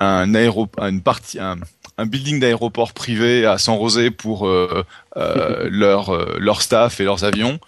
un 0.00 0.34
aéroport, 0.34 0.84
une 0.86 1.02
partie, 1.02 1.38
un, 1.38 1.56
un 1.98 2.06
building 2.06 2.40
d'aéroport 2.40 2.92
privé 2.92 3.46
à 3.46 3.58
San 3.58 3.76
Rosé 3.76 4.10
pour 4.10 4.46
euh, 4.46 4.84
euh, 5.16 5.68
leur 5.70 6.10
euh, 6.10 6.36
leur 6.38 6.62
staff 6.62 7.00
et 7.00 7.04
leurs 7.04 7.24
avions. 7.24 7.58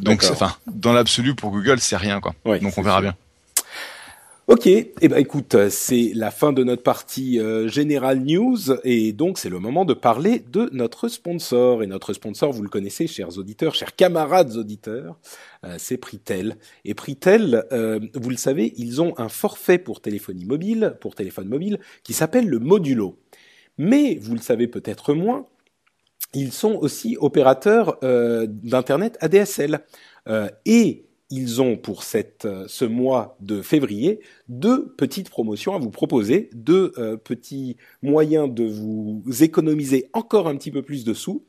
donc, 0.00 0.24
enfin, 0.30 0.54
dans 0.66 0.92
l'absolu 0.92 1.34
pour 1.34 1.50
Google, 1.50 1.80
c'est 1.80 1.96
rien 1.96 2.20
quoi. 2.20 2.34
donc 2.44 2.76
on 2.76 2.82
verra 2.82 3.00
bien. 3.00 3.14
Ok, 4.46 4.66
eh 4.66 4.90
ben 5.08 5.16
écoute, 5.16 5.54
c'est 5.68 6.10
la 6.12 6.32
fin 6.32 6.52
de 6.52 6.64
notre 6.64 6.82
partie 6.82 7.38
euh, 7.38 7.68
General 7.68 8.18
News 8.18 8.58
et 8.82 9.12
donc 9.12 9.38
c'est 9.38 9.48
le 9.48 9.60
moment 9.60 9.84
de 9.84 9.94
parler 9.94 10.42
de 10.50 10.68
notre 10.72 11.06
sponsor. 11.06 11.84
Et 11.84 11.86
notre 11.86 12.14
sponsor, 12.14 12.52
vous 12.52 12.62
le 12.62 12.68
connaissez, 12.68 13.06
chers 13.06 13.38
auditeurs, 13.38 13.76
chers 13.76 13.94
camarades 13.94 14.56
auditeurs, 14.56 15.20
c'est 15.78 15.98
Pritel. 15.98 16.56
Et 16.84 16.94
Pritel, 16.94 17.64
vous 18.14 18.30
le 18.30 18.36
savez, 18.36 18.72
ils 18.76 19.00
ont 19.00 19.14
un 19.18 19.28
forfait 19.28 19.78
pour 19.78 20.00
téléphonie 20.00 20.46
mobile, 20.46 20.96
pour 21.00 21.14
téléphone 21.14 21.46
mobile, 21.46 21.78
qui 22.02 22.12
s'appelle 22.12 22.48
le 22.48 22.58
Modulo. 22.58 23.19
Mais, 23.82 24.18
vous 24.20 24.34
le 24.34 24.42
savez 24.42 24.68
peut-être 24.68 25.14
moins, 25.14 25.46
ils 26.34 26.52
sont 26.52 26.74
aussi 26.74 27.16
opérateurs 27.18 27.96
euh, 28.04 28.46
d'Internet 28.46 29.16
ADSL. 29.22 29.80
Euh, 30.28 30.50
et 30.66 31.06
ils 31.30 31.62
ont 31.62 31.78
pour 31.78 32.04
euh, 32.44 32.64
ce 32.68 32.84
mois 32.84 33.38
de 33.40 33.62
février 33.62 34.20
deux 34.50 34.92
petites 34.98 35.30
promotions 35.30 35.74
à 35.74 35.78
vous 35.78 35.88
proposer, 35.88 36.50
deux 36.52 36.92
petits 37.24 37.78
moyens 38.02 38.52
de 38.52 38.64
vous 38.64 39.22
économiser 39.40 40.10
encore 40.12 40.46
un 40.46 40.56
petit 40.56 40.70
peu 40.70 40.82
plus 40.82 41.04
de 41.04 41.14
sous. 41.14 41.46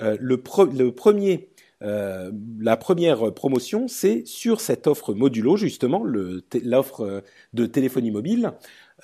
le, 0.00 0.36
premier, 0.36 1.48
la 1.80 2.76
première 2.76 3.34
promotion, 3.34 3.88
c'est 3.88 4.24
sur 4.24 4.60
cette 4.60 4.86
offre 4.86 5.14
modulo 5.14 5.56
justement, 5.56 6.04
l'offre 6.04 7.24
de 7.54 7.66
téléphonie 7.66 8.12
mobile. 8.12 8.52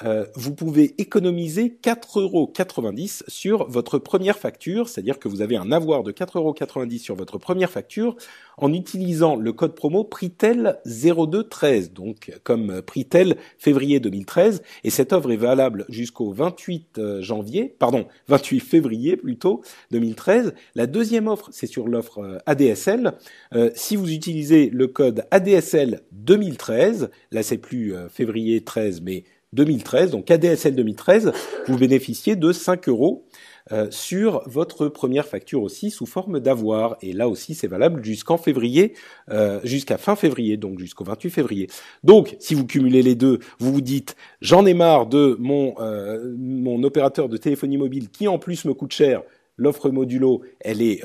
Euh, 0.05 0.27
vous 0.35 0.55
pouvez 0.55 0.95
économiser 0.99 1.77
4,90 1.83 2.21
euros 2.21 2.53
sur 3.27 3.69
votre 3.69 3.99
première 3.99 4.39
facture, 4.39 4.89
c'est-à-dire 4.89 5.19
que 5.19 5.29
vous 5.29 5.43
avez 5.43 5.57
un 5.57 5.73
avoir 5.73 6.05
de 6.05 6.13
4,90 6.13 6.39
euros 6.39 6.55
sur 6.99 7.17
votre 7.17 7.39
première 7.39 7.71
facture 7.71 8.17
en 8.59 8.73
utilisant 8.73 9.35
le 9.37 9.53
code 9.53 9.75
promo 9.75 10.05
Pritel 10.05 10.79
0213, 10.87 11.93
donc 11.93 12.33
comme 12.45 12.81
Pritel 12.83 13.37
février 13.59 13.99
2013, 13.99 14.63
et 14.85 14.91
cette 14.91 15.13
offre 15.13 15.33
est 15.33 15.37
valable 15.37 15.85
jusqu'au 15.89 16.33
28 16.33 16.99
euh, 16.99 17.23
janvier, 17.23 17.75
pardon, 17.79 18.07
28 18.29 18.61
février 18.61 19.17
plutôt 19.17 19.63
2013. 19.91 20.55
La 20.77 20.87
deuxième 20.87 21.27
offre, 21.27 21.49
c'est 21.53 21.67
sur 21.67 21.89
l'offre 21.89 22.19
euh, 22.19 22.39
ADSL. 22.47 23.15
si 23.75 23.97
vous 23.97 24.13
utilisez 24.13 24.71
le 24.71 24.87
code 24.87 25.25
ADSL 25.31 26.03
2013, 26.13 27.11
là 27.33 27.43
c'est 27.43 27.59
plus 27.59 27.95
février 28.11 28.63
13, 28.63 29.01
mais 29.03 29.25
2013, 29.53 30.11
donc 30.11 30.31
ADSL 30.31 30.75
2013, 30.75 31.33
vous 31.67 31.79
bénéficiez 31.79 32.37
de 32.37 32.53
5 32.53 32.89
euros 32.89 33.25
euh, 33.71 33.89
sur 33.91 34.43
votre 34.47 34.89
première 34.89 35.27
facture 35.27 35.63
aussi 35.63 35.91
sous 35.91 36.07
forme 36.07 36.41
d'avoir. 36.41 36.97
Et 37.03 37.13
là 37.13 37.29
aussi, 37.29 37.55
c'est 37.55 37.67
valable 37.67 38.03
jusqu'en 38.03 38.39
février, 38.39 38.95
euh, 39.31 39.61
jusqu'à 39.65 39.99
fin 39.99 40.17
février, 40.17 40.57
donc 40.57 40.79
jusqu'au 40.79 41.05
28 41.05 41.31
février. 41.31 41.69
Donc, 42.03 42.37
si 42.41 42.55
vous 42.55 42.67
cumulez 42.67 43.03
les 43.03 43.15
deux, 43.15 43.41
vous 43.59 43.73
vous 43.73 43.81
dites, 43.83 44.17
j'en 44.41 44.65
ai 44.65 44.75
marre 44.75 45.07
de 45.07 45.37
mon, 45.39 45.75
euh, 45.81 46.35
mon 46.39 46.83
opérateur 46.83 47.29
de 47.29 47.37
téléphonie 47.37 47.77
mobile 47.77 48.09
qui 48.09 48.27
en 48.27 48.39
plus 48.39 48.65
me 48.65 48.73
coûte 48.73 48.93
cher. 48.93 49.23
L'offre 49.59 49.91
modulo, 49.91 50.43
elle 50.61 50.81
est, 50.81 51.03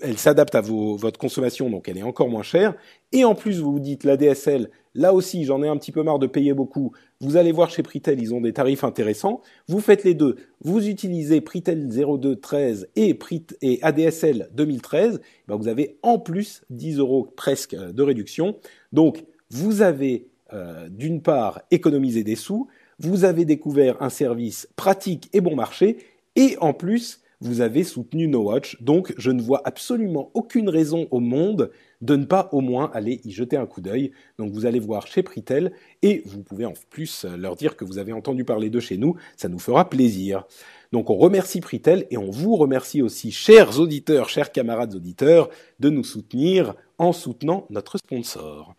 elle 0.00 0.18
s'adapte 0.18 0.54
à 0.54 0.60
vos, 0.60 0.96
votre 0.96 1.18
consommation, 1.18 1.70
donc 1.70 1.88
elle 1.88 1.98
est 1.98 2.02
encore 2.02 2.28
moins 2.28 2.42
chère. 2.42 2.74
Et 3.12 3.24
en 3.24 3.34
plus, 3.34 3.60
vous 3.60 3.72
vous 3.72 3.80
dites, 3.80 4.04
la 4.04 4.16
DSL, 4.16 4.70
Là 4.96 5.12
aussi, 5.12 5.44
j'en 5.44 5.62
ai 5.62 5.68
un 5.68 5.76
petit 5.76 5.90
peu 5.90 6.04
marre 6.04 6.20
de 6.20 6.28
payer 6.28 6.54
beaucoup. 6.54 6.92
Vous 7.20 7.36
allez 7.36 7.50
voir 7.50 7.68
chez 7.68 7.82
Pritel, 7.82 8.20
ils 8.20 8.32
ont 8.32 8.40
des 8.40 8.52
tarifs 8.52 8.84
intéressants. 8.84 9.40
Vous 9.66 9.80
faites 9.80 10.04
les 10.04 10.14
deux. 10.14 10.36
Vous 10.60 10.88
utilisez 10.88 11.40
Pritel 11.40 11.88
0213 11.88 12.88
et, 12.94 13.18
et 13.60 13.78
ADSL 13.82 14.50
2013. 14.54 15.20
Ben 15.48 15.56
vous 15.56 15.66
avez 15.66 15.98
en 16.02 16.20
plus 16.20 16.62
10 16.70 16.98
euros 16.98 17.28
presque 17.36 17.74
de 17.74 18.02
réduction. 18.02 18.56
Donc, 18.92 19.24
vous 19.50 19.82
avez 19.82 20.28
euh, 20.52 20.88
d'une 20.88 21.22
part 21.22 21.62
économisé 21.72 22.22
des 22.22 22.36
sous, 22.36 22.68
vous 23.00 23.24
avez 23.24 23.44
découvert 23.44 24.00
un 24.00 24.10
service 24.10 24.68
pratique 24.76 25.28
et 25.32 25.40
bon 25.40 25.56
marché, 25.56 25.98
et 26.36 26.56
en 26.60 26.72
plus, 26.72 27.20
vous 27.40 27.60
avez 27.60 27.84
soutenu 27.84 28.28
No 28.28 28.42
Watch. 28.42 28.80
Donc, 28.82 29.14
je 29.18 29.30
ne 29.30 29.42
vois 29.42 29.62
absolument 29.64 30.30
aucune 30.34 30.68
raison 30.68 31.08
au 31.10 31.20
monde 31.20 31.70
de 32.04 32.16
ne 32.16 32.26
pas 32.26 32.50
au 32.52 32.60
moins 32.60 32.90
aller 32.92 33.20
y 33.24 33.30
jeter 33.30 33.56
un 33.56 33.66
coup 33.66 33.80
d'œil. 33.80 34.12
Donc 34.38 34.52
vous 34.52 34.66
allez 34.66 34.78
voir 34.78 35.06
chez 35.06 35.22
Pritel 35.22 35.72
et 36.02 36.22
vous 36.26 36.42
pouvez 36.42 36.66
en 36.66 36.74
plus 36.90 37.24
leur 37.24 37.56
dire 37.56 37.76
que 37.76 37.84
vous 37.84 37.96
avez 37.98 38.12
entendu 38.12 38.44
parler 38.44 38.68
de 38.68 38.78
chez 38.78 38.98
nous, 38.98 39.16
ça 39.36 39.48
nous 39.48 39.58
fera 39.58 39.88
plaisir. 39.88 40.44
Donc 40.92 41.08
on 41.08 41.16
remercie 41.16 41.60
Pritel 41.60 42.06
et 42.10 42.18
on 42.18 42.30
vous 42.30 42.56
remercie 42.56 43.00
aussi, 43.00 43.32
chers 43.32 43.80
auditeurs, 43.80 44.28
chers 44.28 44.52
camarades 44.52 44.94
auditeurs, 44.94 45.48
de 45.80 45.88
nous 45.88 46.04
soutenir 46.04 46.74
en 46.98 47.12
soutenant 47.12 47.66
notre 47.70 47.96
sponsor. 47.96 48.74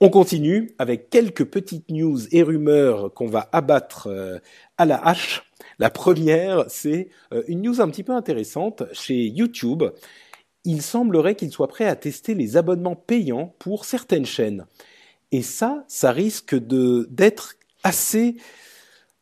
On 0.00 0.08
continue 0.08 0.74
avec 0.78 1.10
quelques 1.10 1.44
petites 1.44 1.90
news 1.90 2.18
et 2.32 2.42
rumeurs 2.42 3.12
qu'on 3.14 3.26
va 3.26 3.48
abattre 3.52 4.08
euh, 4.08 4.38
à 4.78 4.86
la 4.86 4.96
hache. 4.96 5.49
La 5.80 5.90
première, 5.90 6.66
c'est 6.68 7.08
euh, 7.32 7.42
une 7.48 7.62
news 7.62 7.80
un 7.80 7.88
petit 7.90 8.04
peu 8.04 8.12
intéressante 8.12 8.84
chez 8.92 9.26
YouTube 9.26 9.82
il 10.64 10.82
semblerait 10.82 11.34
qu'il 11.34 11.50
soit 11.50 11.68
prêt 11.68 11.86
à 11.86 11.96
tester 11.96 12.34
les 12.34 12.56
abonnements 12.56 12.96
payants 12.96 13.54
pour 13.58 13.84
certaines 13.84 14.26
chaînes. 14.26 14.66
Et 15.32 15.42
ça, 15.42 15.84
ça 15.88 16.12
risque 16.12 16.54
d'être 16.54 17.56
assez 17.82 18.36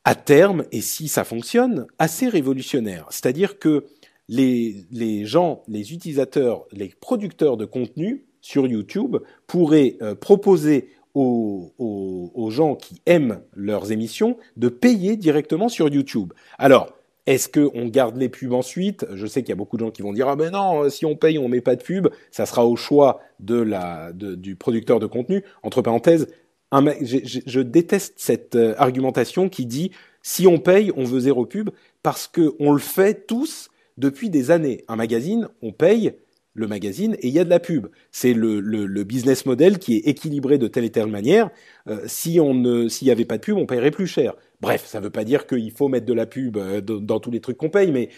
à 0.05 0.15
terme, 0.15 0.65
et 0.73 0.81
si 0.81 1.07
ça 1.07 1.25
fonctionne, 1.25 1.87
assez 1.99 2.29
révolutionnaire. 2.29 3.07
C'est-à-dire 3.11 3.59
que 3.59 3.87
les, 4.29 4.87
les 4.91 5.27
gens, 5.27 5.63
les 5.69 5.93
utilisateurs, 5.93 6.67
les 6.73 6.89
producteurs 6.89 7.57
de 7.57 7.67
contenu 7.67 8.25
sur 8.41 8.67
YouTube 8.67 9.19
pourraient 9.47 9.97
euh, 10.01 10.15
proposer 10.15 10.91
aux, 11.15 11.73
aux, 11.79 12.51
gens 12.51 12.75
qui 12.75 13.01
aiment 13.07 13.41
leurs 13.55 13.93
émissions 13.93 14.37
de 14.57 14.69
payer 14.69 15.17
directement 15.17 15.69
sur 15.69 15.89
YouTube. 15.89 16.33
Alors, 16.59 16.93
est-ce 17.27 17.49
qu'on 17.49 17.87
garde 17.87 18.17
les 18.17 18.29
pubs 18.29 18.53
ensuite? 18.53 19.05
Je 19.15 19.27
sais 19.27 19.43
qu'il 19.43 19.51
y 19.51 19.53
a 19.53 19.57
beaucoup 19.57 19.77
de 19.77 19.85
gens 19.85 19.91
qui 19.91 20.01
vont 20.01 20.13
dire 20.13 20.29
ah 20.29 20.37
ben 20.37 20.51
non, 20.51 20.89
si 20.89 21.05
on 21.05 21.15
paye, 21.15 21.39
on 21.39 21.49
met 21.49 21.61
pas 21.61 21.77
de 21.77 21.83
pub. 21.83 22.09
Ça 22.31 22.47
sera 22.47 22.67
au 22.67 22.75
choix 22.75 23.21
de 23.39 23.57
la 23.57 24.13
du 24.15 24.57
producteur 24.57 24.99
de 24.99 25.07
contenu. 25.07 25.45
Entre 25.63 25.83
parenthèses, 25.83 26.27
je, 26.73 27.61
déteste 27.61 28.15
cette 28.17 28.55
euh, 28.55 28.75
argumentation 28.79 29.49
qui 29.49 29.67
dit 29.67 29.91
si 30.23 30.47
on 30.47 30.59
paye, 30.59 30.93
on 30.97 31.05
veut 31.05 31.21
zéro 31.21 31.47
pub 31.47 31.71
parce 32.03 32.29
que 32.29 32.55
on 32.61 32.73
le 32.73 32.79
fait 32.79 33.27
tous 33.27 33.69
depuis 33.99 34.31
des 34.31 34.51
années. 34.51 34.85
Un 34.89 34.97
magazine, 34.97 35.49
on 35.63 35.73
paye 35.73 36.15
le 36.55 36.67
magazine 36.67 37.15
et 37.21 37.29
il 37.29 37.33
y 37.33 37.39
a 37.39 37.45
de 37.45 37.51
la 37.51 37.61
pub. 37.61 37.87
C'est 38.11 38.33
le, 38.33 39.05
business 39.05 39.47
model 39.47 39.79
qui 39.79 39.97
est 39.97 40.09
équilibré 40.09 40.59
de 40.59 40.67
telle 40.67 40.85
et 40.85 40.91
telle 40.91 41.07
manière. 41.07 41.51
Euh, 41.89 42.01
si 42.07 42.41
on 42.41 42.55
ne, 42.55 42.89
s'il 42.89 43.09
y 43.09 43.11
avait 43.11 43.25
pas 43.25 43.37
de 43.37 43.43
pub, 43.43 43.57
on 43.57 43.67
paierait 43.67 43.91
plus 43.91 44.07
cher. 44.07 44.35
Bref, 44.61 44.85
ça 44.87 44.99
ne 44.99 45.05
veut 45.05 45.11
pas 45.11 45.25
dire 45.25 45.47
qu'il 45.47 45.71
faut 45.71 45.89
mettre 45.89 46.07
de 46.07 46.13
la 46.13 46.27
pub 46.27 46.57
euh, 46.57 46.81
dans, 46.81 47.21
tous 47.21 47.31
les 47.31 47.41
trucs 47.41 47.57
qu'on 47.57 47.71
paye, 47.71 47.93
mais 47.93 48.09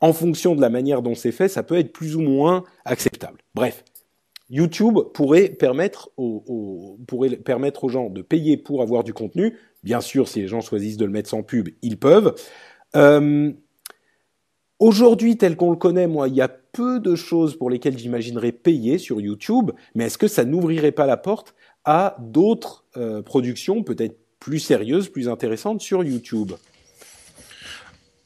en 0.00 0.12
fonction 0.12 0.54
de 0.54 0.60
la 0.60 0.70
manière 0.70 1.02
dont 1.02 1.14
c'est 1.14 1.32
fait, 1.32 1.48
ça 1.48 1.62
peut 1.62 1.76
être 1.76 1.92
plus 1.92 2.14
ou 2.16 2.20
moins 2.20 2.64
acceptable. 2.84 3.38
Bref, 3.54 3.84
YouTube 4.48 4.98
pourrait 5.12 5.48
permettre 5.48 6.10
aux, 6.16 6.98
pourrait 7.06 7.36
permettre 7.36 7.84
aux 7.84 7.88
gens 7.88 8.08
de 8.08 8.22
payer 8.22 8.56
pour 8.56 8.80
avoir 8.80 9.04
du 9.04 9.12
contenu. 9.12 9.56
Bien 9.82 10.00
sûr, 10.00 10.28
si 10.28 10.40
les 10.40 10.48
gens 10.48 10.60
choisissent 10.60 10.96
de 10.96 11.04
le 11.04 11.10
mettre 11.10 11.28
sans 11.28 11.42
pub, 11.42 11.68
ils 11.82 11.98
peuvent. 11.98 12.34
Euh, 12.96 13.52
Aujourd'hui, 14.80 15.36
tel 15.36 15.56
qu'on 15.56 15.70
le 15.70 15.76
connaît, 15.76 16.06
moi, 16.06 16.28
il 16.28 16.36
y 16.36 16.40
a 16.40 16.46
peu 16.46 17.00
de 17.00 17.16
choses 17.16 17.56
pour 17.56 17.68
lesquelles 17.68 17.98
j'imaginerais 17.98 18.52
payer 18.52 18.98
sur 18.98 19.20
YouTube, 19.20 19.72
mais 19.96 20.04
est-ce 20.04 20.18
que 20.18 20.28
ça 20.28 20.44
n'ouvrirait 20.44 20.92
pas 20.92 21.06
la 21.06 21.16
porte 21.16 21.56
à 21.84 22.16
d'autres 22.20 22.84
euh, 22.96 23.20
productions 23.20 23.82
peut-être 23.82 24.16
plus 24.38 24.60
sérieuses, 24.60 25.08
plus 25.08 25.28
intéressantes 25.28 25.80
sur 25.80 26.04
YouTube? 26.04 26.52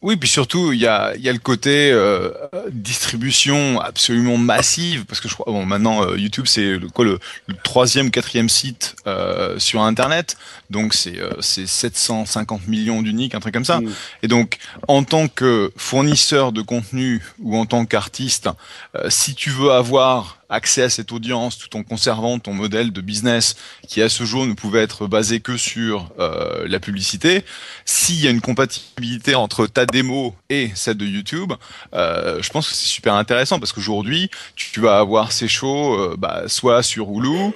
Oui, 0.03 0.17
puis 0.17 0.29
surtout, 0.29 0.73
il 0.73 0.81
y 0.81 0.87
a, 0.87 1.17
y 1.17 1.29
a 1.29 1.33
le 1.33 1.39
côté 1.39 1.93
euh, 1.93 2.31
distribution 2.73 3.81
absolument 3.81 4.37
massive, 4.37 5.05
parce 5.05 5.21
que 5.21 5.29
je 5.29 5.35
crois, 5.35 5.47
bon, 5.47 5.65
maintenant, 5.65 6.03
euh, 6.05 6.19
YouTube, 6.19 6.47
c'est 6.49 6.77
le, 6.77 6.89
quoi, 6.89 7.05
le, 7.05 7.21
le, 7.47 7.55
troisième, 7.63 8.11
quatrième 8.11 8.49
site 8.49 8.97
euh, 9.07 9.61
sur 9.61 9.81
Internet, 9.83 10.37
donc 10.71 10.95
c'est 10.95 11.21
euh, 11.21 11.41
750 11.41 12.67
millions 12.67 13.01
d'uniques, 13.03 13.37
un 13.37 13.41
truc 13.41 13.55
comme 13.55 13.65
ça. 13.65 13.81
Mm. 13.81 13.91
Et 14.25 14.29
donc, 14.29 14.59
en 14.89 15.05
tant 15.05 15.29
que 15.29 15.73
fournisseur 15.77 16.51
de 16.51 16.63
contenu 16.63 17.23
ou 17.39 17.57
en 17.57 17.67
tant 17.67 17.85
qu'artiste, 17.85 18.49
euh, 18.97 19.09
si 19.09 19.37
tu 19.37 19.51
veux 19.51 19.71
avoir 19.71 20.39
accès 20.53 20.83
à 20.83 20.91
cette 20.91 21.13
audience 21.13 21.59
tout 21.59 21.77
en 21.77 21.83
conservant 21.83 22.39
ton 22.39 22.53
modèle 22.53 22.93
de 22.93 23.01
business 23.01 23.57
qui 23.89 24.03
à 24.03 24.09
ce 24.09 24.25
jour 24.25 24.47
ne 24.47 24.53
pouvait 24.53 24.83
être 24.83 25.07
basé 25.07 25.41
que 25.41 25.57
sur 25.57 26.11
euh, 26.19 26.67
la 26.69 26.79
publicité, 26.79 27.45
s'il 27.85 28.21
y 28.21 28.29
a 28.29 28.31
une 28.31 28.43
compatibilité 28.43 29.35
entre 29.35 29.67
ta 29.67 29.87
démo 29.87 30.35
et 30.51 30.71
celle 30.75 30.99
de 30.99 31.07
YouTube, 31.07 31.53
euh, 31.95 32.41
je 32.43 32.51
pense 32.51 32.69
que 32.69 32.75
c'est 32.75 32.87
super 32.87 33.15
intéressant 33.15 33.59
parce 33.59 33.73
qu'aujourd'hui 33.73 34.31
tu 34.55 34.81
vas 34.81 34.99
avoir 34.99 35.33
ces 35.33 35.49
shows 35.49 35.99
euh, 35.99 36.17
bah, 36.19 36.43
soit 36.47 36.83
sur 36.83 37.09
Hulu, 37.11 37.53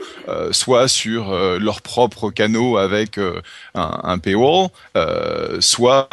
soit 0.51 0.89
sur 0.89 1.33
leurs 1.59 1.83
propres 1.83 2.31
canaux 2.31 2.79
avec 2.79 3.19
un, 3.19 3.43
un, 3.75 4.19
paywall, 4.19 4.69
soit 5.61 6.09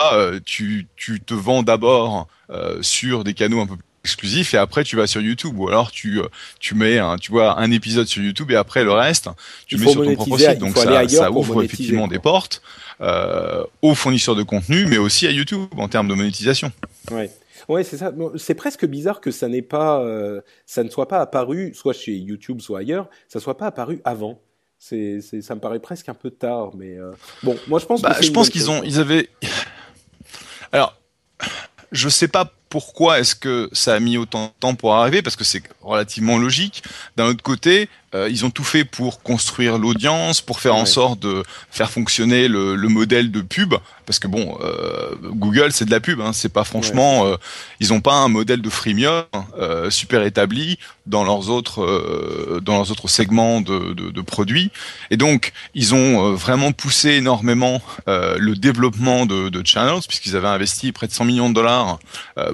tu, 0.45 0.88
tu 0.95 1.21
te 1.21 1.34
vends 1.34 1.63
d'abord 1.63 2.27
sur 2.81 3.23
des 3.23 3.34
canaux 3.34 3.61
un 3.61 3.67
peu 3.67 3.77
plus 3.77 3.93
exclusif 4.04 4.54
et 4.54 4.58
après 4.58 4.84
tu 4.84 4.95
vas 4.95 5.08
sur 5.08 5.22
YouTube 5.22 5.58
ou 5.58 5.70
alors 5.70 5.91
tu 5.91 6.20
euh, 6.20 6.28
tu 6.60 6.76
mets 6.76 6.99
un 6.99 7.18
tu 7.18 7.32
vois 7.32 7.60
un 7.60 7.72
épisode 7.72 8.06
sur 8.06 8.22
YouTube 8.22 8.51
et 8.51 8.56
après 8.56 8.84
le 8.84 8.91
reste 8.91 9.30
tu 9.66 9.78
mets 9.78 9.88
sur 9.88 10.04
ton 10.04 10.14
propre 10.16 10.38
site 10.38 10.60
donc 10.60 10.78
ça, 10.78 11.08
ça 11.08 11.32
ouvre 11.32 11.64
effectivement 11.64 12.08
des 12.08 12.20
portes 12.20 12.62
euh, 13.01 13.64
aux 13.82 13.95
fournisseurs 13.95 14.36
de 14.36 14.43
contenu 14.43 14.86
mais 14.86 14.97
aussi 14.97 15.26
à 15.26 15.32
YouTube 15.32 15.68
en 15.78 15.88
termes 15.88 16.08
de 16.08 16.14
monétisation. 16.14 16.72
Ouais. 17.12 17.30
Ouais, 17.70 17.84
c'est 17.84 17.97
ça. 17.97 18.12
C'est 18.36 18.56
presque 18.56 18.86
bizarre 18.86 19.22
que 19.22 19.32
ça 19.32 19.47
n'est 19.47 19.62
pas, 19.62 20.01
euh, 20.01 20.41
ça 20.66 20.84
ne 20.84 20.89
soit 20.89 21.08
pas 21.08 21.20
apparu, 21.20 21.74
soit 21.74 21.93
chez 21.93 22.14
YouTube, 22.14 22.60
soit 22.60 22.80
ailleurs, 22.80 23.10
ça 23.30 23.39
soit 23.39 23.58
pas 23.58 23.68
apparu 23.68 24.01
avant. 24.04 24.41
C'est, 24.78 25.22
ça 25.22 25.56
me 25.56 25.62
paraît 25.62 25.80
presque 25.80 26.10
un 26.10 26.14
peu 26.14 26.30
tard, 26.30 26.72
mais 26.76 26.97
euh... 26.97 27.14
bon, 27.41 27.56
moi 27.70 27.80
je 27.80 27.86
pense. 27.86 28.01
Bah, 28.01 28.18
je 28.20 28.32
pense 28.32 28.49
qu'ils 28.49 28.70
ont, 28.70 28.84
ils 28.84 28.99
avaient. 28.99 29.30
Alors, 30.74 30.99
je 31.93 32.10
sais 32.10 32.28
pas 32.28 32.51
pourquoi 32.74 33.19
est-ce 33.19 33.36
que 33.36 33.69
ça 33.71 33.93
a 33.93 33.99
mis 33.99 34.17
autant 34.17 34.47
de 34.47 34.51
temps 34.59 34.74
pour 34.74 34.95
arriver 34.95 35.21
Parce 35.21 35.36
que 35.36 35.43
c'est 35.43 35.61
relativement 35.84 36.39
logique. 36.39 36.84
D'un 37.17 37.28
autre 37.28 37.43
côté, 37.43 37.88
euh, 38.16 38.30
ils 38.30 38.45
ont 38.45 38.49
tout 38.49 38.64
fait 38.64 38.86
pour 38.86 39.22
construire 39.22 39.78
l'audience, 39.78 40.41
pour 40.41 40.59
faire 40.59 40.76
en 40.76 40.86
sorte 40.86 41.20
de 41.20 41.43
faire 41.72 41.89
fonctionner 41.89 42.47
le, 42.47 42.76
le, 42.76 42.88
modèle 42.88 43.32
de 43.32 43.41
pub. 43.41 43.76
Parce 44.05 44.20
que 44.20 44.28
bon, 44.28 44.57
euh, 44.61 45.16
Google 45.24 45.72
c'est 45.72 45.86
de 45.86 45.91
la 45.91 45.99
pub, 45.99 46.20
hein, 46.22 46.32
c'est 46.34 46.51
pas 46.51 46.64
franchement, 46.64 47.26
euh, 47.26 47.38
ils 47.80 47.93
ont 47.93 48.01
pas 48.01 48.14
un 48.14 48.28
modèle 48.28 48.61
de 48.61 48.70
freemium 48.70 49.24
euh, 49.57 49.89
super 49.89 50.24
établi 50.24 50.78
dans 51.05 51.24
leurs 51.24 51.49
autres 51.49 51.82
euh, 51.82 52.59
dans 52.61 52.76
leurs 52.76 52.91
autres 52.91 53.07
segments 53.07 53.61
de, 53.61 53.93
de, 53.93 54.09
de, 54.09 54.22
produits. 54.22 54.72
Et 55.09 55.18
donc 55.18 55.53
ils 55.74 55.95
ont 55.95 56.34
vraiment 56.34 56.72
poussé 56.72 57.11
énormément 57.11 57.82
le 58.07 58.53
développement 58.55 59.26
de, 59.26 59.49
de 59.49 59.66
channels 59.66 60.01
puisqu'ils 60.07 60.36
avaient 60.36 60.47
investi 60.47 60.91
près 60.91 61.07
de 61.07 61.14
100 61.14 61.26
millions 61.26 61.49
de 61.49 61.55
dollars 61.55 61.99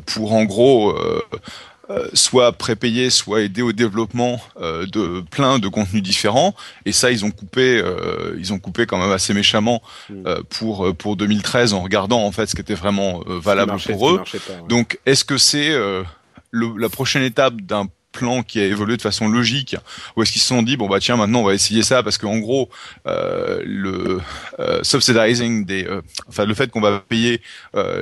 pour 0.05 0.33
en 0.33 0.43
gros 0.43 0.91
euh, 0.91 1.21
soit 2.13 2.51
prépayé, 2.53 3.09
soit 3.09 3.41
aider 3.41 3.61
au 3.61 3.71
développement 3.71 4.41
euh, 4.61 4.85
de 4.85 5.21
plein 5.31 5.59
de 5.59 5.67
contenus 5.67 6.03
différents. 6.03 6.55
Et 6.85 6.91
ça, 6.91 7.11
ils 7.11 7.25
ont 7.25 7.31
coupé, 7.31 7.81
euh, 7.83 8.35
ils 8.37 8.53
ont 8.53 8.59
coupé 8.59 8.85
quand 8.85 8.97
même 8.97 9.11
assez 9.11 9.33
méchamment 9.33 9.81
mm. 10.09 10.23
pour 10.49 10.95
pour 10.95 11.15
2013 11.15 11.73
en 11.73 11.81
regardant 11.81 12.25
en 12.25 12.31
fait 12.31 12.47
ce 12.47 12.55
qui 12.55 12.61
était 12.61 12.75
vraiment 12.75 13.21
valable 13.25 13.77
pour 13.85 14.09
eux. 14.11 14.21
Donc, 14.67 14.99
est-ce 15.05 15.25
que 15.25 15.37
c'est 15.37 15.71
la 16.53 16.89
prochaine 16.89 17.23
étape 17.23 17.55
d'un 17.61 17.87
qui 18.43 18.59
a 18.59 18.65
évolué 18.65 18.97
de 18.97 19.01
façon 19.01 19.27
logique 19.27 19.75
ou 20.15 20.23
est-ce 20.23 20.31
qu'ils 20.31 20.41
se 20.41 20.47
sont 20.47 20.61
dit 20.61 20.77
bon 20.77 20.87
bah 20.87 20.99
tiens 20.99 21.17
maintenant 21.17 21.41
on 21.41 21.45
va 21.45 21.53
essayer 21.53 21.83
ça 21.83 22.03
parce 22.03 22.17
qu'en 22.17 22.37
gros 22.37 22.69
euh, 23.07 23.61
le 23.65 24.19
euh, 24.59 24.83
subsidizing 24.83 25.65
des 25.65 25.85
euh, 25.85 26.01
enfin 26.27 26.45
le 26.45 26.53
fait 26.53 26.69
qu'on 26.69 26.81
va 26.81 26.99
payer 26.99 27.41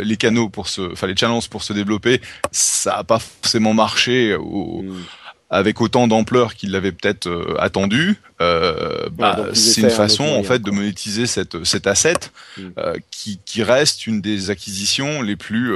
les 0.02 0.18
canaux 0.18 0.50
pour 0.50 0.68
se 0.68 0.82
enfin 0.92 1.08
les 1.08 1.16
channels 1.16 1.48
pour 1.50 1.64
se 1.64 1.74
développer 1.74 2.22
ça 2.52 2.98
a 2.98 3.04
pas 3.04 3.20
forcément 3.20 3.74
marché 3.74 4.36
au, 4.36 4.82
mm 4.84 5.06
avec 5.50 5.80
autant 5.82 6.08
d'ampleur 6.08 6.56
qu'il 6.56 6.72
l'avait 6.72 6.92
peut-être 6.92 7.28
euh, 7.28 7.56
attendu, 7.60 8.20
euh, 8.42 9.08
bah, 9.12 9.48
c'est 9.54 9.82
une 9.82 9.90
façon 9.90 10.26
en 10.26 10.44
fait 10.44 10.62
de 10.62 10.72
monétiser 10.72 11.26
cette 11.26 11.64
cet 11.64 11.88
asset 11.88 12.18
mm. 12.58 12.62
euh, 12.78 12.96
qui, 13.12 13.40
qui 13.46 13.64
reste 13.64 14.08
une 14.08 14.22
des 14.22 14.50
acquisitions 14.50 15.22
les 15.22 15.36
plus 15.36 15.74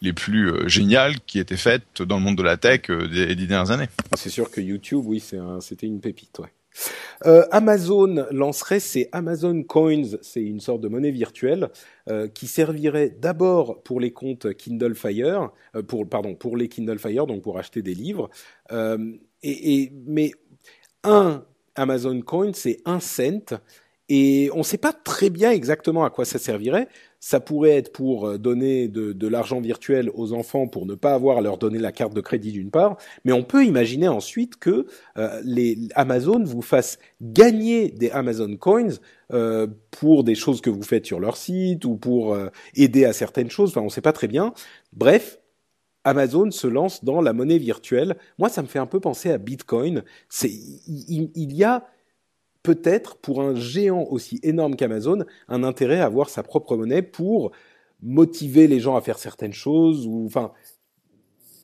les 0.00 0.12
plus 0.12 0.68
géniales 0.68 1.20
qui 1.26 1.38
étaient 1.38 1.56
faites 1.56 2.02
dans 2.02 2.16
le 2.16 2.22
monde 2.22 2.36
de 2.36 2.42
la 2.42 2.56
tech 2.56 2.82
des, 2.88 3.34
des 3.34 3.46
dernières 3.46 3.70
années. 3.70 3.88
C'est 4.16 4.30
sûr 4.30 4.50
que 4.50 4.60
YouTube, 4.60 5.02
oui, 5.04 5.22
c'était 5.60 5.86
une 5.86 6.00
pépite, 6.00 6.38
ouais. 6.38 6.48
Euh, 7.26 7.44
Amazon 7.50 8.26
lancerait 8.30 8.80
ses 8.80 9.08
Amazon 9.12 9.62
Coins, 9.62 10.18
c'est 10.22 10.42
une 10.42 10.60
sorte 10.60 10.80
de 10.80 10.88
monnaie 10.88 11.10
virtuelle 11.10 11.68
euh, 12.08 12.28
qui 12.28 12.46
servirait 12.46 13.10
d'abord 13.10 13.82
pour 13.82 14.00
les 14.00 14.12
comptes 14.12 14.54
Kindle 14.54 14.94
Fire, 14.94 15.50
euh, 15.74 15.82
pour 15.82 16.08
pardon 16.08 16.34
pour 16.34 16.56
les 16.56 16.68
Kindle 16.68 16.98
Fire, 16.98 17.26
donc 17.26 17.42
pour 17.42 17.58
acheter 17.58 17.82
des 17.82 17.94
livres. 17.94 18.30
Et, 19.42 19.92
mais 20.06 20.32
un 21.02 21.44
Amazon 21.74 22.20
Coin, 22.20 22.52
c'est 22.52 22.80
un 22.84 23.00
cent, 23.00 23.60
et 24.08 24.50
on 24.52 24.58
ne 24.58 24.62
sait 24.62 24.78
pas 24.78 24.92
très 24.92 25.30
bien 25.30 25.50
exactement 25.50 26.04
à 26.04 26.10
quoi 26.10 26.24
ça 26.24 26.38
servirait. 26.38 26.88
Ça 27.22 27.38
pourrait 27.38 27.76
être 27.76 27.92
pour 27.92 28.26
euh, 28.26 28.38
donner 28.38 28.88
de, 28.88 29.28
l'argent 29.28 29.60
virtuel 29.60 30.10
aux 30.14 30.32
enfants 30.32 30.66
pour 30.66 30.86
ne 30.86 30.94
pas 30.94 31.12
avoir 31.12 31.36
à 31.38 31.40
leur 31.42 31.58
donner 31.58 31.78
la 31.78 31.92
carte 31.92 32.14
de 32.14 32.20
crédit 32.22 32.50
d'une 32.50 32.70
part, 32.70 32.96
mais 33.24 33.32
on 33.32 33.44
peut 33.44 33.64
imaginer 33.64 34.08
ensuite 34.08 34.56
que 34.56 34.86
euh, 35.18 35.40
les 35.44 35.76
Amazon 35.94 36.42
vous 36.42 36.62
fassent 36.62 36.98
gagner 37.20 37.90
des 37.90 38.10
Amazon 38.10 38.56
Coins 38.56 38.98
euh, 39.32 39.66
pour 39.90 40.24
des 40.24 40.34
choses 40.34 40.62
que 40.62 40.70
vous 40.70 40.82
faites 40.82 41.04
sur 41.04 41.20
leur 41.20 41.36
site 41.36 41.84
ou 41.84 41.96
pour 41.96 42.36
aider 42.74 43.04
à 43.04 43.12
certaines 43.12 43.50
choses. 43.50 43.70
Enfin, 43.70 43.82
on 43.82 43.84
ne 43.84 43.90
sait 43.90 44.00
pas 44.00 44.12
très 44.12 44.26
bien. 44.26 44.54
Bref, 44.92 45.38
Amazon 46.04 46.50
se 46.50 46.66
lance 46.66 47.04
dans 47.04 47.20
la 47.20 47.32
monnaie 47.32 47.58
virtuelle. 47.58 48.16
Moi, 48.38 48.48
ça 48.48 48.62
me 48.62 48.66
fait 48.66 48.78
un 48.78 48.86
peu 48.86 49.00
penser 49.00 49.30
à 49.30 49.38
Bitcoin. 49.38 50.02
Il 50.42 51.52
y 51.52 51.64
a 51.64 51.86
peut-être 52.62 53.16
pour 53.16 53.40
un 53.40 53.54
géant 53.54 54.06
aussi 54.10 54.38
énorme 54.42 54.76
qu'Amazon 54.76 55.24
un 55.48 55.64
intérêt 55.64 56.00
à 56.00 56.06
avoir 56.06 56.28
sa 56.28 56.42
propre 56.42 56.76
monnaie 56.76 57.02
pour 57.02 57.52
motiver 58.02 58.66
les 58.66 58.80
gens 58.80 58.96
à 58.96 59.00
faire 59.00 59.18
certaines 59.18 59.52
choses 59.52 60.08
enfin 60.26 60.52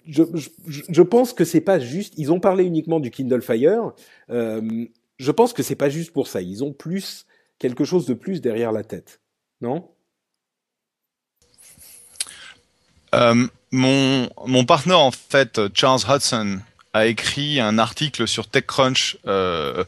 je 0.09 1.03
pense 1.03 1.33
que 1.33 1.45
c'est 1.45 1.61
pas 1.61 1.81
juste 1.81 2.15
ils 2.17 2.33
ont 2.33 2.41
parlé 2.41 2.65
uniquement 2.65 3.01
du 3.01 3.11
Kindle 3.11 3.43
Fire 3.43 3.93
euh, 4.31 4.87
je 5.19 5.31
pense 5.31 5.53
que 5.53 5.63
c'est 5.63 5.77
pas 5.77 5.89
juste 5.89 6.13
pour 6.13 6.29
ça. 6.29 6.41
Ils 6.41 6.63
ont 6.63 6.73
plus 6.73 7.27
quelque 7.59 7.85
chose 7.85 8.07
de 8.07 8.15
plus 8.15 8.41
derrière 8.41 8.73
la 8.73 8.85
tête. 8.85 9.21
Non? 9.61 9.91
Euh, 13.15 13.47
mon 13.71 14.29
mon 14.47 14.65
partenaire 14.65 14.99
en 14.99 15.13
fait 15.13 15.61
Charles 15.75 16.01
Hudson 16.09 16.61
a 16.93 17.07
écrit 17.07 17.61
un 17.61 17.79
article 17.79 18.27
sur 18.27 18.49
TechCrunch 18.49 19.17
euh, 19.27 19.85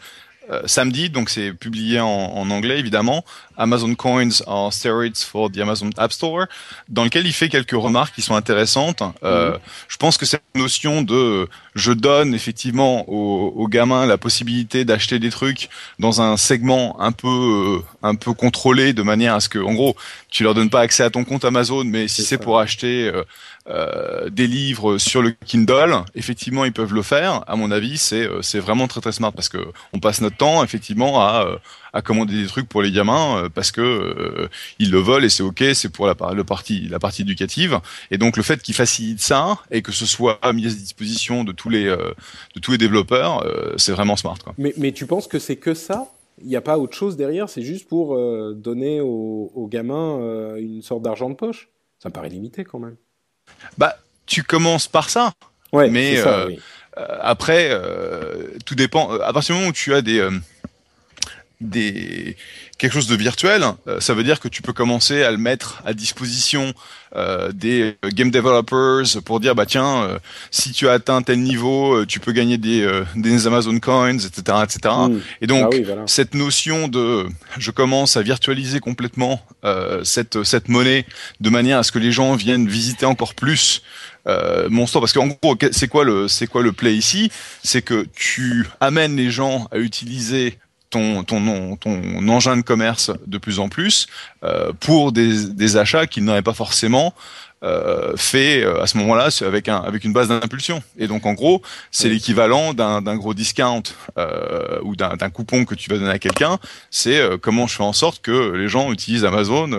euh, 0.51 0.63
samedi, 0.67 1.11
donc 1.11 1.31
c'est 1.31 1.53
publié 1.53 2.01
en, 2.01 2.07
en, 2.09 2.51
anglais 2.51 2.79
évidemment, 2.79 3.25
Amazon 3.57 3.95
Coins 3.95 4.43
are 4.47 4.73
steroids 4.73 5.25
for 5.25 5.51
the 5.51 5.59
Amazon 5.59 5.91
App 5.97 6.13
Store, 6.13 6.47
dans 6.89 7.05
lequel 7.05 7.27
il 7.27 7.33
fait 7.33 7.49
quelques 7.49 7.73
remarques 7.73 8.15
qui 8.15 8.23
sont 8.23 8.35
intéressantes. 8.35 9.03
Euh, 9.23 9.53
mmh. 9.53 9.59
Je 9.89 9.97
pense 9.97 10.17
que 10.17 10.27
cette 10.27 10.43
notion 10.55 11.03
de 11.03 11.49
je 11.79 11.93
donne 11.93 12.35
effectivement 12.35 13.09
aux, 13.09 13.53
aux 13.57 13.69
gamins 13.69 14.05
la 14.05 14.19
possibilité 14.19 14.85
d'acheter 14.85 15.19
des 15.19 15.31
trucs 15.31 15.69
dans 15.99 16.21
un 16.21 16.37
segment 16.37 17.01
un 17.01 17.13
peu 17.13 17.29
euh, 17.29 17.79
un 18.03 18.17
peu 18.17 18.33
contrôlé 18.35 18.93
de 18.93 19.03
manière 19.03 19.35
à 19.35 19.41
ce 19.41 19.49
que 19.49 19.59
en 19.59 19.75
gros 19.75 19.97
tu 20.29 20.43
leur 20.43 20.55
donnes 20.55 20.71
pas 20.71 20.81
accès 20.81 21.05
à 21.05 21.11
ton 21.11 21.25
compte 21.25 21.45
Amazon 21.45 21.85
mais 21.85 22.09
si 22.09 22.23
c'est 22.23 22.39
pour 22.39 22.59
acheter 22.59 23.09
euh, 23.09 23.23
euh, 23.69 24.31
des 24.31 24.47
livres 24.47 24.97
sur 24.97 25.21
le 25.21 25.35
Kindle, 25.45 26.03
effectivement, 26.15 26.65
ils 26.65 26.73
peuvent 26.73 26.95
le 26.95 27.03
faire. 27.03 27.45
À 27.47 27.55
mon 27.55 27.71
avis, 27.71 27.99
c'est 27.99 28.27
c'est 28.41 28.61
vraiment 28.61 28.89
très 28.89 29.03
très 29.03 29.13
smart 29.13 29.31
parce 29.31 29.51
que 29.51 29.59
on 29.93 29.99
passe 29.99 30.23
notre 30.23 30.39
temps 30.39 30.65
effectivement 30.65 31.21
à 31.21 31.59
à 31.93 32.03
commander 32.03 32.43
des 32.43 32.47
trucs 32.47 32.69
pour 32.69 32.83
les 32.83 32.93
gamins 32.93 33.49
parce 33.55 33.71
que 33.71 34.49
ils 34.79 34.91
le 34.91 34.99
veulent 34.99 35.25
et 35.25 35.29
c'est 35.29 35.43
ok, 35.43 35.65
c'est 35.75 35.89
pour 35.89 36.07
la, 36.07 36.15
le 36.35 36.45
partie 36.45 36.89
la 36.89 36.99
partie 36.99 37.23
éducative. 37.23 37.81
Et 38.11 38.19
donc 38.19 38.37
le 38.37 38.43
fait 38.43 38.63
qu'ils 38.63 38.75
facilitent 38.75 39.21
ça 39.21 39.59
et 39.71 39.83
que 39.83 39.93
ce 39.93 40.07
soit 40.07 40.39
mis 40.53 40.67
à 40.67 40.71
disposition 40.71 41.45
de 41.45 41.53
tous 41.53 41.69
les 41.69 41.85
de 41.85 42.61
tous 42.61 42.73
les 42.73 42.79
développeurs, 42.79 43.47
c'est 43.77 43.93
vraiment 43.93 44.17
smart. 44.17 44.39
Quoi. 44.43 44.55
Mais 44.59 44.75
mais 44.77 44.93
tu 44.93 45.07
penses 45.07 45.27
que 45.27 45.39
c'est 45.39 45.57
que 45.57 45.75
ça? 45.75 46.07
Il 46.41 46.49
n'y 46.49 46.57
a 46.57 46.61
pas 46.61 46.79
autre 46.79 46.97
chose 46.97 47.17
derrière, 47.17 47.49
c'est 47.49 47.63
juste 47.63 47.89
pour 47.89 48.17
donner 48.55 49.01
aux, 49.01 49.51
aux 49.55 49.67
gamins 49.67 50.19
une 50.57 50.83
sorte 50.83 51.03
d'argent 51.03 51.31
de 51.31 51.35
poche? 51.35 51.69
Ça 52.01 52.11
me 52.11 52.15
paraît 52.15 52.29
limité 52.29 52.63
quand 52.65 52.79
même. 52.79 52.95
Bah, 53.77 53.99
tu 54.25 54.45
commences 54.45 54.87
par 54.87 55.11
ça. 55.11 55.33
Ouais, 55.73 55.91
mais 55.91 56.19
ça, 56.19 56.29
euh, 56.29 56.47
oui. 56.47 56.61
euh, 56.97 57.19
après, 57.21 57.71
euh, 57.71 58.57
tout 58.65 58.77
dépend. 58.77 59.11
À 59.19 59.33
partir 59.33 59.55
du 59.55 59.61
moment 59.61 59.71
où 59.71 59.75
tu 59.75 59.95
as 59.95 60.01
des 60.01 60.27
des 61.61 62.37
quelque 62.79 62.93
chose 62.93 63.09
de 63.09 63.17
virtuel, 63.17 63.65
euh, 63.89 63.99
ça 63.99 64.15
veut 64.15 64.23
dire 64.23 64.39
que 64.39 64.47
tu 64.47 64.63
peux 64.63 64.73
commencer 64.73 65.25
à 65.25 65.33
le 65.33 65.39
mettre 65.39 65.83
à 65.85 65.93
disposition 65.93 66.73
euh, 67.17 67.51
des 67.51 67.97
game 68.15 68.31
developers 68.31 69.21
pour 69.25 69.41
dire 69.41 69.57
bah 69.57 69.67
tiens 69.67 70.03
euh, 70.05 70.19
si 70.53 70.71
tu 70.71 70.89
as 70.89 70.93
atteint 70.93 71.21
tel 71.23 71.41
niveau 71.41 72.05
tu 72.07 72.21
peux 72.21 72.31
gagner 72.33 72.59
des, 72.59 72.87
des 73.17 73.47
Amazon 73.49 73.79
coins 73.81 74.11
etc 74.15 74.29
etc 74.63 74.95
Mm. 75.09 75.19
et 75.41 75.47
donc 75.49 75.65
Ah 75.65 75.69
oui, 75.73 75.83
voilà. 75.83 76.03
cette 76.07 76.35
notion 76.35 76.87
de 76.87 77.27
je 77.59 77.71
commence 77.73 78.17
à 78.17 78.23
virtualiser 78.23 78.79
complètement 78.81 79.43
cette 80.05 80.45
cette 80.45 80.69
monnaie 80.69 81.05
de 81.41 81.51
manière 81.51 81.79
à 81.79 81.83
ce 81.83 81.91
que 81.93 81.99
les 81.99 82.13
gens 82.13 82.35
viennent 82.37 82.69
visiter 82.69 83.07
encore 83.07 83.35
plus 83.35 83.83
euh, 84.27 84.69
mon 84.71 84.87
store 84.87 85.03
parce 85.03 85.13
qu'en 85.13 85.27
gros 85.27 85.57
c'est 85.73 85.89
quoi 85.89 86.05
le 86.05 86.29
c'est 86.29 86.47
quoi 86.47 86.63
le 86.63 86.73
play 86.73 86.95
ici? 86.95 87.31
C'est 87.65 87.83
que 87.83 88.07
tu 88.15 88.67
amènes 88.81 89.17
les 89.17 89.31
gens 89.31 89.67
à 89.73 89.79
utiliser 89.79 90.59
ton, 90.91 91.23
ton, 91.25 91.77
ton 91.77 92.29
engin 92.29 92.57
de 92.57 92.63
commerce 92.63 93.11
de 93.27 93.39
plus 93.39 93.59
en 93.59 93.69
plus 93.69 94.07
euh, 94.43 94.73
pour 94.81 95.13
des, 95.13 95.47
des 95.51 95.77
achats 95.77 96.07
qu'ils 96.07 96.25
n'auraient 96.25 96.43
pas 96.43 96.55
forcément 96.55 97.15
euh, 97.65 98.13
fait 98.17 98.63
euh, 98.63 98.81
à 98.81 98.87
ce 98.87 98.97
moment-là 98.99 99.31
avec, 99.43 99.69
un, 99.69 99.79
avec 99.79 100.05
une 100.05 100.13
base 100.13 100.29
d'impulsion. 100.29 100.81
Et 100.97 101.09
donc 101.09 101.27
en 101.27 101.33
gros, 101.35 101.61
c'est 101.91 102.09
Oui. 102.09 102.15
l'équivalent 102.15 102.73
d'un 102.73 103.03
d'un 103.03 103.17
gros 103.17 103.35
discount 103.35 103.83
euh, 104.17 104.79
ou 104.83 104.95
d'un 104.95 105.17
d'un 105.17 105.29
coupon 105.29 105.65
que 105.65 105.75
tu 105.75 105.91
vas 105.91 105.99
donner 105.99 106.11
à 106.13 106.21
quelqu'un. 106.21 106.59
C'est 106.91 107.21
comment 107.43 107.67
je 107.67 107.75
fais 107.75 107.83
en 107.83 107.93
sorte 107.93 108.23
que 108.23 108.53
les 108.53 108.69
gens 108.69 108.93
utilisent 108.93 109.25
Amazon 109.25 109.71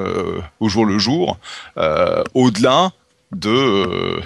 au 0.60 0.68
jour 0.68 0.86
le 0.86 1.00
jour, 1.00 1.38
au-delà 2.34 2.92
de 3.32 4.20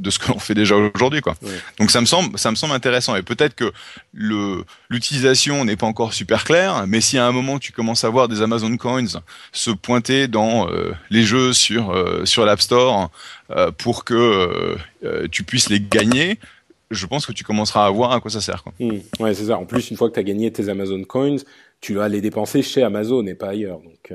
de 0.00 0.10
ce 0.10 0.18
que 0.18 0.28
l'on 0.28 0.38
fait 0.38 0.54
déjà 0.54 0.76
aujourd'hui 0.76 1.20
quoi. 1.20 1.34
Ouais. 1.42 1.50
Donc 1.78 1.90
ça 1.90 2.00
me 2.00 2.06
semble 2.06 2.38
ça 2.38 2.50
me 2.50 2.56
semble 2.56 2.74
intéressant 2.74 3.16
et 3.16 3.22
peut-être 3.22 3.54
que 3.54 3.72
le 4.12 4.64
l'utilisation 4.88 5.64
n'est 5.64 5.76
pas 5.76 5.86
encore 5.86 6.12
super 6.14 6.44
claire 6.44 6.86
mais 6.86 7.00
si 7.00 7.18
à 7.18 7.26
un 7.26 7.32
moment 7.32 7.58
tu 7.58 7.72
commences 7.72 8.04
à 8.04 8.08
voir 8.08 8.28
des 8.28 8.42
Amazon 8.42 8.76
Coins 8.76 9.20
se 9.52 9.70
pointer 9.70 10.28
dans 10.28 10.68
euh, 10.68 10.92
les 11.10 11.22
jeux 11.22 11.52
sur 11.52 11.90
euh, 11.90 12.24
sur 12.24 12.44
l'App 12.44 12.60
Store 12.60 13.10
euh, 13.50 13.70
pour 13.70 14.04
que 14.04 14.76
tu 15.30 15.44
puisses 15.44 15.70
les 15.70 15.80
gagner, 15.80 16.38
je 16.90 17.06
pense 17.06 17.26
que 17.26 17.32
tu 17.32 17.44
commenceras 17.44 17.86
à 17.86 17.90
voir 17.90 18.12
à 18.12 18.20
quoi 18.20 18.30
ça 18.30 18.40
sert 18.40 18.62
quoi. 18.62 18.72
Hmm. 18.78 18.98
Ouais, 19.18 19.34
c'est 19.34 19.46
ça. 19.46 19.58
En 19.58 19.64
plus, 19.64 19.90
une 19.90 19.96
fois 19.96 20.08
que 20.08 20.14
tu 20.14 20.20
as 20.20 20.24
gagné 20.24 20.52
tes 20.52 20.68
Amazon 20.68 21.02
Coins, 21.04 21.36
tu 21.80 21.94
vas 21.94 22.08
les 22.08 22.20
dépenser 22.20 22.62
chez 22.62 22.82
Amazon 22.82 23.26
et 23.26 23.34
pas 23.34 23.50
ailleurs. 23.50 23.80
Donc, 23.80 24.12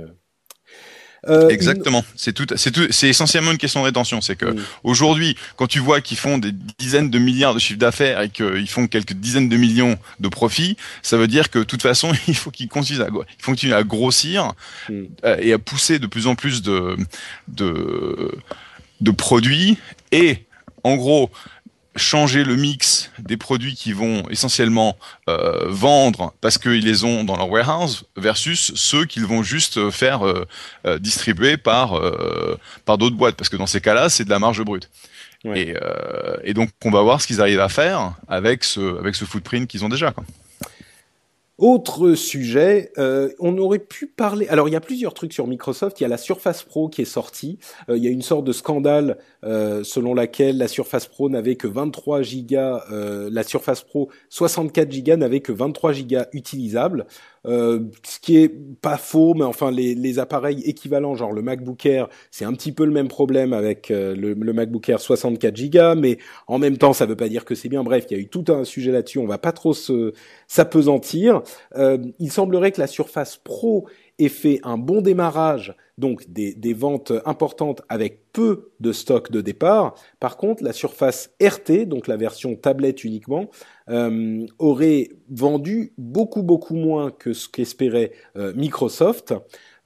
euh... 1.28 1.50
Exactement. 1.50 2.04
C'est 2.16 2.34
tout, 2.34 2.46
c'est 2.56 2.72
tout, 2.72 2.88
c'est 2.92 3.10
essentiellement 3.10 3.52
une 3.52 3.58
question 3.58 3.80
de 3.82 3.86
rétention. 3.86 4.22
C'est 4.22 4.36
que 4.36 4.46
Mm. 4.46 4.60
aujourd'hui, 4.84 5.36
quand 5.56 5.68
tu 5.68 5.80
vois 5.80 6.02
qu'ils 6.02 6.18
font 6.18 6.38
des 6.38 6.52
dizaines 6.78 7.10
de 7.10 7.18
milliards 7.20 7.54
de 7.54 7.60
chiffre 7.60 7.80
d'affaires 7.80 8.22
et 8.22 8.30
qu'ils 8.30 8.70
font 8.70 8.88
quelques 8.88 9.14
dizaines 9.14 9.50
de 9.50 9.58
millions 9.58 9.98
de 10.20 10.28
profits, 10.28 10.78
ça 11.02 11.18
veut 11.18 11.28
dire 11.28 11.50
que 11.50 11.60
de 11.60 11.64
toute 11.64 11.82
façon, 11.82 12.12
il 12.28 12.36
faut 12.36 12.52
qu'ils 12.52 12.68
continuent 12.70 13.02
à, 13.02 13.08
ils 13.08 13.42
faut 13.44 13.52
continuer 13.52 13.74
à 13.76 13.84
grossir 13.84 14.54
Mm. 14.90 15.04
euh, 15.24 15.38
et 15.40 15.54
à 15.54 15.58
pousser 15.60 16.00
de 16.00 16.08
plus 16.08 16.28
en 16.28 16.36
plus 16.36 16.62
de, 16.62 16.96
de, 17.48 18.32
de 19.02 19.12
produits 19.12 19.78
et, 20.12 20.46
en 20.84 20.96
gros, 20.96 21.32
changer 21.96 22.44
le 22.44 22.56
mix 22.56 23.10
des 23.20 23.38
produits 23.38 23.74
qui 23.76 23.94
vont 23.94 24.24
essentiellement 24.30 24.98
euh, 25.30 25.66
vendre 25.70 26.34
parce 26.42 26.58
qu'ils 26.58 26.84
les 26.84 27.04
ont 27.06 27.24
dans 27.24 27.38
leur 27.38 27.50
warehouse 27.50 28.04
versus 28.18 28.74
ceux 28.76 29.06
qu'ils 29.06 29.26
vont 29.26 29.44
juste 29.44 29.90
faire 29.92 30.26
euh, 30.28 30.46
euh, 30.86 31.00
distribuer 31.00 31.56
par 31.58 31.98
euh, 31.98 32.60
par 32.86 32.98
d'autres 32.98 33.16
boîtes 33.16 33.36
parce 33.36 33.50
que 33.50 33.56
dans 33.58 33.68
ces 33.68 33.80
cas-là 33.82 34.10
c'est 34.10 34.26
de 34.26 34.30
la 34.30 34.40
marge 34.40 34.62
brute 34.64 34.90
Ouais. 35.44 35.62
et, 35.62 35.76
euh, 35.80 36.38
et 36.44 36.54
donc 36.56 36.70
on 36.84 36.90
va 36.90 37.02
voir 37.04 37.22
ce 37.22 37.28
qu'ils 37.28 37.40
arrivent 37.40 37.60
à 37.60 37.70
faire 37.70 38.14
avec 38.28 38.64
ce 38.64 38.98
avec 39.00 39.14
ce 39.16 39.26
footprint 39.26 39.68
qu'ils 39.68 39.86
ont 39.86 39.90
déjà 39.90 40.12
quoi. 40.12 40.24
Autre 41.58 42.16
sujet, 42.16 42.92
euh, 42.98 43.30
on 43.40 43.58
aurait 43.58 43.80
pu 43.80 44.08
parler. 44.08 44.46
Alors, 44.50 44.68
il 44.68 44.74
y 44.74 44.76
a 44.76 44.82
plusieurs 44.82 45.14
trucs 45.14 45.32
sur 45.32 45.48
Microsoft. 45.48 46.02
Il 46.02 46.04
y 46.04 46.06
a 46.06 46.10
la 46.10 46.18
Surface 46.18 46.64
Pro 46.64 46.90
qui 46.90 47.02
est 47.02 47.06
sortie. 47.06 47.60
Euh, 47.88 47.96
il 47.96 48.04
y 48.04 48.08
a 48.08 48.10
une 48.10 48.22
sorte 48.22 48.44
de 48.44 48.52
scandale 48.52 49.18
euh, 49.46 49.82
selon 49.86 50.14
laquelle 50.14 50.58
la 50.58 50.68
Surface 50.68 51.08
Pro 51.08 51.30
n'avait 51.30 51.56
que 51.56 51.68
23 51.68 52.24
gigas. 52.24 52.84
la 52.90 53.44
Surface 53.44 53.84
Pro 53.84 54.10
64 54.30 54.92
gigas 54.92 55.16
n'avait 55.16 55.40
que 55.40 55.54
23 55.54 55.94
gigas 55.94 56.28
utilisables. 56.34 57.06
Euh, 57.46 57.80
ce 58.04 58.20
qui 58.20 58.38
est 58.38 58.50
pas 58.82 58.98
faux, 58.98 59.34
mais 59.34 59.44
enfin 59.44 59.72
les, 59.72 59.96
les 59.96 60.20
appareils 60.20 60.62
équivalents, 60.64 61.16
genre 61.16 61.32
le 61.32 61.42
MacBook 61.42 61.86
Air, 61.86 62.08
c'est 62.32 62.46
un 62.46 62.54
petit 62.54 62.72
peu 62.72 62.86
le 62.86 62.92
même 62.92 63.08
problème 63.08 63.54
avec 63.54 63.92
euh, 63.92 64.16
le, 64.16 64.34
le 64.34 64.54
MacBook 64.54 64.88
Air 64.90 65.00
64 65.00 65.56
gigas, 65.56 65.96
mais 65.96 66.18
en 66.48 66.60
même 66.60 66.78
temps, 66.78 66.94
ça 66.94 67.06
veut 67.06 67.16
pas 67.16 67.30
dire 67.30 67.46
que 67.46 67.56
c'est 67.56 67.70
bien. 67.70 67.84
Bref, 67.84 68.06
il 68.10 68.18
y 68.18 68.20
a 68.20 68.24
eu 68.24 68.28
tout 68.28 68.46
un 68.50 68.64
sujet 68.64 68.92
là-dessus. 68.92 69.20
On 69.20 69.28
va 69.28 69.38
pas 69.38 69.52
trop 69.52 69.74
se 69.74 70.14
s'apesantir. 70.48 71.42
Euh, 71.76 71.98
il 72.20 72.32
semblerait 72.32 72.72
que 72.72 72.82
la 72.82 72.88
Surface 72.88 73.38
Pro 73.38 73.88
ait 74.20 74.30
fait 74.30 74.60
un 74.64 74.78
bon 74.78 75.02
démarrage, 75.02 75.76
donc 75.98 76.30
des, 76.30 76.74
ventes 76.74 77.14
importantes 77.26 77.82
avec 77.88 78.32
peu 78.34 78.72
de 78.82 78.92
stock 78.92 79.32
de 79.32 79.40
départ. 79.40 79.96
Par 80.20 80.36
contre, 80.36 80.64
la 80.64 80.74
Surface 80.74 81.32
RT, 81.42 81.86
donc 81.86 82.08
la 82.08 82.18
version 82.18 82.56
tablette 82.56 83.04
uniquement, 83.06 83.50
euh, 83.90 84.46
aurait 84.60 85.10
vendu 85.30 85.94
beaucoup 85.98 86.44
beaucoup 86.44 86.76
moins 86.76 87.12
que 87.12 87.32
ce 87.34 87.48
qu'espérait 87.48 88.12
euh, 88.36 88.54
Microsoft. 88.56 89.34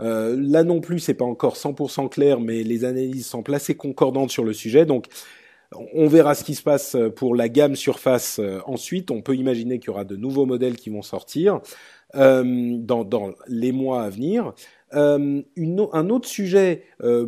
Euh, 0.01 0.35
là 0.39 0.63
non 0.63 0.81
plus, 0.81 0.99
c'est 0.99 1.13
pas 1.13 1.25
encore 1.25 1.55
100% 1.55 2.09
clair, 2.09 2.39
mais 2.39 2.63
les 2.63 2.85
analyses 2.85 3.27
semblent 3.27 3.53
assez 3.53 3.75
concordantes 3.75 4.31
sur 4.31 4.43
le 4.43 4.53
sujet. 4.53 4.85
Donc, 4.85 5.05
on 5.93 6.07
verra 6.07 6.33
ce 6.33 6.43
qui 6.43 6.55
se 6.55 6.63
passe 6.63 6.97
pour 7.15 7.35
la 7.35 7.49
gamme 7.49 7.75
Surface 7.75 8.41
ensuite. 8.65 9.11
On 9.11 9.21
peut 9.21 9.35
imaginer 9.35 9.77
qu'il 9.77 9.89
y 9.89 9.91
aura 9.91 10.03
de 10.03 10.15
nouveaux 10.15 10.47
modèles 10.47 10.75
qui 10.75 10.89
vont 10.89 11.03
sortir 11.03 11.59
dans 12.15 13.31
les 13.47 13.71
mois 13.71 14.01
à 14.01 14.09
venir. 14.09 14.55
Euh, 14.93 15.41
un 15.93 16.09
autre 16.09 16.27
sujet 16.27 16.83
euh, 17.03 17.27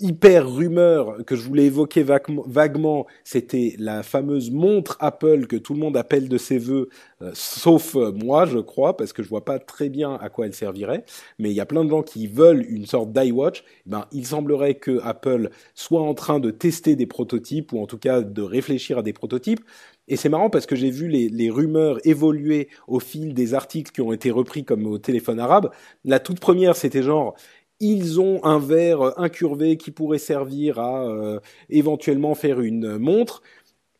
hyper 0.00 0.48
rumeur 0.48 1.24
que 1.26 1.34
je 1.34 1.42
voulais 1.42 1.64
évoquer 1.64 2.04
vaguement, 2.04 3.06
c'était 3.24 3.74
la 3.78 4.04
fameuse 4.04 4.50
montre 4.50 4.96
Apple 5.00 5.46
que 5.46 5.56
tout 5.56 5.74
le 5.74 5.80
monde 5.80 5.96
appelle 5.96 6.28
de 6.28 6.38
ses 6.38 6.58
voeux, 6.58 6.88
euh, 7.20 7.32
sauf 7.34 7.96
moi, 7.96 8.46
je 8.46 8.58
crois, 8.58 8.96
parce 8.96 9.12
que 9.12 9.22
je 9.22 9.28
vois 9.28 9.44
pas 9.44 9.58
très 9.58 9.88
bien 9.88 10.14
à 10.14 10.28
quoi 10.28 10.46
elle 10.46 10.54
servirait. 10.54 11.04
Mais 11.38 11.50
il 11.50 11.54
y 11.54 11.60
a 11.60 11.66
plein 11.66 11.84
de 11.84 11.90
gens 11.90 12.02
qui 12.02 12.28
veulent 12.28 12.64
une 12.68 12.86
sorte 12.86 13.12
d'iWatch. 13.12 13.64
Eh 13.86 13.90
Ben, 13.90 14.06
il 14.12 14.24
semblerait 14.26 14.74
que 14.74 15.00
Apple 15.02 15.50
soit 15.74 16.02
en 16.02 16.14
train 16.14 16.38
de 16.38 16.50
tester 16.50 16.94
des 16.94 17.06
prototypes 17.06 17.72
ou 17.72 17.80
en 17.80 17.86
tout 17.86 17.98
cas 17.98 18.22
de 18.22 18.42
réfléchir 18.42 18.98
à 18.98 19.02
des 19.02 19.12
prototypes. 19.12 19.64
Et 20.08 20.16
c'est 20.16 20.28
marrant 20.28 20.50
parce 20.50 20.66
que 20.66 20.76
j'ai 20.76 20.90
vu 20.90 21.08
les, 21.08 21.28
les 21.28 21.50
rumeurs 21.50 21.98
évoluer 22.06 22.68
au 22.86 23.00
fil 23.00 23.34
des 23.34 23.54
articles 23.54 23.92
qui 23.92 24.00
ont 24.00 24.12
été 24.12 24.30
repris 24.30 24.64
comme 24.64 24.86
au 24.86 24.98
téléphone 24.98 25.38
arabe. 25.40 25.70
La 26.04 26.18
toute 26.20 26.40
première, 26.40 26.76
c'était 26.76 27.02
genre 27.02 27.34
ils 27.80 28.20
ont 28.20 28.44
un 28.44 28.58
verre 28.58 29.18
incurvé 29.20 29.76
qui 29.76 29.90
pourrait 29.92 30.18
servir 30.18 30.78
à 30.80 31.04
euh, 31.06 31.38
éventuellement 31.70 32.34
faire 32.34 32.60
une 32.60 32.98
montre. 32.98 33.42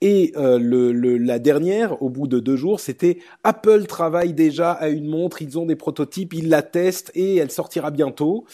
Et 0.00 0.32
euh, 0.36 0.58
le, 0.60 0.92
le- 0.92 1.18
la 1.18 1.38
dernière, 1.40 2.00
au 2.02 2.08
bout 2.10 2.28
de 2.28 2.38
deux 2.40 2.56
jours, 2.56 2.78
c'était 2.80 3.18
Apple 3.44 3.86
travaille 3.86 4.32
déjà 4.32 4.72
à 4.72 4.88
une 4.88 5.08
montre, 5.08 5.42
ils 5.42 5.58
ont 5.58 5.66
des 5.66 5.74
prototypes, 5.76 6.34
ils 6.34 6.48
la 6.48 6.62
testent 6.62 7.10
et 7.14 7.36
elle 7.36 7.50
sortira 7.50 7.90
bientôt. 7.90 8.44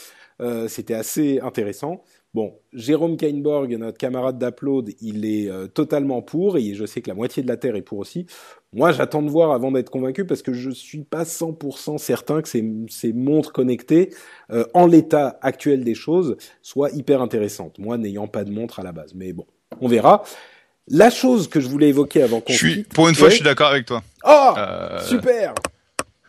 Euh, 0.41 0.69
c'était 0.69 0.95
assez 0.95 1.41
intéressant. 1.41 2.03
Bon, 2.35 2.53
Jérôme 2.73 3.17
Kainborg, 3.17 3.71
notre 3.79 3.97
camarade 3.97 4.39
d'Upload, 4.45 4.91
il 5.01 5.25
est 5.25 5.49
euh, 5.49 5.69
totalement 5.69 6.21
pour 6.21 6.57
et 6.59 6.75
je 6.75 6.85
sais 6.85 7.01
que 7.01 7.09
la 7.09 7.15
moitié 7.15 7.45
de 7.45 7.49
la 7.49 7.57
Terre 7.57 7.77
est 7.77 7.83
pour 7.83 7.99
aussi. 7.99 8.27
Moi, 8.73 8.91
j'attends 8.91 9.23
de 9.23 9.31
voir 9.31 9.53
avant 9.53 9.71
d'être 9.71 9.89
convaincu 9.91 10.25
parce 10.27 10.43
que 10.43 10.53
je 10.53 10.71
suis 10.71 11.05
pas 11.05 11.23
100% 11.23 11.97
certain 11.99 12.43
que 12.43 12.49
ces, 12.49 12.69
ces 12.89 13.13
montres 13.13 13.53
connectées, 13.53 14.11
euh, 14.51 14.65
en 14.75 14.87
l'état 14.89 15.39
actuel 15.43 15.85
des 15.85 15.95
choses, 15.95 16.37
soient 16.61 16.91
hyper 16.91 17.23
intéressantes. 17.23 17.79
Moi, 17.79 17.99
n'ayant 17.99 18.27
pas 18.27 18.43
de 18.43 18.51
montre 18.51 18.81
à 18.81 18.83
la 18.83 18.91
base, 18.91 19.15
mais 19.15 19.33
bon, 19.33 19.47
on 19.81 19.87
verra. 19.87 20.25
La 20.89 21.11
chose 21.11 21.47
que 21.49 21.61
je 21.61 21.69
voulais 21.69 21.89
évoquer 21.91 22.23
avant 22.23 22.41
qu'on 22.41 22.53
Je 22.53 22.59
suis, 22.59 22.75
quitte- 22.83 22.89
pour 22.95 23.09
une 23.09 23.15
fois, 23.15 23.27
Ouais. 23.27 23.31
je 23.31 23.37
suis 23.37 23.45
d'accord 23.45 23.69
avec 23.71 23.87
toi. 23.87 24.03
Oh, 24.27 24.55
Euh, 24.59 24.99
super. 25.03 25.55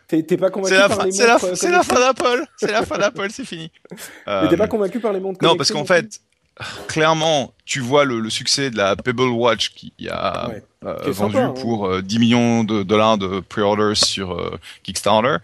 T'es 0.08 0.22
pas 0.36 0.50
convaincu 0.50 0.74
la, 0.74 0.88
par 0.88 1.04
les 1.04 1.10
c'est 1.12 1.26
la, 1.26 1.32
montres 1.34 1.44
euh, 1.46 1.54
c'est 1.56 1.70
la 1.70 1.82
fin 1.82 1.98
d'Apple. 1.98 2.44
C'est 2.56 2.70
la 2.70 2.84
fin 2.86 2.96
d'Apple, 2.98 3.26
c'est 3.30 3.44
fini. 3.44 3.70
Mais 3.90 4.48
t'es 4.48 4.54
Euh, 4.54 4.56
pas 4.56 4.68
convaincu 4.68 5.00
par 5.00 5.12
les 5.12 5.18
montres 5.20 5.42
Non, 5.42 5.56
parce 5.56 5.72
qu'en 5.72 5.84
fait, 5.84 6.20
clairement, 6.86 7.52
tu 7.64 7.80
vois 7.80 8.04
le, 8.04 8.20
le 8.20 8.30
succès 8.30 8.70
de 8.70 8.76
la 8.76 8.94
Pebble 8.96 9.22
Watch 9.28 9.70
qui 9.70 9.92
a 10.08 10.48
Ouais. 10.48 10.62
euh, 10.84 10.96
Qui 11.04 11.10
vendu 11.10 11.34
sympa, 11.34 11.46
hein. 11.46 11.54
pour 11.60 11.86
euh, 11.88 12.02
10 12.02 12.18
millions 12.20 12.64
de 12.64 12.82
dollars 12.84 13.18
de 13.18 13.40
pre-orders 13.40 13.96
sur 13.96 14.32
euh, 14.32 14.56
Kickstarter. 14.84 15.38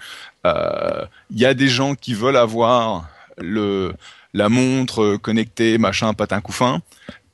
Euh, 0.47 1.05
Il 1.31 1.39
y 1.41 1.45
a 1.47 1.55
des 1.55 1.69
gens 1.69 1.95
qui 1.95 2.15
veulent 2.15 2.37
avoir 2.37 3.09
le 3.39 3.93
la 4.35 4.49
montre 4.49 5.17
connectée, 5.17 5.77
machin, 5.77 6.15
patin 6.15 6.41
couffin. 6.41 6.81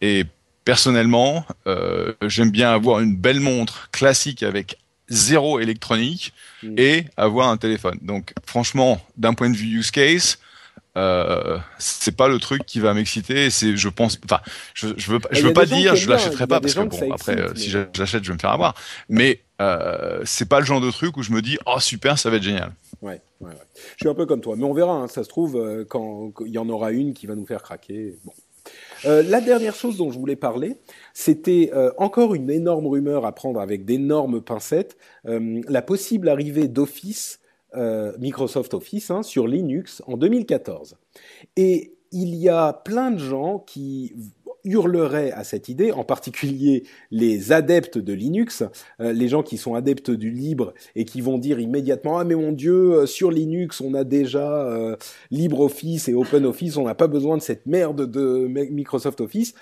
Et 0.01 0.25
personnellement, 0.65 1.45
euh, 1.67 2.13
j'aime 2.27 2.51
bien 2.51 2.73
avoir 2.73 3.01
une 3.01 3.15
belle 3.17 3.41
montre 3.41 3.89
classique 3.93 4.43
avec 4.43 4.79
zéro 5.09 5.61
électronique 5.61 6.33
Mm. 6.63 6.75
et 6.77 7.05
avoir 7.17 7.49
un 7.51 7.57
téléphone. 7.57 7.99
Donc, 8.03 8.33
franchement, 8.45 9.01
d'un 9.17 9.33
point 9.35 9.49
de 9.49 9.57
vue 9.57 9.79
use 9.79 9.93
case, 9.93 10.39
euh, 10.97 11.57
c'est 11.79 12.17
pas 12.17 12.27
le 12.27 12.39
truc 12.41 12.67
qui 12.67 12.81
va 12.81 12.95
m'exciter. 12.95 13.51
C'est, 13.51 13.77
je 13.77 13.89
pense, 13.89 14.19
enfin, 14.25 14.41
je, 14.75 14.89
je 14.97 15.11
veux, 15.13 15.21
pas- 15.21 15.29
Il 15.33 15.39
je 15.39 15.47
veux 15.47 15.53
pas 15.53 15.67
dire, 15.67 15.95
je 15.95 16.09
l'achèterai 16.09 16.49
pas 16.49 16.61
parce 16.61 16.75
que 16.75 16.81
gens 16.81 16.89
que 16.89 16.97
bon, 16.97 17.13
après, 17.13 17.39
euh, 17.39 17.55
si 17.55 17.73
mais- 17.73 17.87
j'achète, 17.95 18.25
je 18.25 18.29
vais 18.31 18.35
me 18.35 18.41
faire 18.41 18.51
avoir. 18.51 18.75
Mais 19.09 19.41
euh, 19.61 20.21
c'est 20.25 20.49
pas 20.49 20.59
le 20.59 20.67
genre 20.67 20.81
de 20.81 20.91
truc 20.91 21.17
où 21.17 21.23
je 21.23 21.31
me 21.31 21.43
dis, 21.43 21.59
oh 21.67 21.79
super, 21.79 22.19
ça 22.19 22.29
va 22.31 22.37
être 22.39 22.43
génial. 22.43 22.73
Ouais, 23.03 23.21
ouais, 23.41 23.51
ouais. 23.51 23.55
Je 23.97 24.03
suis 24.05 24.09
un 24.09 24.15
peu 24.15 24.27
comme 24.27 24.41
toi, 24.41 24.57
mais 24.57 24.65
on 24.65 24.75
verra. 24.75 24.93
hein, 24.95 25.07
ça 25.09 25.23
se 25.23 25.29
trouve 25.29 25.85
quand 25.89 26.33
quand 26.35 26.45
il 26.45 26.51
y 26.53 26.59
en 26.59 26.69
aura 26.69 26.91
une 26.91 27.15
qui 27.15 27.29
va 27.29 27.37
nous 27.37 27.47
faire 27.47 27.63
craquer. 27.63 28.17
Bon. 28.25 28.33
Euh, 29.05 29.23
la 29.23 29.41
dernière 29.41 29.75
chose 29.75 29.97
dont 29.97 30.11
je 30.11 30.19
voulais 30.19 30.37
parler, 30.37 30.77
c'était 31.15 31.71
euh, 31.75 31.91
encore 31.99 32.35
une 32.35 32.51
énorme 32.51 32.87
rumeur 32.87 33.25
à 33.27 33.33
prendre 33.33 33.61
avec 33.61 33.85
d'énormes 33.85 34.41
pincettes, 34.41 34.97
euh, 35.27 35.61
la 35.69 35.83
possible 35.83 36.29
arrivée 36.29 36.69
d'Office, 36.69 37.41
Microsoft 38.19 38.73
Office, 38.73 39.11
hein, 39.11 39.23
sur 39.23 39.47
Linux 39.47 40.03
en 40.07 40.17
2014. 40.17 40.97
Et 41.57 41.99
il 42.13 42.35
y 42.35 42.49
a 42.49 42.73
plein 42.73 43.11
de 43.11 43.19
gens 43.19 43.59
qui 43.59 44.15
hurleraient 44.65 45.33
à 45.33 45.45
cette 45.45 45.69
idée, 45.69 45.93
en 45.93 46.05
particulier 46.05 46.85
les 47.11 47.53
adeptes 47.53 47.99
de 47.99 48.13
Linux, 48.13 48.63
euh, 49.01 49.13
les 49.13 49.29
gens 49.29 49.43
qui 49.43 49.57
sont 49.57 49.75
adeptes 49.75 50.11
du 50.11 50.31
libre 50.31 50.75
et 50.97 51.05
qui 51.05 51.21
vont 51.21 51.39
dire 51.39 51.61
immédiatement 51.61 52.19
ah 52.19 52.25
mais 52.25 52.35
mon 52.35 52.53
dieu 52.53 52.93
euh, 52.95 53.07
sur 53.07 53.31
Linux 53.31 53.81
on 53.81 53.95
a 53.95 54.05
déjà 54.05 54.67
euh, 54.67 54.97
LibreOffice 55.31 56.09
et 56.09 56.15
OpenOffice 56.15 56.77
on 56.77 56.85
n'a 56.85 56.95
pas 56.95 57.07
besoin 57.09 57.37
de 57.37 57.43
cette 57.43 57.67
merde 57.67 58.11
de 58.11 58.47
Mi- 58.49 58.71
Microsoft 58.71 59.21
Office 59.21 59.55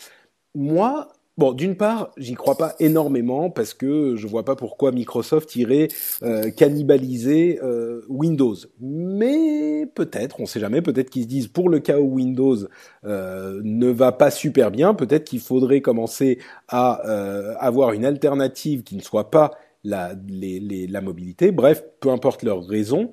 moi 0.54 1.08
bon 1.38 1.52
d'une 1.52 1.76
part 1.76 2.12
j'y 2.16 2.34
crois 2.34 2.56
pas 2.56 2.74
énormément 2.80 3.50
parce 3.50 3.74
que 3.74 4.16
je 4.16 4.26
vois 4.26 4.44
pas 4.44 4.56
pourquoi 4.56 4.92
Microsoft 4.92 5.54
irait 5.56 5.88
euh, 6.22 6.50
cannibaliser 6.50 7.58
euh, 7.62 8.02
Windows 8.08 8.54
mais 8.80 9.86
peut-être 9.94 10.40
on 10.40 10.46
sait 10.46 10.60
jamais 10.60 10.82
peut-être 10.82 11.10
qu'ils 11.10 11.24
se 11.24 11.28
disent 11.28 11.48
pour 11.48 11.68
le 11.68 11.80
cas 11.80 11.98
où 11.98 12.14
Windows 12.14 12.56
euh, 13.04 13.60
ne 13.64 13.88
va 13.90 14.12
pas 14.12 14.30
super 14.30 14.70
bien 14.70 14.94
peut-être 14.94 15.24
qu'il 15.24 15.40
faudrait 15.40 15.80
commencer 15.82 16.38
à 16.68 17.06
euh, 17.08 17.54
avoir 17.58 17.92
une 17.92 18.04
alternative 18.04 18.82
qui 18.82 18.96
ne 18.96 19.02
soit 19.02 19.30
pas 19.30 19.52
la, 19.84 20.14
les- 20.28 20.58
les- 20.58 20.88
la 20.88 21.00
mobilité, 21.00 21.52
bref, 21.52 21.84
peu 22.00 22.10
importe 22.10 22.42
leur 22.42 22.66
raison. 22.66 23.12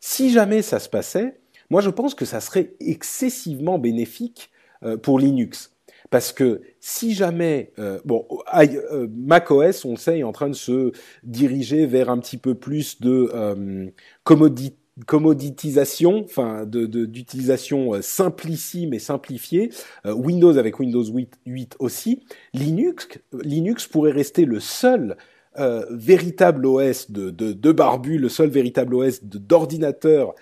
Si 0.00 0.30
jamais 0.30 0.62
ça 0.62 0.80
se 0.80 0.88
passait, 0.88 1.40
moi 1.70 1.80
je 1.80 1.90
pense 1.90 2.14
que 2.14 2.24
ça 2.24 2.40
serait 2.40 2.74
excessivement 2.80 3.78
bénéfique 3.78 4.50
euh, 4.84 4.96
pour 4.96 5.18
Linux. 5.20 5.72
Parce 6.10 6.32
que 6.32 6.62
si 6.80 7.12
jamais, 7.14 7.72
euh, 7.78 7.98
bon, 8.04 8.26
euh, 8.56 9.06
macOS, 9.14 9.84
on 9.84 9.90
le 9.92 9.96
sait, 9.96 10.20
est 10.20 10.24
en 10.24 10.32
train 10.32 10.48
de 10.48 10.54
se 10.54 10.92
diriger 11.22 11.86
vers 11.86 12.08
un 12.10 12.18
petit 12.18 12.38
peu 12.38 12.54
plus 12.54 13.00
de 13.00 13.30
euh, 13.34 13.86
commodi- 14.24 14.74
commoditisation, 15.06 16.24
enfin 16.24 16.64
de 16.64 16.86
de- 16.86 17.04
d'utilisation 17.04 17.94
euh, 17.94 18.02
simplicime 18.02 18.94
et 18.94 18.98
simplifiée. 18.98 19.70
Euh, 20.06 20.14
Windows 20.14 20.56
avec 20.56 20.78
Windows 20.80 21.04
8, 21.04 21.34
8 21.46 21.76
aussi. 21.78 22.22
Linux, 22.54 23.08
Linux 23.42 23.86
pourrait 23.86 24.12
rester 24.12 24.44
le 24.44 24.60
seul 24.60 25.16
euh, 25.58 25.84
véritable 25.90 26.66
OS 26.66 27.10
de, 27.10 27.30
de, 27.30 27.52
de 27.52 27.72
barbu, 27.72 28.16
le 28.18 28.28
seul 28.28 28.48
véritable 28.48 28.94
OS 28.94 29.22
d'ordinateur 29.24 30.34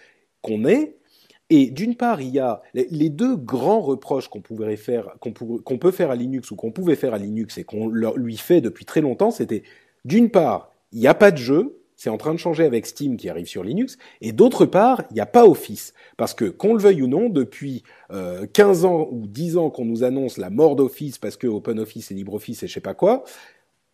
qu'on 0.43 0.65
ait. 0.67 0.97
Et 1.49 1.71
d'une 1.71 1.95
part, 1.95 2.21
il 2.21 2.31
y 2.31 2.41
a 2.41 2.61
les, 2.75 3.09
deux 3.09 3.37
grands 3.37 3.81
reproches 3.81 4.29
qu'on 4.29 4.41
pouvait 4.41 4.77
faire, 4.77 5.17
qu'on 5.21 5.79
peut 5.79 5.91
faire 5.93 6.11
à 6.11 6.17
Linux 6.17 6.51
ou 6.51 6.57
qu'on 6.57 6.73
pouvait 6.73 6.97
faire 6.97 7.15
à 7.15 7.19
Linux 7.19 7.57
et 7.59 7.65
qu'on 7.65 7.89
lui 7.89 8.37
fait 8.37 8.61
depuis 8.61 8.85
très 8.85 9.01
longtemps, 9.01 9.31
c'était 9.31 9.63
d'une 10.05 10.31
part, 10.31 10.73
il 10.93 10.99
n'y 10.99 11.07
a 11.07 11.15
pas 11.15 11.31
de 11.31 11.37
jeu, 11.37 11.79
c'est 11.97 12.11
en 12.11 12.19
train 12.19 12.35
de 12.35 12.39
changer 12.39 12.65
avec 12.65 12.85
Steam 12.85 13.17
qui 13.17 13.29
arrive 13.29 13.47
sur 13.47 13.65
Linux, 13.65 13.97
et 14.21 14.33
d'autre 14.33 14.67
part, 14.67 15.03
il 15.11 15.15
n'y 15.15 15.21
a 15.21 15.27
pas 15.27 15.47
Office. 15.47 15.95
Parce 16.17 16.35
que, 16.35 16.45
qu'on 16.45 16.75
le 16.75 16.81
veuille 16.81 17.03
ou 17.03 17.07
non, 17.07 17.29
depuis 17.29 17.85
euh, 18.13 18.47
15 18.53 18.85
ans 18.85 19.09
ou 19.11 19.27
10 19.27 19.57
ans 19.57 19.71
qu'on 19.71 19.85
nous 19.85 20.05
annonce 20.05 20.37
la 20.37 20.51
mort 20.51 20.77
d'Office 20.77 21.19
parce 21.19 21.37
que 21.37 21.47
OpenOffice 21.47 22.11
et 22.11 22.15
LibreOffice 22.15 22.63
et 22.63 22.67
je 22.67 22.75
sais 22.75 22.81
pas 22.81 22.95
quoi, 22.95 23.25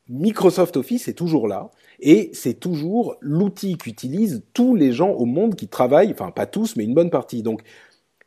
Microsoft 0.09 0.77
Office 0.77 1.09
est 1.09 1.15
toujours 1.15 1.49
là 1.49 1.71
et 2.01 2.31
c'est 2.33 2.59
toujours 2.59 3.17
l'outil 3.21 3.77
qu'utilisent 3.77 4.43
tous 4.53 4.75
les 4.75 4.93
gens 4.93 5.11
au 5.11 5.25
monde 5.25 5.55
qui 5.55 5.69
travaillent, 5.69 6.13
enfin 6.13 6.31
pas 6.31 6.47
tous, 6.47 6.77
mais 6.77 6.85
une 6.85 6.95
bonne 6.95 7.11
partie. 7.11 7.43
Donc, 7.43 7.63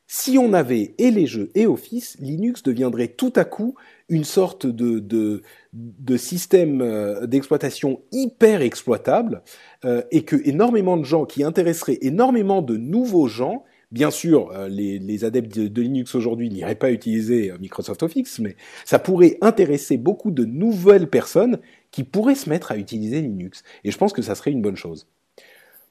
si 0.07 0.37
on 0.37 0.53
avait 0.53 0.93
et 0.99 1.09
les 1.09 1.25
jeux 1.25 1.49
et 1.55 1.65
Office, 1.65 2.15
Linux 2.19 2.61
deviendrait 2.61 3.07
tout 3.07 3.33
à 3.35 3.43
coup 3.43 3.75
une 4.07 4.23
sorte 4.23 4.67
de, 4.67 4.99
de, 4.99 5.41
de 5.73 6.17
système 6.17 6.81
euh, 6.81 7.25
d'exploitation 7.25 8.01
hyper 8.11 8.61
exploitable 8.61 9.41
euh, 9.83 10.03
et 10.11 10.23
que 10.23 10.35
énormément 10.47 10.97
de 10.97 11.05
gens 11.05 11.25
qui 11.25 11.43
intéresseraient 11.43 11.97
énormément 12.01 12.61
de 12.61 12.77
nouveaux 12.77 13.27
gens, 13.27 13.63
bien 13.91 14.11
sûr, 14.11 14.51
euh, 14.51 14.67
les, 14.67 15.25
adeptes 15.25 15.57
de, 15.57 15.81
Linux 15.81 16.15
aujourd'hui 16.15 16.49
n'iraient 16.49 16.75
pas 16.75 16.91
utiliser 16.91 17.51
euh, 17.51 17.57
Microsoft 17.57 18.03
Office, 18.03 18.39
mais 18.39 18.55
ça 18.83 18.99
pourrait 18.99 19.37
intéresser 19.41 19.97
beaucoup 19.97 20.31
de 20.31 20.45
nouvelles 20.45 21.09
personnes 21.09 21.59
qui 21.91 22.03
pourraient 22.03 22.35
se 22.35 22.49
mettre 22.49 22.71
à 22.71 22.77
utiliser 22.77 23.21
Linux. 23.21 23.63
Et 23.83 23.91
je 23.91 23.97
pense 23.97 24.13
que 24.13 24.21
ça 24.21 24.35
serait 24.35 24.51
une 24.51 24.61
bonne 24.61 24.75
chose. 24.75 25.07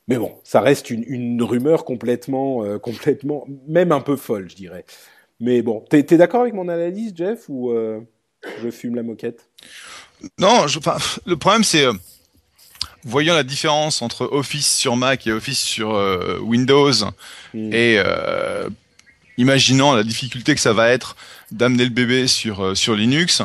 Mais 0.07 0.19
bon, 0.19 0.35
ça 0.43 0.61
reste 0.61 0.91
une, 0.91 1.43
rumeur 1.43 1.85
complètement, 1.85 2.63
euh, 2.65 2.79
complètement, 2.79 3.47
même 3.67 3.91
un 3.91 4.01
peu 4.01 4.17
folle, 4.17 4.51
je 4.51 4.57
dirais. 4.57 4.85
Mais 5.41 5.63
bon, 5.63 5.83
t'es 5.89 6.01
es, 6.01 6.17
d'accord 6.17 6.43
avec 6.43 6.55
mon 6.55 6.69
analyse, 6.69 7.13
Jeff, 7.17 7.49
ou 7.49 7.73
je 8.63 8.71
fume 8.71 8.95
la 8.95 9.03
moquette? 9.03 9.49
Non, 10.39 10.69
je, 10.69 10.79
le 11.27 11.37
problème 11.37 11.65
c'est, 11.65 11.87
voyant 13.05 13.35
la 13.35 13.43
différence 13.43 14.03
entre 14.03 14.29
Office 14.33 14.77
sur 14.77 14.97
Mac 14.97 15.27
et 15.27 15.33
Office 15.33 15.61
sur 15.61 15.95
euh, 15.95 16.39
Windows, 16.41 16.93
Mm. 17.55 17.73
et 17.73 18.03
euh, 18.05 18.69
imaginant 19.39 19.95
la 19.95 20.03
difficulté 20.03 20.55
que 20.55 20.61
ça 20.61 20.73
va 20.73 20.89
être 20.89 21.17
d'amener 21.53 21.85
le 21.85 21.91
bébé 21.91 22.27
sur 22.27 22.65
euh, 22.65 22.75
sur 22.75 22.95
Linux, 22.97 23.43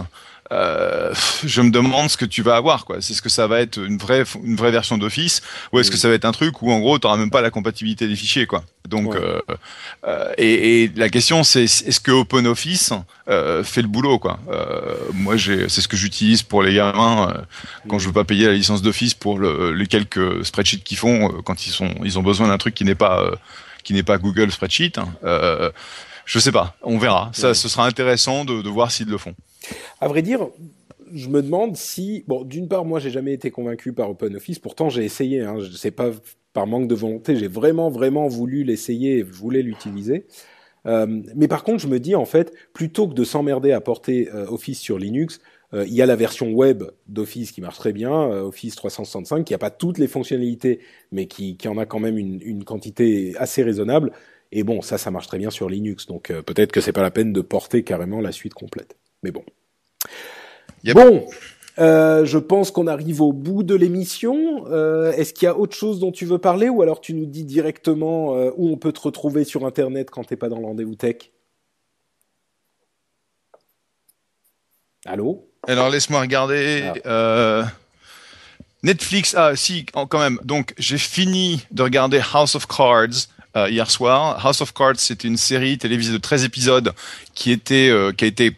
euh, 0.51 1.13
je 1.45 1.61
me 1.61 1.69
demande 1.69 2.09
ce 2.09 2.17
que 2.17 2.25
tu 2.25 2.41
vas 2.41 2.55
avoir 2.55 2.85
quoi. 2.85 2.97
C'est 3.01 3.13
ce 3.13 3.21
que 3.21 3.29
ça 3.29 3.45
va 3.47 3.59
être 3.61 3.77
une 3.77 3.97
vraie 3.97 4.23
une 4.43 4.55
vraie 4.55 4.71
version 4.71 4.97
d'Office 4.97 5.41
ou 5.71 5.79
est-ce 5.79 5.91
que 5.91 5.97
ça 5.97 6.07
va 6.09 6.15
être 6.15 6.25
un 6.25 6.31
truc 6.31 6.61
où 6.61 6.71
en 6.71 6.79
gros 6.79 6.97
tu 6.99 7.05
n'auras 7.05 7.17
même 7.17 7.29
pas 7.29 7.41
la 7.41 7.51
compatibilité 7.51 8.07
des 8.07 8.15
fichiers 8.15 8.45
quoi. 8.47 8.63
Donc 8.87 9.13
Ouais. 9.13 9.19
euh, 9.21 9.39
euh, 10.07 10.31
et, 10.37 10.83
et 10.85 10.91
la 10.95 11.09
question 11.09 11.43
c'est 11.43 11.63
est-ce 11.65 11.99
que 11.99 12.11
OpenOffice 12.11 12.93
euh, 13.29 13.63
fait 13.63 13.81
le 13.83 13.87
boulot 13.87 14.17
quoi? 14.19 14.39
Euh, 14.51 14.95
moi 15.13 15.37
j'ai 15.37 15.69
c'est 15.69 15.81
ce 15.81 15.87
que 15.87 15.97
j'utilise 15.97 16.41
pour 16.43 16.63
les 16.63 16.73
gamins 16.75 17.29
euh, 17.29 17.41
quand 17.87 17.99
je 17.99 18.07
veux 18.07 18.13
pas 18.13 18.23
payer 18.23 18.47
la 18.47 18.53
licence 18.53 18.81
d'Office 18.81 19.13
pour 19.13 19.37
le, 19.37 19.71
les 19.73 19.85
quelques 19.87 20.43
spreadsheets 20.45 20.79
qu'ils 20.83 20.97
font 20.97 21.29
quand 21.45 21.67
ils 21.67 21.71
sont 21.71 21.93
ils 22.03 22.17
ont 22.17 22.23
besoin 22.23 22.47
d'un 22.47 22.57
truc 22.57 22.73
qui 22.73 22.85
n'est 22.85 22.95
pas 22.95 23.21
euh, 23.21 23.35
qui 23.83 23.93
n'est 23.93 24.03
pas 24.03 24.17
Google 24.17 24.51
Spreadsheet. 24.51 24.97
hein. 24.97 25.07
Euh, 25.23 25.71
je 26.25 26.37
sais 26.37 26.51
pas, 26.51 26.75
on 26.83 26.99
verra. 26.99 27.31
Ça, 27.33 27.47
Ouais. 27.49 27.53
ce 27.55 27.67
sera 27.69 27.87
intéressant 27.87 28.45
de, 28.45 28.61
de 28.61 28.69
voir 28.69 28.91
s'ils 28.91 29.07
le 29.07 29.17
font. 29.17 29.33
À 30.01 30.07
vrai 30.07 30.21
dire, 30.21 30.49
je 31.13 31.29
me 31.29 31.41
demande 31.41 31.75
si, 31.75 32.23
bon, 32.27 32.43
d'une 32.43 32.67
part, 32.67 32.85
moi, 32.85 32.99
j'ai 32.99 33.09
jamais 33.09 33.33
été 33.33 33.51
convaincu 33.51 33.93
par 33.93 34.09
OpenOffice. 34.09 34.59
Pourtant, 34.59 34.89
j'ai 34.89 35.03
essayé. 35.03 35.41
Hein, 35.41 35.59
je 35.59 35.71
sais 35.71 35.91
pas 35.91 36.11
par 36.53 36.67
manque 36.67 36.87
de 36.87 36.95
volonté. 36.95 37.35
J'ai 37.35 37.47
vraiment, 37.47 37.89
vraiment 37.89 38.27
voulu 38.27 38.63
l'essayer. 38.63 39.19
Je 39.19 39.33
voulais 39.33 39.61
l'utiliser. 39.61 40.25
Euh, 40.85 41.21
mais 41.35 41.47
par 41.47 41.63
contre, 41.63 41.79
je 41.79 41.87
me 41.87 41.99
dis 41.99 42.15
en 42.15 42.25
fait, 42.25 42.53
plutôt 42.73 43.07
que 43.07 43.13
de 43.13 43.23
s'emmerder 43.23 43.71
à 43.71 43.81
porter 43.81 44.29
euh, 44.33 44.47
Office 44.47 44.79
sur 44.79 44.97
Linux, 44.97 45.41
euh, 45.73 45.85
il 45.85 45.93
y 45.93 46.01
a 46.01 46.05
la 46.05 46.15
version 46.15 46.51
web 46.51 46.83
d'Office 47.07 47.51
qui 47.51 47.61
marche 47.61 47.77
très 47.77 47.93
bien, 47.93 48.11
Office 48.11 48.75
365, 48.75 49.45
qui 49.45 49.53
a 49.53 49.57
pas 49.57 49.69
toutes 49.69 49.97
les 49.97 50.07
fonctionnalités, 50.07 50.79
mais 51.11 51.27
qui, 51.27 51.57
en 51.67 51.77
a 51.77 51.85
quand 51.85 51.99
même 51.99 52.17
une, 52.17 52.41
une 52.41 52.63
quantité 52.63 53.35
assez 53.37 53.61
raisonnable. 53.61 54.11
Et 54.51 54.63
bon, 54.63 54.81
ça, 54.81 54.97
ça 54.97 55.11
marche 55.11 55.27
très 55.27 55.37
bien 55.37 55.51
sur 55.51 55.69
Linux. 55.69 56.07
Donc 56.07 56.33
peut-être 56.45 56.71
que 56.71 56.81
c'est 56.81 56.93
pas 56.93 57.03
la 57.03 57.11
peine 57.11 57.33
de 57.33 57.41
porter 57.41 57.83
carrément 57.83 58.19
la 58.19 58.31
suite 58.31 58.55
complète. 58.55 58.98
Mais 59.23 59.31
bon. 59.31 59.43
Yep. 60.83 60.95
Bon, 60.95 61.27
euh, 61.79 62.25
je 62.25 62.37
pense 62.37 62.71
qu'on 62.71 62.87
arrive 62.87 63.21
au 63.21 63.31
bout 63.31 63.63
de 63.63 63.73
l'émission. 63.73 64.65
Euh, 64.67 65.13
Est-ce 65.13 65.33
qu'il 65.33 65.45
y 65.45 65.49
a 65.49 65.57
autre 65.57 65.75
chose 65.75 65.99
dont 65.99 66.11
tu 66.11 66.25
veux 66.25 66.37
parler 66.37 66.67
ou 66.67 66.81
alors 66.81 66.99
tu 66.99 67.13
nous 67.13 67.25
dis 67.25 67.45
directement 67.45 68.35
euh, 68.35 68.51
où 68.57 68.69
on 68.69 68.77
peut 68.77 68.91
te 68.91 68.99
retrouver 68.99 69.45
sur 69.45 69.65
Internet 69.65 70.09
quand 70.11 70.25
t'es 70.25 70.35
pas 70.35 70.49
dans 70.49 70.59
le 70.59 70.65
rendez-vous 70.65 70.95
tech? 70.95 71.31
Allô? 75.05 75.47
Alors 75.67 75.89
laisse-moi 75.89 76.19
regarder. 76.19 76.91
Ah. 77.05 77.71
Netflix, 78.83 79.35
ah 79.35 79.55
si, 79.55 79.85
quand 79.85 80.19
même. 80.19 80.39
Donc 80.43 80.73
j'ai 80.77 80.97
fini 80.97 81.65
de 81.71 81.83
regarder 81.83 82.21
House 82.33 82.55
of 82.55 82.67
Cards 82.67 83.27
hier 83.55 83.89
soir. 83.89 84.45
House 84.45 84.61
of 84.61 84.73
Cards, 84.73 84.97
c'est 84.97 85.23
une 85.23 85.37
série 85.37 85.77
télévisée 85.77 86.13
de 86.13 86.17
13 86.17 86.43
épisodes 86.45 86.93
qui 87.33 87.51
était, 87.51 87.93
qui 88.17 88.25
a 88.25 88.27
été 88.27 88.55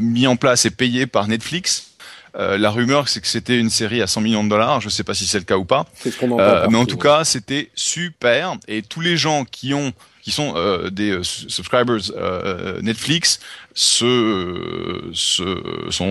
mis 0.00 0.26
en 0.26 0.36
place 0.36 0.64
et 0.66 0.70
payée 0.70 1.06
par 1.06 1.28
Netflix. 1.28 1.88
Euh, 2.36 2.58
la 2.58 2.70
rumeur, 2.70 3.08
c'est 3.08 3.20
que 3.20 3.26
c'était 3.26 3.58
une 3.58 3.70
série 3.70 4.02
à 4.02 4.06
100 4.06 4.20
millions 4.20 4.44
de 4.44 4.48
dollars. 4.48 4.80
Je 4.80 4.88
sais 4.88 5.04
pas 5.04 5.14
si 5.14 5.26
c'est 5.26 5.38
le 5.38 5.44
cas 5.44 5.56
ou 5.56 5.64
pas. 5.64 5.86
Ce. 6.02 6.08
Euh, 6.22 6.66
mais 6.70 6.78
en 6.78 6.86
tout 6.86 6.98
cas, 6.98 7.24
c'était 7.24 7.70
super. 7.74 8.56
Et 8.68 8.82
tous 8.82 9.00
les 9.00 9.16
gens 9.16 9.44
qui 9.44 9.74
ont, 9.74 9.92
qui 10.28 10.34
sont 10.34 10.52
euh, 10.56 10.90
des 10.90 11.12
euh, 11.12 11.22
su- 11.22 11.48
subscribers 11.48 12.12
euh, 12.14 12.82
Netflix, 12.82 13.40
sont 13.72 15.14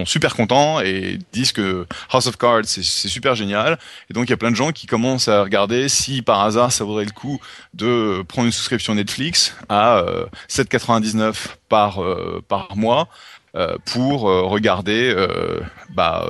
super 0.07 0.35
contents 0.35 0.79
et 0.79 1.19
disent 1.33 1.51
que 1.51 1.85
House 2.11 2.25
of 2.25 2.35
Cards 2.35 2.65
c'est 2.65 2.81
super 2.81 3.35
génial. 3.35 3.77
Et 4.09 4.15
donc 4.15 4.25
il 4.25 4.31
y 4.31 4.33
a 4.33 4.37
plein 4.37 4.49
de 4.49 4.55
gens 4.55 4.71
qui 4.71 4.87
commencent 4.87 5.27
à 5.27 5.43
regarder 5.43 5.87
si 5.87 6.23
par 6.23 6.41
hasard 6.41 6.71
ça 6.71 6.83
vaudrait 6.83 7.05
le 7.05 7.11
coup 7.11 7.39
de 7.75 8.23
prendre 8.27 8.47
une 8.47 8.51
souscription 8.51 8.95
Netflix 8.95 9.55
à 9.69 9.99
euh, 9.99 10.25
7,99 10.49 11.35
par 11.69 11.99
par 12.47 12.75
mois 12.75 13.09
pour 13.85 14.21
regarder 14.21 15.13
bah, 15.89 16.25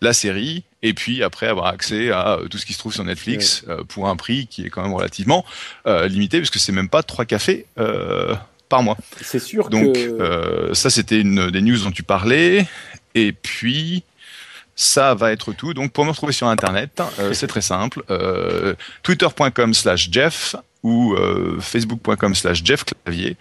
la 0.00 0.12
série 0.14 0.64
et 0.84 0.94
puis 0.94 1.24
après 1.24 1.48
avoir 1.48 1.66
accès 1.66 2.12
à 2.12 2.34
euh, 2.34 2.46
tout 2.46 2.58
ce 2.58 2.66
qui 2.66 2.74
se 2.74 2.78
trouve 2.78 2.94
sur 2.94 3.04
Netflix 3.04 3.64
euh, 3.68 3.82
pour 3.82 4.08
un 4.08 4.14
prix 4.14 4.46
qui 4.46 4.64
est 4.64 4.70
quand 4.70 4.82
même 4.82 4.94
relativement 4.94 5.44
euh, 5.86 6.06
limité 6.06 6.38
puisque 6.38 6.58
c'est 6.58 6.72
même 6.72 6.88
pas 6.88 7.02
trois 7.02 7.24
cafés 7.24 7.66
par 8.68 8.82
mois. 8.82 8.96
C'est 9.20 9.38
sûr 9.40 9.68
Donc 9.70 9.94
que. 9.94 10.70
ça 10.74 10.90
c'était 10.90 11.20
une 11.20 11.50
des 11.50 11.60
news 11.60 11.78
dont 11.78 11.90
tu 11.90 12.02
parlais 12.02 12.66
et 13.14 13.32
puis 13.32 14.04
ça 14.76 15.14
va 15.14 15.32
être 15.32 15.52
tout. 15.52 15.74
Donc 15.74 15.92
pour 15.92 16.04
me 16.04 16.10
retrouver 16.10 16.32
sur 16.32 16.48
internet, 16.48 17.02
euh, 17.18 17.32
c'est 17.32 17.46
très 17.46 17.60
simple. 17.60 18.02
Euh, 18.10 18.74
Twitter.com 19.02 19.74
slash 19.74 20.08
Jeff 20.10 20.56
ou 20.84 21.14
euh, 21.14 21.58
Facebook.com 21.60 22.34
slash 22.36 22.62
Jeff 22.64 22.84
Clavier. 22.84 23.36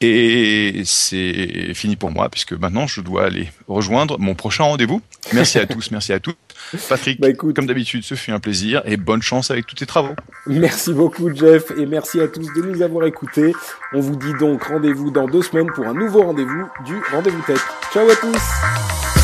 Et 0.00 0.82
c'est 0.86 1.74
fini 1.74 1.96
pour 1.96 2.10
moi 2.10 2.28
puisque 2.30 2.52
maintenant 2.54 2.86
je 2.86 3.02
dois 3.02 3.24
aller 3.26 3.50
rejoindre 3.68 4.18
mon 4.18 4.34
prochain 4.34 4.64
rendez-vous. 4.64 5.02
Merci 5.34 5.58
à 5.58 5.66
tous, 5.66 5.90
merci 5.90 6.12
à 6.14 6.20
toutes. 6.20 6.38
Patrick, 6.88 7.20
Bah, 7.20 7.28
écoute. 7.28 7.54
comme 7.56 7.66
d'habitude, 7.66 8.04
ce 8.04 8.14
fut 8.14 8.30
un 8.30 8.40
plaisir 8.40 8.80
et 8.86 8.96
bonne 8.96 9.20
chance 9.22 9.50
avec 9.50 9.66
tous 9.66 9.74
tes 9.74 9.86
travaux. 9.86 10.14
Merci 10.46 10.92
beaucoup 10.94 11.34
Jeff 11.34 11.72
et 11.76 11.84
merci 11.84 12.20
à 12.20 12.28
tous 12.28 12.46
de 12.54 12.62
nous 12.62 12.80
avoir 12.80 13.06
écoutés. 13.06 13.52
On 13.92 14.00
vous 14.00 14.16
dit 14.16 14.32
donc 14.38 14.62
rendez-vous 14.62 15.10
dans 15.10 15.26
deux 15.26 15.42
semaines 15.42 15.70
pour 15.74 15.86
un 15.86 15.94
nouveau 15.94 16.22
rendez-vous 16.22 16.66
du 16.86 16.94
Rendez-vous 17.12 17.42
Tech. 17.42 17.58
Ciao 17.92 18.08
à 18.08 18.14
tous 18.16 19.23